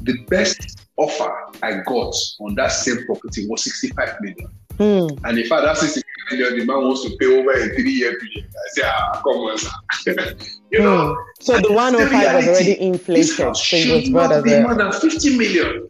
The 0.03 0.19
best 0.29 0.84
offer 0.97 1.33
I 1.63 1.81
got 1.87 2.15
on 2.41 2.55
that 2.57 2.69
same 2.69 3.05
property 3.07 3.47
was 3.49 3.65
65 3.65 4.21
million. 4.21 4.49
Hmm. 4.79 5.27
And 5.27 5.39
in 5.39 5.47
fact, 5.47 5.63
that 5.65 5.77
65 5.77 6.03
million, 6.33 6.59
the 6.59 6.65
man 6.67 6.83
wants 6.85 7.03
to 7.05 7.17
pay 7.19 7.27
over 7.27 7.51
a 7.53 7.69
three 7.75 7.91
year 7.93 8.19
period. 8.19 8.47
I 8.51 8.69
say, 8.71 8.83
ah, 8.85 9.21
come 9.23 9.37
on, 9.37 9.59
sir. 9.59 9.71
you 10.71 10.81
know, 10.81 11.15
Hmm. 11.15 11.21
So 11.41 11.59
the 11.61 11.67
And 11.69 11.75
one 11.75 11.95
hundred 11.95 12.07
the 12.07 12.11
five 12.11 12.35
was 12.35 12.45
reality, 12.45 12.49
already 12.49 12.65
this 12.75 12.79
inflated, 12.81 13.39
house 13.45 13.69
so 13.69 13.77
it 13.77 13.81
should 13.81 13.93
was 13.95 14.05
be 14.05 14.61
more 14.61 14.75
than 14.75 14.93
50 14.93 15.37
million. 15.39 15.89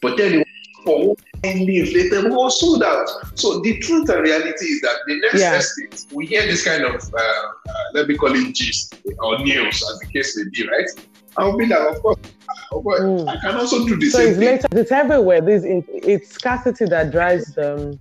But 0.00 0.16
then 0.16 0.44
for 0.84 1.14
only 1.44 1.76
inflated, 1.78 2.24
we 2.24 2.30
were 2.30 2.50
sold 2.50 2.82
out. 2.82 3.08
So 3.36 3.60
the 3.60 3.78
truth 3.78 4.08
and 4.08 4.20
reality 4.22 4.64
is 4.66 4.80
that 4.80 4.96
the 5.06 5.20
next 5.20 5.40
Yeah. 5.40 5.56
estate, 5.58 6.06
we 6.12 6.26
hear 6.26 6.42
this 6.46 6.64
kind 6.64 6.84
of, 6.84 6.94
uh, 6.94 7.18
uh, 7.18 7.72
let 7.94 8.08
me 8.08 8.16
call 8.16 8.34
it 8.34 8.54
gist 8.54 8.94
or 9.20 9.38
news, 9.38 9.82
as 9.90 9.98
the 10.00 10.06
case 10.12 10.36
may 10.36 10.44
be, 10.52 10.68
right? 10.68 10.88
I'll 11.36 11.56
be 11.56 11.66
like, 11.66 11.78
of 11.96 12.02
course, 12.02 12.18
Mm. 12.72 13.28
I 13.28 13.36
can 13.36 13.54
also 13.56 13.84
do 13.86 13.96
the 13.96 14.08
So 14.08 14.18
same 14.18 14.28
it's 14.28 14.38
thing. 14.38 14.46
later. 14.46 14.68
It's 14.72 14.92
everywhere. 14.92 15.40
This 15.42 15.62
in, 15.64 15.84
it's 15.88 16.30
scarcity 16.30 16.86
that 16.86 17.10
drives 17.12 17.54
the 17.54 17.98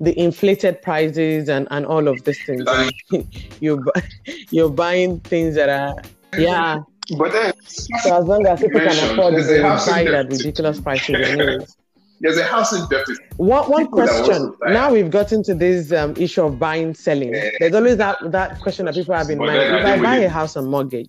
the 0.00 0.18
inflated 0.20 0.82
prices 0.82 1.48
and 1.48 1.66
and 1.70 1.86
all 1.86 2.06
of 2.06 2.22
these 2.24 2.38
things. 2.44 2.64
Like- 2.64 2.94
you 3.60 3.82
you're 4.50 4.68
buying 4.70 5.20
things 5.20 5.54
that 5.54 5.68
are 5.70 5.94
yeah. 6.38 6.80
But 7.16 7.32
then, 7.32 7.52
So 7.66 8.18
as 8.18 8.26
long 8.26 8.46
as 8.46 8.60
people 8.60 8.80
can 8.80 9.10
afford 9.12 9.34
it, 9.34 9.44
they 9.44 9.62
buy 9.62 10.04
at 10.04 10.26
ridiculous 10.30 10.78
prices. 10.80 11.16
Anyways. 11.26 11.74
there's 12.20 12.36
a 12.36 12.44
housing 12.44 12.86
deficit. 12.90 13.24
One 13.38 13.70
one 13.70 13.84
People 13.86 14.00
that 14.00 14.12
want 14.12 14.24
question. 14.26 14.74
Now 14.74 14.92
we've 14.92 15.10
gotten 15.10 15.42
to 15.44 15.54
this 15.54 15.90
um, 15.92 16.12
issue 16.18 16.42
of 16.42 16.58
buying, 16.58 16.92
selling. 16.92 17.32
Yeah. 17.34 17.48
There's 17.60 17.74
always 17.74 17.96
that 17.96 18.18
that 18.32 18.60
question 18.60 18.84
that 18.84 18.94
people 18.94 19.14
have 19.14 19.30
in 19.30 19.38
But 19.38 19.46
mind. 19.46 19.62
If 19.62 19.86
I 19.86 20.02
buy 20.02 20.16
a 20.16 20.28
house 20.28 20.54
on 20.58 20.66
mortgage, 20.66 21.08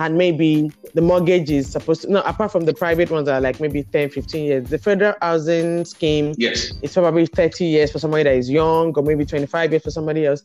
and 0.00 0.18
maybe 0.18 0.72
the 0.94 1.00
mortgage 1.00 1.50
is 1.50 1.70
supposed 1.70 2.02
to 2.02 2.10
no, 2.10 2.20
apart 2.22 2.50
from 2.50 2.64
the 2.64 2.74
private 2.74 3.10
ones 3.10 3.28
are 3.28 3.40
like 3.40 3.60
maybe 3.60 3.82
10, 3.84 4.10
15 4.10 4.44
years, 4.44 4.68
the 4.68 4.78
federal 4.78 5.14
housing 5.22 5.84
scheme 5.84 6.34
Yes. 6.36 6.72
it's 6.82 6.94
probably 6.94 7.26
30 7.26 7.64
years 7.64 7.92
for 7.92 7.98
somebody 7.98 8.24
that 8.24 8.34
is 8.34 8.50
young, 8.50 8.92
or 8.96 9.02
maybe 9.02 9.24
25 9.24 9.70
years 9.70 9.82
for 9.82 9.90
somebody 9.90 10.26
else. 10.26 10.42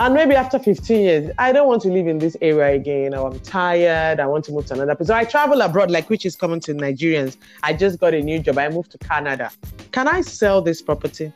And 0.00 0.14
maybe 0.14 0.34
after 0.34 0.58
15 0.58 1.00
years, 1.00 1.30
I 1.38 1.52
don't 1.52 1.66
want 1.66 1.82
to 1.82 1.88
live 1.88 2.06
in 2.06 2.18
this 2.18 2.36
area 2.40 2.76
again, 2.76 3.14
or 3.14 3.28
I'm 3.30 3.40
tired, 3.40 4.20
I 4.20 4.26
want 4.26 4.44
to 4.46 4.52
move 4.52 4.66
to 4.66 4.74
another 4.74 4.94
place. 4.94 5.08
So 5.08 5.14
I 5.14 5.24
travel 5.24 5.60
abroad, 5.60 5.90
like 5.90 6.08
which 6.08 6.24
is 6.24 6.36
common 6.36 6.60
to 6.60 6.74
Nigerians. 6.74 7.36
I 7.62 7.72
just 7.72 7.98
got 7.98 8.14
a 8.14 8.20
new 8.20 8.38
job, 8.38 8.58
I 8.58 8.68
moved 8.68 8.92
to 8.92 8.98
Canada. 8.98 9.50
Can 9.92 10.06
I 10.08 10.20
sell 10.20 10.62
this 10.62 10.82
property? 10.82 11.32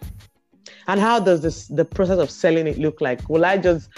And 0.88 1.00
how 1.00 1.20
does 1.20 1.42
this 1.42 1.68
the 1.68 1.84
process 1.84 2.18
of 2.18 2.30
selling 2.30 2.66
it 2.66 2.78
look 2.78 3.00
like? 3.00 3.28
Will 3.28 3.44
I 3.44 3.56
just 3.56 3.88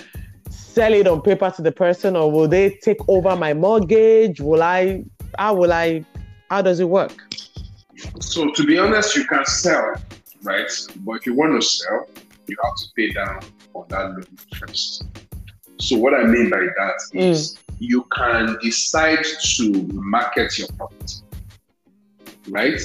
sell 0.54 0.92
it 0.92 1.06
on 1.06 1.20
paper 1.22 1.50
to 1.50 1.62
the 1.62 1.72
person, 1.72 2.16
or 2.16 2.30
will 2.30 2.48
they 2.48 2.70
take 2.70 2.98
over 3.08 3.36
my 3.36 3.54
mortgage? 3.54 4.40
Will 4.40 4.62
I 4.62 5.04
how 5.38 5.54
will 5.54 5.72
I 5.72 6.04
how 6.50 6.62
does 6.62 6.80
it 6.80 6.88
work? 6.88 7.12
So 8.20 8.50
to 8.50 8.64
be 8.64 8.78
honest, 8.78 9.16
you 9.16 9.24
can 9.24 9.44
sell, 9.46 9.94
right? 10.42 10.70
But 10.96 11.12
if 11.12 11.26
you 11.26 11.34
want 11.34 11.60
to 11.60 11.66
sell, 11.66 12.08
you 12.46 12.56
have 12.62 12.76
to 12.76 12.84
pay 12.96 13.12
down 13.12 13.40
on 13.74 13.86
that 13.88 14.10
loan 14.10 14.26
first. 14.58 15.04
So 15.78 15.96
what 15.96 16.14
I 16.14 16.24
mean 16.24 16.50
by 16.50 16.60
that 16.60 17.00
mm. 17.12 17.20
is 17.20 17.56
you 17.78 18.04
can 18.16 18.56
decide 18.62 19.24
to 19.56 19.72
market 19.92 20.58
your 20.58 20.68
property, 20.76 21.16
right? 22.48 22.80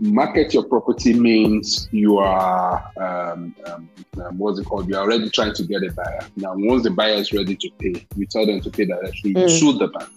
Market 0.00 0.54
your 0.54 0.62
property 0.64 1.12
means 1.12 1.88
you 1.90 2.18
are 2.18 2.80
um, 3.00 3.52
um, 3.66 3.90
um, 4.24 4.38
what's 4.38 4.60
it 4.60 4.64
called? 4.64 4.88
You 4.88 4.96
are 4.96 5.02
already 5.02 5.28
trying 5.30 5.54
to 5.54 5.64
get 5.64 5.82
a 5.82 5.90
buyer. 5.92 6.20
Now, 6.36 6.52
once 6.54 6.84
the 6.84 6.90
buyer 6.90 7.14
is 7.14 7.32
ready 7.32 7.56
to 7.56 7.70
pay, 7.80 8.06
you 8.14 8.26
tell 8.26 8.46
them 8.46 8.60
to 8.60 8.70
pay 8.70 8.84
directly. 8.86 9.30
You 9.30 9.36
Mm. 9.36 9.58
sue 9.58 9.72
the 9.72 9.88
bank 9.88 10.08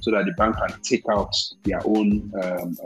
so 0.00 0.10
that 0.10 0.26
the 0.26 0.32
bank 0.32 0.56
can 0.56 0.76
take 0.82 1.04
out 1.10 1.34
their 1.64 1.80
own 1.86 2.30
um, 2.42 2.42
um, 2.42 2.76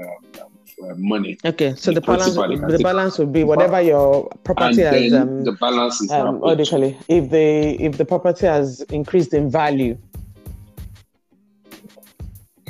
uh, 0.82 0.94
money 0.96 1.38
Okay, 1.44 1.74
so 1.76 1.90
The 1.92 2.00
the 2.00 2.06
balance 2.06 2.34
the 2.34 2.78
balance 2.82 3.18
would 3.18 3.32
be 3.32 3.44
whatever 3.44 3.80
your 3.80 4.28
property 4.44 4.82
has 4.82 5.12
um, 5.12 5.44
the 5.44 5.52
balance 5.52 6.00
is 6.00 6.10
um 6.10 6.24
now 6.24 6.32
what 6.32 6.56
do 6.56 6.64
you 6.64 6.70
call 6.70 6.82
it? 6.82 6.96
If 7.08 7.30
the 7.30 7.76
if 7.80 7.96
the 7.96 8.04
property 8.04 8.46
has 8.46 8.80
increased 8.90 9.32
in 9.34 9.50
value. 9.50 9.96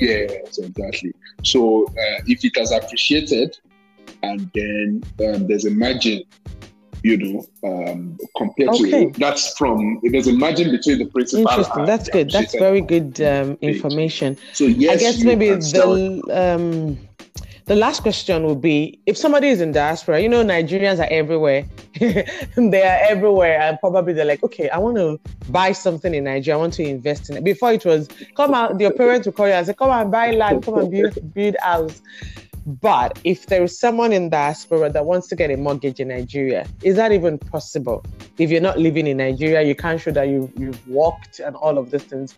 yes 0.01 0.59
exactly 0.59 1.13
so 1.45 1.85
uh, 1.87 2.19
if 2.27 2.45
it 2.45 2.57
has 2.57 2.73
appreciated 2.73 3.57
and 4.31 4.51
then 4.55 5.35
um, 5.35 5.47
there's 5.47 5.65
a 5.65 5.71
margin 5.71 6.23
you 7.03 7.17
know 7.19 7.47
um, 7.71 8.17
compared 8.37 8.71
Okay. 8.71 9.13
to 9.13 9.19
that's 9.21 9.57
from 9.59 10.01
there's 10.05 10.27
a 10.27 10.33
margin 10.33 10.71
between 10.71 10.99
the 10.99 11.07
principal 11.07 11.47
Interesting. 11.49 11.85
That's 11.85 12.09
good. 12.09 12.31
That's 12.31 12.55
very 12.55 12.81
good 12.81 13.21
um, 13.21 13.59
information. 13.61 14.37
so 14.53 14.65
yes 14.65 14.93
I 14.93 14.97
guess 15.05 15.23
maybe 15.23 15.49
the 15.51 16.23
um 16.33 16.99
the 17.67 17.75
last 17.75 18.03
question 18.03 18.45
would 18.45 18.61
be 18.61 19.01
if 19.07 19.17
somebody 19.17 19.49
is 19.49 19.63
in 19.63 19.73
diaspora, 19.73 20.21
you 20.21 20.29
know, 20.29 20.45
Nigerians 20.45 20.99
are 20.99 21.09
everywhere. 21.11 21.65
they 21.99 22.83
are 22.83 22.99
everywhere. 23.09 23.59
And 23.59 23.79
probably 23.81 24.13
they're 24.13 24.27
like, 24.27 24.43
okay, 24.43 24.69
I 24.69 24.77
want 24.77 24.97
to 24.99 25.19
buy 25.51 25.73
something 25.73 26.13
in 26.15 26.25
Nigeria. 26.25 26.59
I 26.59 26.61
want 26.61 26.75
to 26.75 26.83
invest 26.83 27.31
in 27.31 27.39
it. 27.39 27.45
Before 27.45 27.73
it 27.73 27.85
was 27.87 28.09
come 28.37 28.53
out, 28.53 28.79
your 28.79 28.93
parents 28.93 29.25
will 29.27 29.33
call 29.33 29.47
you 29.47 29.55
and 29.55 29.67
say, 29.67 29.73
come 29.73 29.91
and 29.91 30.11
buy 30.13 30.33
land, 30.33 30.63
come 30.63 30.79
and 30.79 30.91
build 30.91 31.33
build 31.33 31.57
house. 31.63 32.03
But 32.67 33.19
if 33.25 33.47
there 33.47 33.63
is 33.63 33.79
someone 33.79 34.13
in 34.13 34.31
diaspora 34.31 34.91
that 34.91 35.05
wants 35.05 35.29
to 35.29 35.37
get 35.37 35.51
a 35.51 35.57
mortgage 35.57 36.01
in 36.01 36.09
Nigeria, 36.09 36.67
is 36.83 36.97
that 36.97 37.13
even 37.13 37.39
possible? 37.39 38.05
If 38.39 38.51
you're 38.51 38.63
not 38.63 38.79
living 38.79 39.07
in 39.07 39.19
Nigeria, 39.19 39.63
you 39.63 39.75
can't 39.75 40.01
show 40.01 40.13
that 40.13 40.29
you, 40.29 40.51
you've 40.57 40.87
walked 40.89 41.41
and 41.41 41.57
all 41.57 41.77
of 41.77 41.91
these 41.91 42.05
things. 42.05 42.37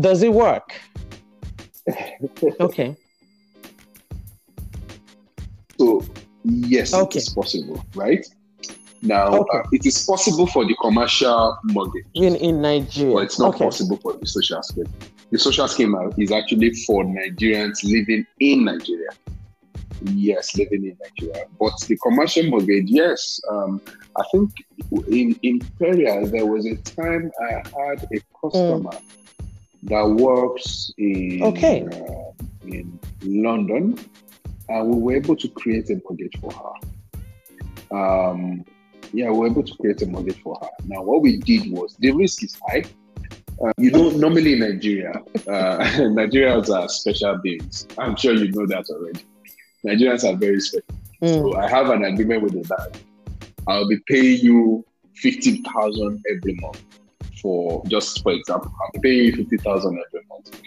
Does 0.00 0.22
it 0.22 0.32
work? 0.32 0.74
okay. 2.60 2.96
So, 5.78 6.04
yes, 6.44 6.92
okay. 6.92 7.18
it 7.18 7.22
is 7.22 7.28
possible, 7.28 7.84
right? 7.94 8.26
Now, 9.02 9.34
okay. 9.34 9.58
uh, 9.58 9.62
it 9.72 9.84
is 9.84 10.04
possible 10.04 10.46
for 10.46 10.64
the 10.64 10.76
commercial 10.80 11.58
mortgage 11.64 12.06
in, 12.14 12.36
in 12.36 12.62
Nigeria, 12.62 13.14
but 13.14 13.24
it's 13.24 13.38
not 13.38 13.54
okay. 13.54 13.64
possible 13.64 13.96
for 13.96 14.14
the 14.14 14.26
social 14.26 14.62
scheme. 14.62 14.86
The 15.32 15.38
social 15.38 15.66
scheme 15.66 15.96
is 16.18 16.30
actually 16.30 16.74
for 16.86 17.04
Nigerians 17.04 17.82
living 17.82 18.26
in 18.38 18.66
Nigeria. 18.66 19.08
Yes, 20.04 20.54
living 20.58 20.84
in 20.84 20.98
Nigeria. 21.00 21.46
But 21.58 21.72
the 21.88 21.96
commercial 21.96 22.50
mortgage, 22.50 22.90
yes. 22.90 23.40
Um, 23.50 23.80
I 24.18 24.24
think 24.30 24.50
in 25.08 25.34
in 25.42 25.60
Peria 25.78 26.26
there 26.26 26.44
was 26.44 26.66
a 26.66 26.76
time 26.76 27.32
I 27.40 27.52
had 27.54 28.06
a 28.12 28.20
customer 28.38 28.90
mm. 28.90 29.02
that 29.84 30.06
works 30.06 30.92
in 30.98 31.42
okay. 31.44 31.86
Uh, 31.86 32.32
in 32.66 32.98
London, 33.22 33.98
and 34.68 34.88
we 34.88 35.00
were 35.00 35.16
able 35.16 35.36
to 35.36 35.48
create 35.48 35.88
a 35.88 35.98
mortgage 36.04 36.38
for 36.42 36.52
her. 36.52 37.96
Um, 37.96 38.64
yeah, 39.14 39.30
we 39.30 39.38
were 39.38 39.46
able 39.46 39.62
to 39.62 39.74
create 39.78 40.02
a 40.02 40.06
mortgage 40.06 40.42
for 40.42 40.58
her. 40.60 40.68
Now, 40.84 41.02
what 41.02 41.22
we 41.22 41.38
did 41.38 41.70
was 41.72 41.96
the 41.96 42.10
risk 42.12 42.42
is 42.42 42.54
high. 42.68 42.84
Uh, 43.60 43.72
you 43.78 43.90
know, 43.90 44.10
normally 44.10 44.54
in 44.54 44.60
Nigeria, 44.60 45.12
uh, 45.46 45.78
Nigerians 46.18 46.68
are 46.74 46.88
special 46.88 47.38
beings. 47.38 47.86
I'm 47.98 48.16
sure 48.16 48.34
you 48.34 48.50
know 48.52 48.66
that 48.66 48.86
already. 48.90 49.24
Nigerians 49.86 50.28
are 50.28 50.36
very 50.36 50.60
special. 50.60 50.86
Mm. 51.22 51.34
So 51.34 51.56
I 51.56 51.68
have 51.68 51.90
an 51.90 52.04
agreement 52.04 52.42
with 52.42 52.52
the 52.52 52.74
bank. 52.76 53.04
I'll 53.68 53.88
be 53.88 53.98
paying 54.08 54.40
you 54.40 54.84
fifty 55.14 55.62
thousand 55.62 56.24
every 56.30 56.54
month 56.54 56.82
for 57.40 57.82
just 57.86 58.22
for 58.22 58.32
example. 58.32 58.72
I'll 58.80 59.00
be 59.00 59.08
paying 59.08 59.24
you 59.26 59.36
fifty 59.36 59.56
thousand 59.58 60.00
every 60.06 60.26
month. 60.28 60.60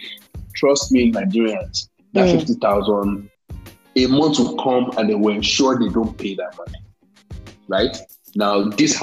Trust 0.54 0.92
me, 0.92 1.12
Nigerians, 1.12 1.88
that 2.12 2.26
mm. 2.26 2.38
fifty 2.38 2.54
thousand 2.54 3.28
a 3.96 4.06
month 4.06 4.38
will 4.38 4.56
come 4.56 4.90
and 4.98 5.10
they 5.10 5.14
will 5.14 5.34
ensure 5.34 5.78
they 5.78 5.88
don't 5.88 6.16
pay 6.16 6.34
that 6.34 6.56
money. 6.56 6.78
Right? 7.68 7.96
Now, 8.34 8.64
this 8.64 8.94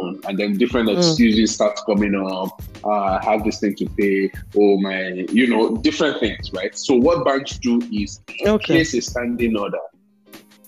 happens 0.00 0.24
and 0.26 0.38
then 0.38 0.56
different 0.56 0.88
mm. 0.88 0.96
excuses 0.96 1.50
mm. 1.50 1.54
start 1.54 1.78
coming 1.86 2.14
up. 2.14 2.62
Uh, 2.84 2.90
I 2.90 3.24
have 3.24 3.44
this 3.44 3.60
thing 3.60 3.74
to 3.76 3.86
pay, 3.86 4.30
or 4.54 4.74
oh 4.74 4.80
my, 4.80 5.26
you 5.32 5.46
know, 5.46 5.76
different 5.76 6.20
things, 6.20 6.52
right? 6.52 6.76
So 6.76 6.94
what 6.94 7.24
banks 7.24 7.58
do 7.58 7.80
is 7.92 8.20
okay. 8.42 8.64
place 8.64 8.94
a 8.94 9.00
standing 9.00 9.56
order. 9.56 9.78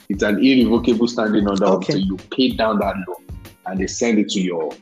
It's 0.09 0.22
an 0.22 0.45
irrevocable 0.45 1.09
standing 1.09 1.49
order 1.49 1.66
okay. 1.66 1.95
until 1.95 2.07
you 2.07 2.16
pay 2.30 2.51
down 2.51 2.78
that 2.80 2.97
loan, 3.09 3.26
and 3.66 3.80
they 3.80 3.87
send 3.87 4.18
it 4.18 4.28
to 4.30 4.41
your 4.41 4.72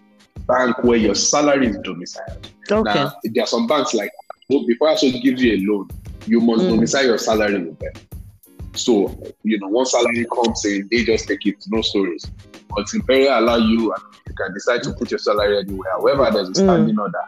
bank 0.46 0.82
where 0.82 0.98
your 0.98 1.14
salary 1.14 1.68
is 1.68 1.78
domiciled. 1.78 2.50
Okay. 2.70 2.94
Now, 2.94 3.12
there 3.22 3.44
are 3.44 3.46
some 3.46 3.66
banks 3.66 3.94
like 3.94 4.10
before 4.48 4.88
I 4.88 4.96
should 4.96 5.22
give 5.22 5.40
you 5.40 5.52
a 5.52 5.58
loan, 5.70 5.88
you 6.26 6.40
must 6.40 6.64
mm. 6.64 6.70
domicile 6.70 7.04
your 7.04 7.18
salary 7.18 7.62
with 7.62 7.78
them. 7.78 7.92
So, 8.74 9.20
you 9.42 9.58
know, 9.58 9.68
once 9.68 9.92
salary 9.92 10.26
comes 10.32 10.64
in, 10.64 10.88
they 10.90 11.04
just 11.04 11.26
take 11.28 11.44
it, 11.44 11.56
no 11.68 11.82
stories. 11.82 12.24
But 12.74 12.92
Imperial 12.94 13.38
allow 13.38 13.56
you, 13.56 13.94
you 14.28 14.34
can 14.34 14.54
decide 14.54 14.82
to 14.84 14.92
put 14.92 15.10
your 15.10 15.18
salary 15.18 15.58
anywhere. 15.58 15.90
However, 15.92 16.30
there's 16.32 16.50
a 16.50 16.54
standing 16.54 16.96
mm. 16.96 17.02
order 17.02 17.22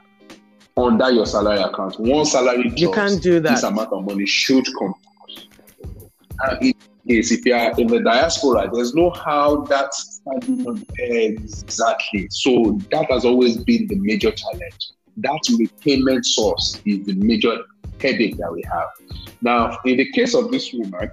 under 0.76 1.10
your 1.10 1.26
salary 1.26 1.60
account. 1.60 1.98
One 1.98 2.24
salary 2.24 2.64
drops, 2.64 2.80
you 2.80 2.92
can't 2.92 3.22
do 3.22 3.40
that. 3.40 3.56
This 3.56 3.62
amount 3.62 3.92
of 3.92 4.04
money 4.04 4.26
should 4.26 4.64
come. 4.78 4.94
in 6.60 6.74
case 7.06 7.32
if 7.32 7.44
you 7.44 7.54
are 7.54 7.72
in 7.78 7.88
the 7.88 8.00
diaspora, 8.00 8.70
there's 8.72 8.94
no 8.94 9.10
how 9.10 9.62
that 9.64 9.92
standing 9.94 10.66
order 10.66 10.82
exactly. 10.98 12.28
So 12.30 12.78
that 12.90 13.10
has 13.10 13.24
always 13.24 13.58
been 13.58 13.86
the 13.88 13.96
major 13.96 14.30
challenge. 14.30 14.90
That 15.18 15.40
repayment 15.58 16.24
source 16.24 16.80
is 16.86 17.04
the 17.06 17.14
major 17.14 17.58
headache 18.00 18.38
that 18.38 18.52
we 18.52 18.62
have. 18.72 18.88
Now, 19.42 19.78
in 19.84 19.98
the 19.98 20.10
case 20.12 20.34
of 20.34 20.50
this 20.50 20.72
woman, 20.72 21.10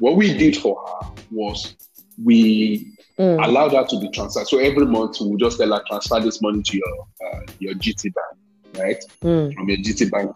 what 0.00 0.16
we 0.16 0.36
did 0.36 0.56
for 0.56 0.82
her 0.86 1.10
was 1.30 1.76
we 2.22 2.92
mm. 3.22 3.46
allowed 3.46 3.72
her 3.72 3.86
to 3.86 4.00
be 4.00 4.08
transferred. 4.10 4.46
So 4.48 4.58
every 4.58 4.86
month 4.86 5.18
we'll 5.20 5.36
just 5.36 5.58
tell 5.58 5.72
her 5.72 5.82
transfer 5.86 6.20
this 6.20 6.42
money 6.42 6.62
to 6.62 6.76
your 6.76 7.06
uh, 7.26 7.40
your 7.58 7.74
GT 7.74 8.12
bank, 8.14 8.78
right? 8.78 9.04
Mm. 9.22 9.54
From 9.54 9.68
your 9.68 9.78
GT 9.78 10.10
bank. 10.10 10.34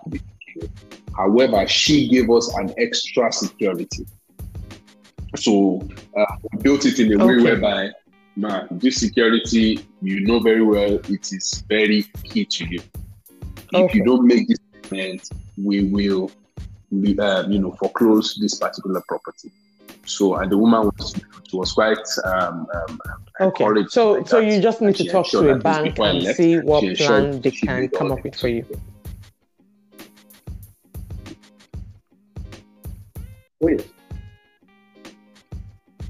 However, 1.17 1.67
she 1.67 2.09
gave 2.09 2.31
us 2.31 2.55
an 2.57 2.75
extra 2.79 3.33
security. 3.33 4.07
So 5.37 5.87
uh, 6.17 6.25
we 6.53 6.63
built 6.63 6.85
it 6.87 6.99
in 6.99 7.19
a 7.19 7.25
okay. 7.25 7.37
way 7.37 7.43
whereby 7.43 7.91
man, 8.37 8.69
this 8.71 8.97
security, 8.97 9.81
you 10.03 10.21
know 10.21 10.41
very 10.41 10.63
well, 10.63 10.95
it 11.09 11.33
is 11.33 11.65
very 11.69 12.05
key 12.23 12.45
to 12.45 12.67
you. 12.67 12.81
If 13.73 13.95
you 13.95 14.05
don't 14.05 14.27
make 14.27 14.47
this 14.49 14.59
payment, 14.83 15.29
we 15.57 15.85
will 15.85 16.31
uh, 17.19 17.45
you 17.49 17.59
know, 17.59 17.73
foreclose 17.73 18.37
this 18.41 18.55
particular 18.55 19.03
property. 19.09 19.51
So, 20.07 20.37
and 20.37 20.51
the 20.51 20.57
woman 20.57 20.91
was, 20.99 21.15
was 21.53 21.73
quite 21.73 21.99
um, 22.25 22.67
um, 22.89 23.01
okay. 23.41 23.67
So, 23.89 24.25
so 24.25 24.39
you 24.39 24.61
just 24.61 24.81
need 24.81 24.97
to 24.97 25.09
talk 25.09 25.29
to 25.31 25.51
a 25.51 25.59
bank 25.59 25.99
and 25.99 26.23
left, 26.23 26.37
see 26.37 26.59
what 26.59 26.97
plan 26.97 27.41
they 27.41 27.51
can 27.51 27.89
come 27.89 28.13
up 28.13 28.23
with 28.23 28.37
for 28.37 28.49
you. 28.49 28.65
Oh, 33.63 33.69
yes. 33.69 33.83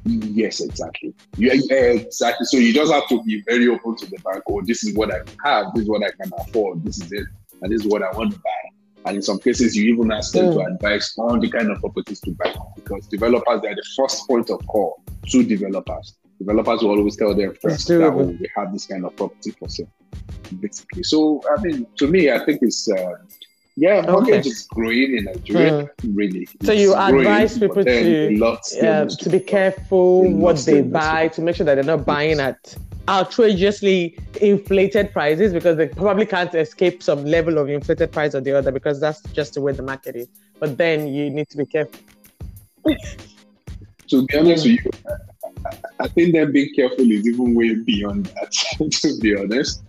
Yes, 0.04 0.60
exactly. 0.60 1.14
Yeah, 1.36 1.54
exactly. 1.54 2.46
So 2.46 2.58
you 2.58 2.72
just 2.72 2.92
have 2.92 3.08
to 3.08 3.22
be 3.24 3.42
very 3.42 3.66
open 3.68 3.96
to 3.96 4.06
the 4.06 4.18
bank. 4.18 4.44
Oh, 4.48 4.62
this 4.62 4.84
is 4.84 4.94
what 4.94 5.12
I 5.12 5.18
have. 5.44 5.74
This 5.74 5.82
is 5.82 5.88
what 5.88 6.04
I 6.04 6.10
can 6.10 6.30
afford. 6.38 6.84
This 6.84 7.00
is 7.00 7.10
it, 7.10 7.26
and 7.62 7.72
this 7.72 7.80
is 7.80 7.88
what 7.88 8.02
I 8.02 8.12
want 8.12 8.32
to 8.32 8.38
buy. 8.38 8.75
And 9.06 9.16
in 9.16 9.22
some 9.22 9.38
cases, 9.38 9.76
you 9.76 9.94
even 9.94 10.10
ask 10.10 10.32
them 10.32 10.46
mm. 10.46 10.54
to 10.54 10.74
advise 10.74 11.14
on 11.18 11.38
the 11.38 11.48
kind 11.48 11.70
of 11.70 11.78
properties 11.80 12.20
to 12.22 12.32
buy 12.32 12.52
because 12.74 13.06
developers 13.06 13.62
they 13.62 13.68
are 13.68 13.74
the 13.74 13.86
first 13.96 14.26
point 14.26 14.50
of 14.50 14.66
call 14.66 15.00
to 15.28 15.44
developers. 15.44 16.16
Developers 16.38 16.82
will 16.82 16.90
always 16.90 17.16
tell 17.16 17.34
them 17.34 17.54
first 17.62 17.86
that 17.88 18.02
oh, 18.02 18.24
we 18.24 18.50
have 18.56 18.72
this 18.72 18.86
kind 18.86 19.04
of 19.06 19.14
property 19.16 19.52
for 19.52 19.68
sale, 19.68 19.90
basically. 20.60 21.02
So, 21.04 21.40
I 21.56 21.62
mean, 21.62 21.86
to 21.96 22.08
me, 22.08 22.30
I 22.30 22.44
think 22.44 22.58
it's 22.62 22.90
uh, 22.90 23.14
yeah, 23.76 24.00
mortgage 24.02 24.40
okay. 24.40 24.48
is 24.48 24.66
growing 24.68 25.16
in 25.18 25.24
Nigeria, 25.24 25.90
mm. 25.98 26.16
really. 26.16 26.48
So 26.62 26.72
you 26.72 26.94
advise 26.94 27.58
people 27.58 27.84
to 27.84 28.44
uh, 28.82 29.04
to 29.06 29.30
be 29.30 29.40
careful 29.40 30.30
what 30.30 30.56
they 30.64 30.80
buy, 30.80 31.28
to 31.28 31.42
make 31.42 31.56
sure 31.56 31.66
that 31.66 31.74
they're 31.74 31.84
not 31.84 32.06
buying 32.06 32.40
at 32.40 32.74
outrageously 33.08 34.18
inflated 34.40 35.12
prices 35.12 35.52
because 35.52 35.76
they 35.76 35.88
probably 35.88 36.26
can't 36.26 36.54
escape 36.54 37.02
some 37.02 37.24
level 37.24 37.58
of 37.58 37.68
inflated 37.68 38.10
price 38.10 38.34
or 38.34 38.40
the 38.40 38.52
other 38.52 38.72
because 38.72 38.98
that's 38.98 39.20
just 39.32 39.54
the 39.54 39.60
way 39.60 39.72
the 39.72 39.82
market 39.82 40.16
is. 40.16 40.28
But 40.58 40.78
then 40.78 41.08
you 41.08 41.28
need 41.28 41.48
to 41.50 41.58
be 41.58 41.66
careful. 41.66 42.00
to 44.08 44.26
be 44.26 44.38
honest 44.38 44.66
with 44.66 44.84
you, 44.84 44.90
I 46.00 46.08
think 46.08 46.34
that 46.34 46.50
being 46.52 46.72
careful 46.74 47.10
is 47.10 47.28
even 47.28 47.54
way 47.54 47.74
beyond 47.74 48.26
that, 48.26 48.52
to 49.02 49.20
be 49.20 49.36
honest. 49.36 49.82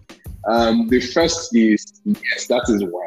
Um, 0.48 0.88
the 0.88 1.02
first 1.02 1.56
is 1.56 1.86
yes, 2.06 2.48
that 2.48 2.64
is 2.70 2.84
one. 2.84 3.07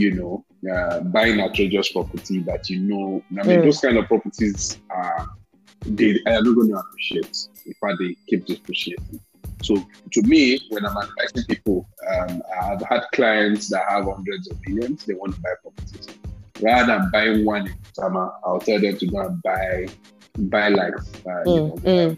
You 0.00 0.12
know, 0.12 0.44
uh, 0.72 1.00
buying 1.00 1.40
outrageous 1.40 1.92
property 1.92 2.40
that 2.40 2.70
you 2.70 2.80
know. 2.80 3.22
I 3.38 3.46
mean, 3.46 3.60
mm. 3.60 3.64
those 3.64 3.80
kind 3.80 3.98
of 3.98 4.06
properties 4.06 4.78
are 4.90 5.28
they 5.86 6.20
are 6.26 6.42
not 6.42 6.54
going 6.54 6.68
to 6.68 6.76
appreciate. 6.76 7.48
In 7.66 7.74
fact, 7.74 7.98
they 8.00 8.16
keep 8.26 8.46
depreciating. 8.46 9.20
So 9.62 9.76
to 10.12 10.22
me, 10.22 10.58
when 10.70 10.86
I'm 10.86 10.96
advising 10.96 11.44
people, 11.48 11.86
um, 12.10 12.42
I've 12.62 12.82
had 12.82 13.02
clients 13.12 13.68
that 13.70 13.84
have 13.88 14.04
hundreds 14.04 14.50
of 14.50 14.58
millions, 14.66 15.04
they 15.04 15.14
want 15.14 15.34
to 15.34 15.40
buy 15.40 15.50
properties. 15.62 16.06
Rather 16.62 16.98
than 16.98 17.10
buying 17.10 17.44
one 17.44 17.66
in 17.66 17.76
summer, 17.92 18.32
I'll 18.44 18.60
tell 18.60 18.80
them 18.80 18.96
to 18.96 19.06
go 19.06 19.20
and 19.20 19.42
buy 19.42 19.88
buy 20.38 20.68
like 20.68 20.94
uh, 20.94 21.44
mm, 21.44 21.46
you 21.46 21.60
know, 21.60 21.74
mm. 21.84 22.16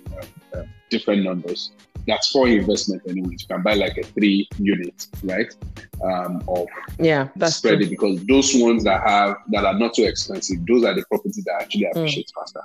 uh, 0.55 0.59
uh, 0.59 0.65
different 0.91 1.25
numbers. 1.25 1.73
That's 2.07 2.31
for 2.31 2.49
investment 2.49 3.03
anyways. 3.09 3.43
You 3.43 3.49
can 3.49 3.63
buy 3.63 3.75
like 3.75 3.97
a 3.97 4.03
three 4.03 4.49
unit, 4.59 5.07
right? 5.23 5.55
Um, 6.03 6.43
of 6.49 6.67
yeah, 6.99 7.29
that's 7.37 7.57
spread 7.57 7.81
it 7.81 7.91
because 7.91 8.25
those 8.27 8.53
ones 8.57 8.85
that 8.85 9.07
have 9.07 9.37
that 9.49 9.65
are 9.65 9.79
not 9.79 9.95
so 9.95 10.03
expensive, 10.05 10.67
those 10.67 10.85
are 10.85 10.95
the 10.95 11.05
properties 11.09 11.45
that 11.45 11.63
actually 11.63 11.85
mm. 11.85 11.91
appreciate 11.91 12.27
mm. 12.27 12.41
faster 12.41 12.63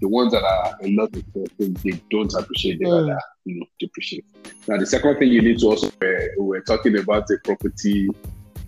the 0.00 0.08
ones 0.08 0.32
that 0.32 0.44
are 0.44 0.76
a 0.82 0.88
lot 0.90 1.14
of 1.16 1.24
things 1.56 1.82
they 1.82 1.98
don't 2.10 2.34
appreciate, 2.34 2.78
they 2.78 2.84
mm. 2.84 3.08
rather 3.08 3.20
you 3.44 3.60
know 3.60 3.66
depreciate. 3.80 4.24
Now, 4.68 4.76
the 4.76 4.86
second 4.86 5.18
thing 5.18 5.28
you 5.28 5.40
need 5.40 5.60
to 5.60 5.66
also 5.66 5.88
uh, 5.88 6.26
we're 6.36 6.60
talking 6.60 6.98
about 6.98 7.30
a 7.30 7.38
property 7.42 8.08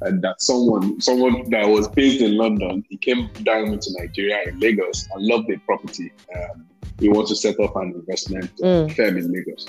and 0.03 0.23
that 0.23 0.41
someone 0.41 1.01
someone 1.01 1.49
that 1.51 1.67
was 1.67 1.89
based 1.89 2.21
in 2.21 2.37
London, 2.37 2.85
he 2.89 2.97
came 2.97 3.29
down 3.43 3.69
into 3.69 3.91
Nigeria 3.99 4.43
in 4.49 4.59
Lagos 4.61 5.09
and 5.13 5.25
loved 5.25 5.49
the 5.49 5.57
property. 5.59 6.13
Um, 6.35 6.67
he 6.99 7.09
wants 7.09 7.31
to 7.31 7.37
set 7.37 7.59
up 7.61 7.77
an 7.77 7.93
investment 7.95 8.55
mm. 8.57 8.95
firm 8.95 9.17
in 9.17 9.33
Lagos. 9.33 9.67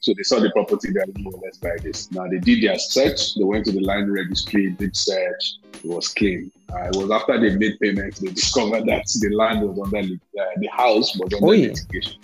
So 0.00 0.14
they 0.16 0.22
saw 0.22 0.40
the 0.40 0.50
property, 0.52 0.92
they 0.92 1.00
said, 1.00 1.14
let's 1.42 1.58
buy 1.58 1.76
this. 1.82 2.10
Now 2.10 2.26
they 2.26 2.38
did 2.38 2.62
their 2.62 2.78
search, 2.78 3.34
they 3.34 3.44
went 3.44 3.66
to 3.66 3.72
the 3.72 3.82
land 3.82 4.10
registry, 4.10 4.70
did 4.70 4.96
search, 4.96 5.56
it 5.74 5.84
was 5.84 6.08
clean. 6.08 6.50
Uh, 6.72 6.84
it 6.84 6.96
was 6.96 7.10
after 7.10 7.38
they 7.38 7.54
made 7.54 7.78
payments, 7.80 8.18
they 8.18 8.30
discovered 8.30 8.86
that 8.86 9.04
the 9.20 9.28
land 9.36 9.60
was 9.60 9.78
under 9.78 9.98
uh, 10.14 10.44
the 10.56 10.68
house 10.68 11.14
was 11.18 11.34
under 11.34 11.46
Oh, 11.46 11.52
yeah. 11.52 11.68
litigation. 11.68 12.14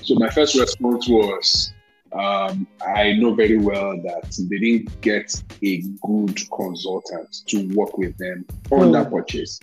So 0.00 0.14
my 0.14 0.30
first 0.30 0.58
response 0.58 1.06
was, 1.06 1.73
um, 2.14 2.66
I 2.86 3.12
know 3.14 3.34
very 3.34 3.58
well 3.58 3.96
that 4.02 4.36
they 4.48 4.58
didn't 4.58 5.00
get 5.00 5.34
a 5.62 5.82
good 6.02 6.38
consultant 6.56 7.28
to 7.48 7.68
work 7.74 7.98
with 7.98 8.16
them 8.18 8.44
on 8.70 8.86
Hmm. 8.86 8.92
that 8.92 9.10
purchase. 9.10 9.60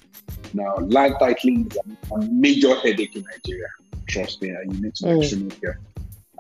Now, 0.54 0.76
land 0.78 1.16
titling 1.22 1.72
is 1.72 1.78
a- 1.78 2.16
a 2.16 2.22
major 2.32 2.76
headache 2.76 3.16
in 3.16 3.24
Nigeria. 3.24 3.68
Trust 4.08 4.42
me, 4.42 4.50
and 4.50 4.74
you 4.76 4.82
need 4.82 4.96
to 4.96 5.04
be 5.06 5.12
Hmm. 5.12 5.22
extremely 5.22 5.56
careful. 5.62 5.84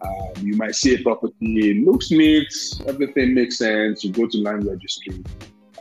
Um, 0.03 0.47
you 0.47 0.55
might 0.57 0.75
see 0.75 0.95
a 0.95 0.97
property, 1.03 1.69
it 1.69 1.85
looks 1.85 2.11
neat, 2.11 2.51
everything 2.87 3.33
makes 3.35 3.57
sense. 3.57 4.03
You 4.03 4.11
go 4.11 4.27
to 4.27 4.37
land 4.39 4.65
registry, 4.65 5.23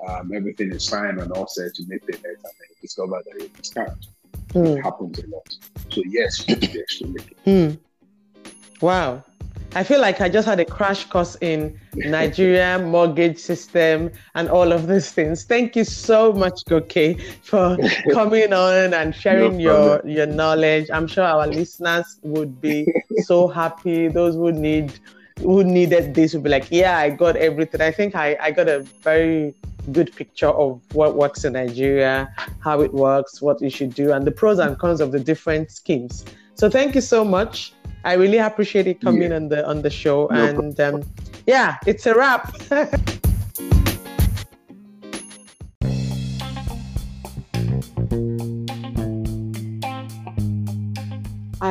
um, 0.06 0.30
everything 0.34 0.70
is 0.72 0.88
fine 0.88 1.18
and 1.18 1.32
all 1.32 1.46
set. 1.46 1.72
You 1.78 1.86
make 1.88 2.06
payment, 2.06 2.24
and 2.26 2.44
then 2.44 2.68
you 2.68 2.76
discover 2.82 3.22
that 3.24 3.42
it's 3.42 3.70
scammed. 3.70 4.04
Hmm. 4.52 4.76
It 4.76 4.82
happens 4.82 5.18
a 5.18 5.26
lot. 5.28 5.48
So 5.90 6.02
yes, 6.06 6.46
you 6.46 6.54
need 6.54 6.62
to 6.62 6.72
be 6.72 6.78
extremely 6.80 7.20
careful. 7.20 7.70
Hmm. 7.70 8.84
Wow. 8.84 9.24
I 9.72 9.84
feel 9.84 10.00
like 10.00 10.20
I 10.20 10.28
just 10.28 10.48
had 10.48 10.58
a 10.58 10.64
crash 10.64 11.04
course 11.04 11.36
in 11.40 11.78
Nigeria 11.94 12.78
mortgage 12.78 13.38
system 13.38 14.10
and 14.34 14.48
all 14.48 14.72
of 14.72 14.88
these 14.88 15.12
things. 15.12 15.44
Thank 15.44 15.76
you 15.76 15.84
so 15.84 16.32
much, 16.32 16.64
Goke, 16.64 17.20
for 17.42 17.76
coming 18.12 18.52
on 18.52 18.94
and 18.94 19.14
sharing 19.14 19.58
No 19.58 19.58
your 19.58 20.06
your 20.06 20.26
knowledge. 20.26 20.90
I'm 20.92 21.06
sure 21.06 21.24
our 21.24 21.46
listeners 21.46 22.18
would 22.22 22.60
be 22.60 22.92
so 23.24 23.46
happy. 23.46 24.08
Those 24.08 24.34
who 24.34 24.50
need 24.50 24.98
who 25.38 25.62
needed 25.62 26.14
this 26.14 26.34
would 26.34 26.42
be 26.42 26.50
like, 26.50 26.66
yeah, 26.70 26.98
I 26.98 27.10
got 27.10 27.36
everything. 27.36 27.80
I 27.80 27.92
think 27.92 28.14
I, 28.14 28.36
I 28.40 28.50
got 28.50 28.68
a 28.68 28.80
very 28.80 29.54
good 29.92 30.14
picture 30.14 30.48
of 30.48 30.80
what 30.92 31.16
works 31.16 31.44
in 31.44 31.54
Nigeria, 31.54 32.28
how 32.58 32.80
it 32.80 32.92
works, 32.92 33.40
what 33.40 33.60
you 33.62 33.70
should 33.70 33.94
do, 33.94 34.12
and 34.12 34.26
the 34.26 34.32
pros 34.32 34.58
and 34.58 34.78
cons 34.78 35.00
of 35.00 35.12
the 35.12 35.20
different 35.20 35.70
schemes. 35.70 36.24
So 36.56 36.68
thank 36.68 36.94
you 36.94 37.00
so 37.00 37.24
much. 37.24 37.72
I 38.04 38.14
really 38.14 38.38
appreciate 38.38 38.86
it 38.86 39.00
coming 39.00 39.30
Yeah. 39.30 39.36
on 39.36 39.48
the 39.48 39.66
on 39.68 39.82
the 39.82 39.90
show. 39.90 40.28
No 40.30 40.36
and 40.44 40.80
um, 40.80 41.02
yeah, 41.46 41.76
it's 41.86 42.06
a 42.06 42.14
wrap. 42.14 42.54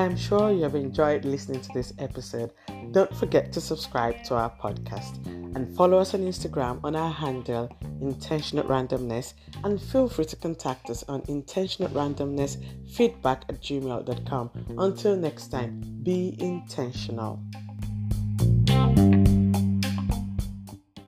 I 0.09 0.13
am 0.13 0.17
sure 0.17 0.51
you 0.51 0.63
have 0.63 0.73
enjoyed 0.73 1.23
listening 1.23 1.61
to 1.61 1.69
this 1.71 1.93
episode. 1.99 2.51
Don't 2.93 3.15
forget 3.15 3.53
to 3.53 3.61
subscribe 3.61 4.23
to 4.23 4.33
our 4.33 4.49
podcast 4.49 5.23
and 5.55 5.77
follow 5.77 5.99
us 5.99 6.15
on 6.15 6.21
Instagram 6.21 6.79
on 6.83 6.95
our 6.95 7.11
handle 7.11 7.69
intentional 8.01 8.63
randomness 8.63 9.35
and 9.63 9.79
feel 9.79 10.09
free 10.09 10.25
to 10.25 10.35
contact 10.35 10.89
us 10.89 11.03
on 11.07 11.21
intentional 11.27 11.91
randomness 11.91 12.57
feedback 12.91 13.43
at 13.49 13.61
gmail.com. 13.61 14.49
Until 14.79 15.15
next 15.15 15.49
time, 15.49 15.79
be 16.01 16.35
intentional. 16.39 17.43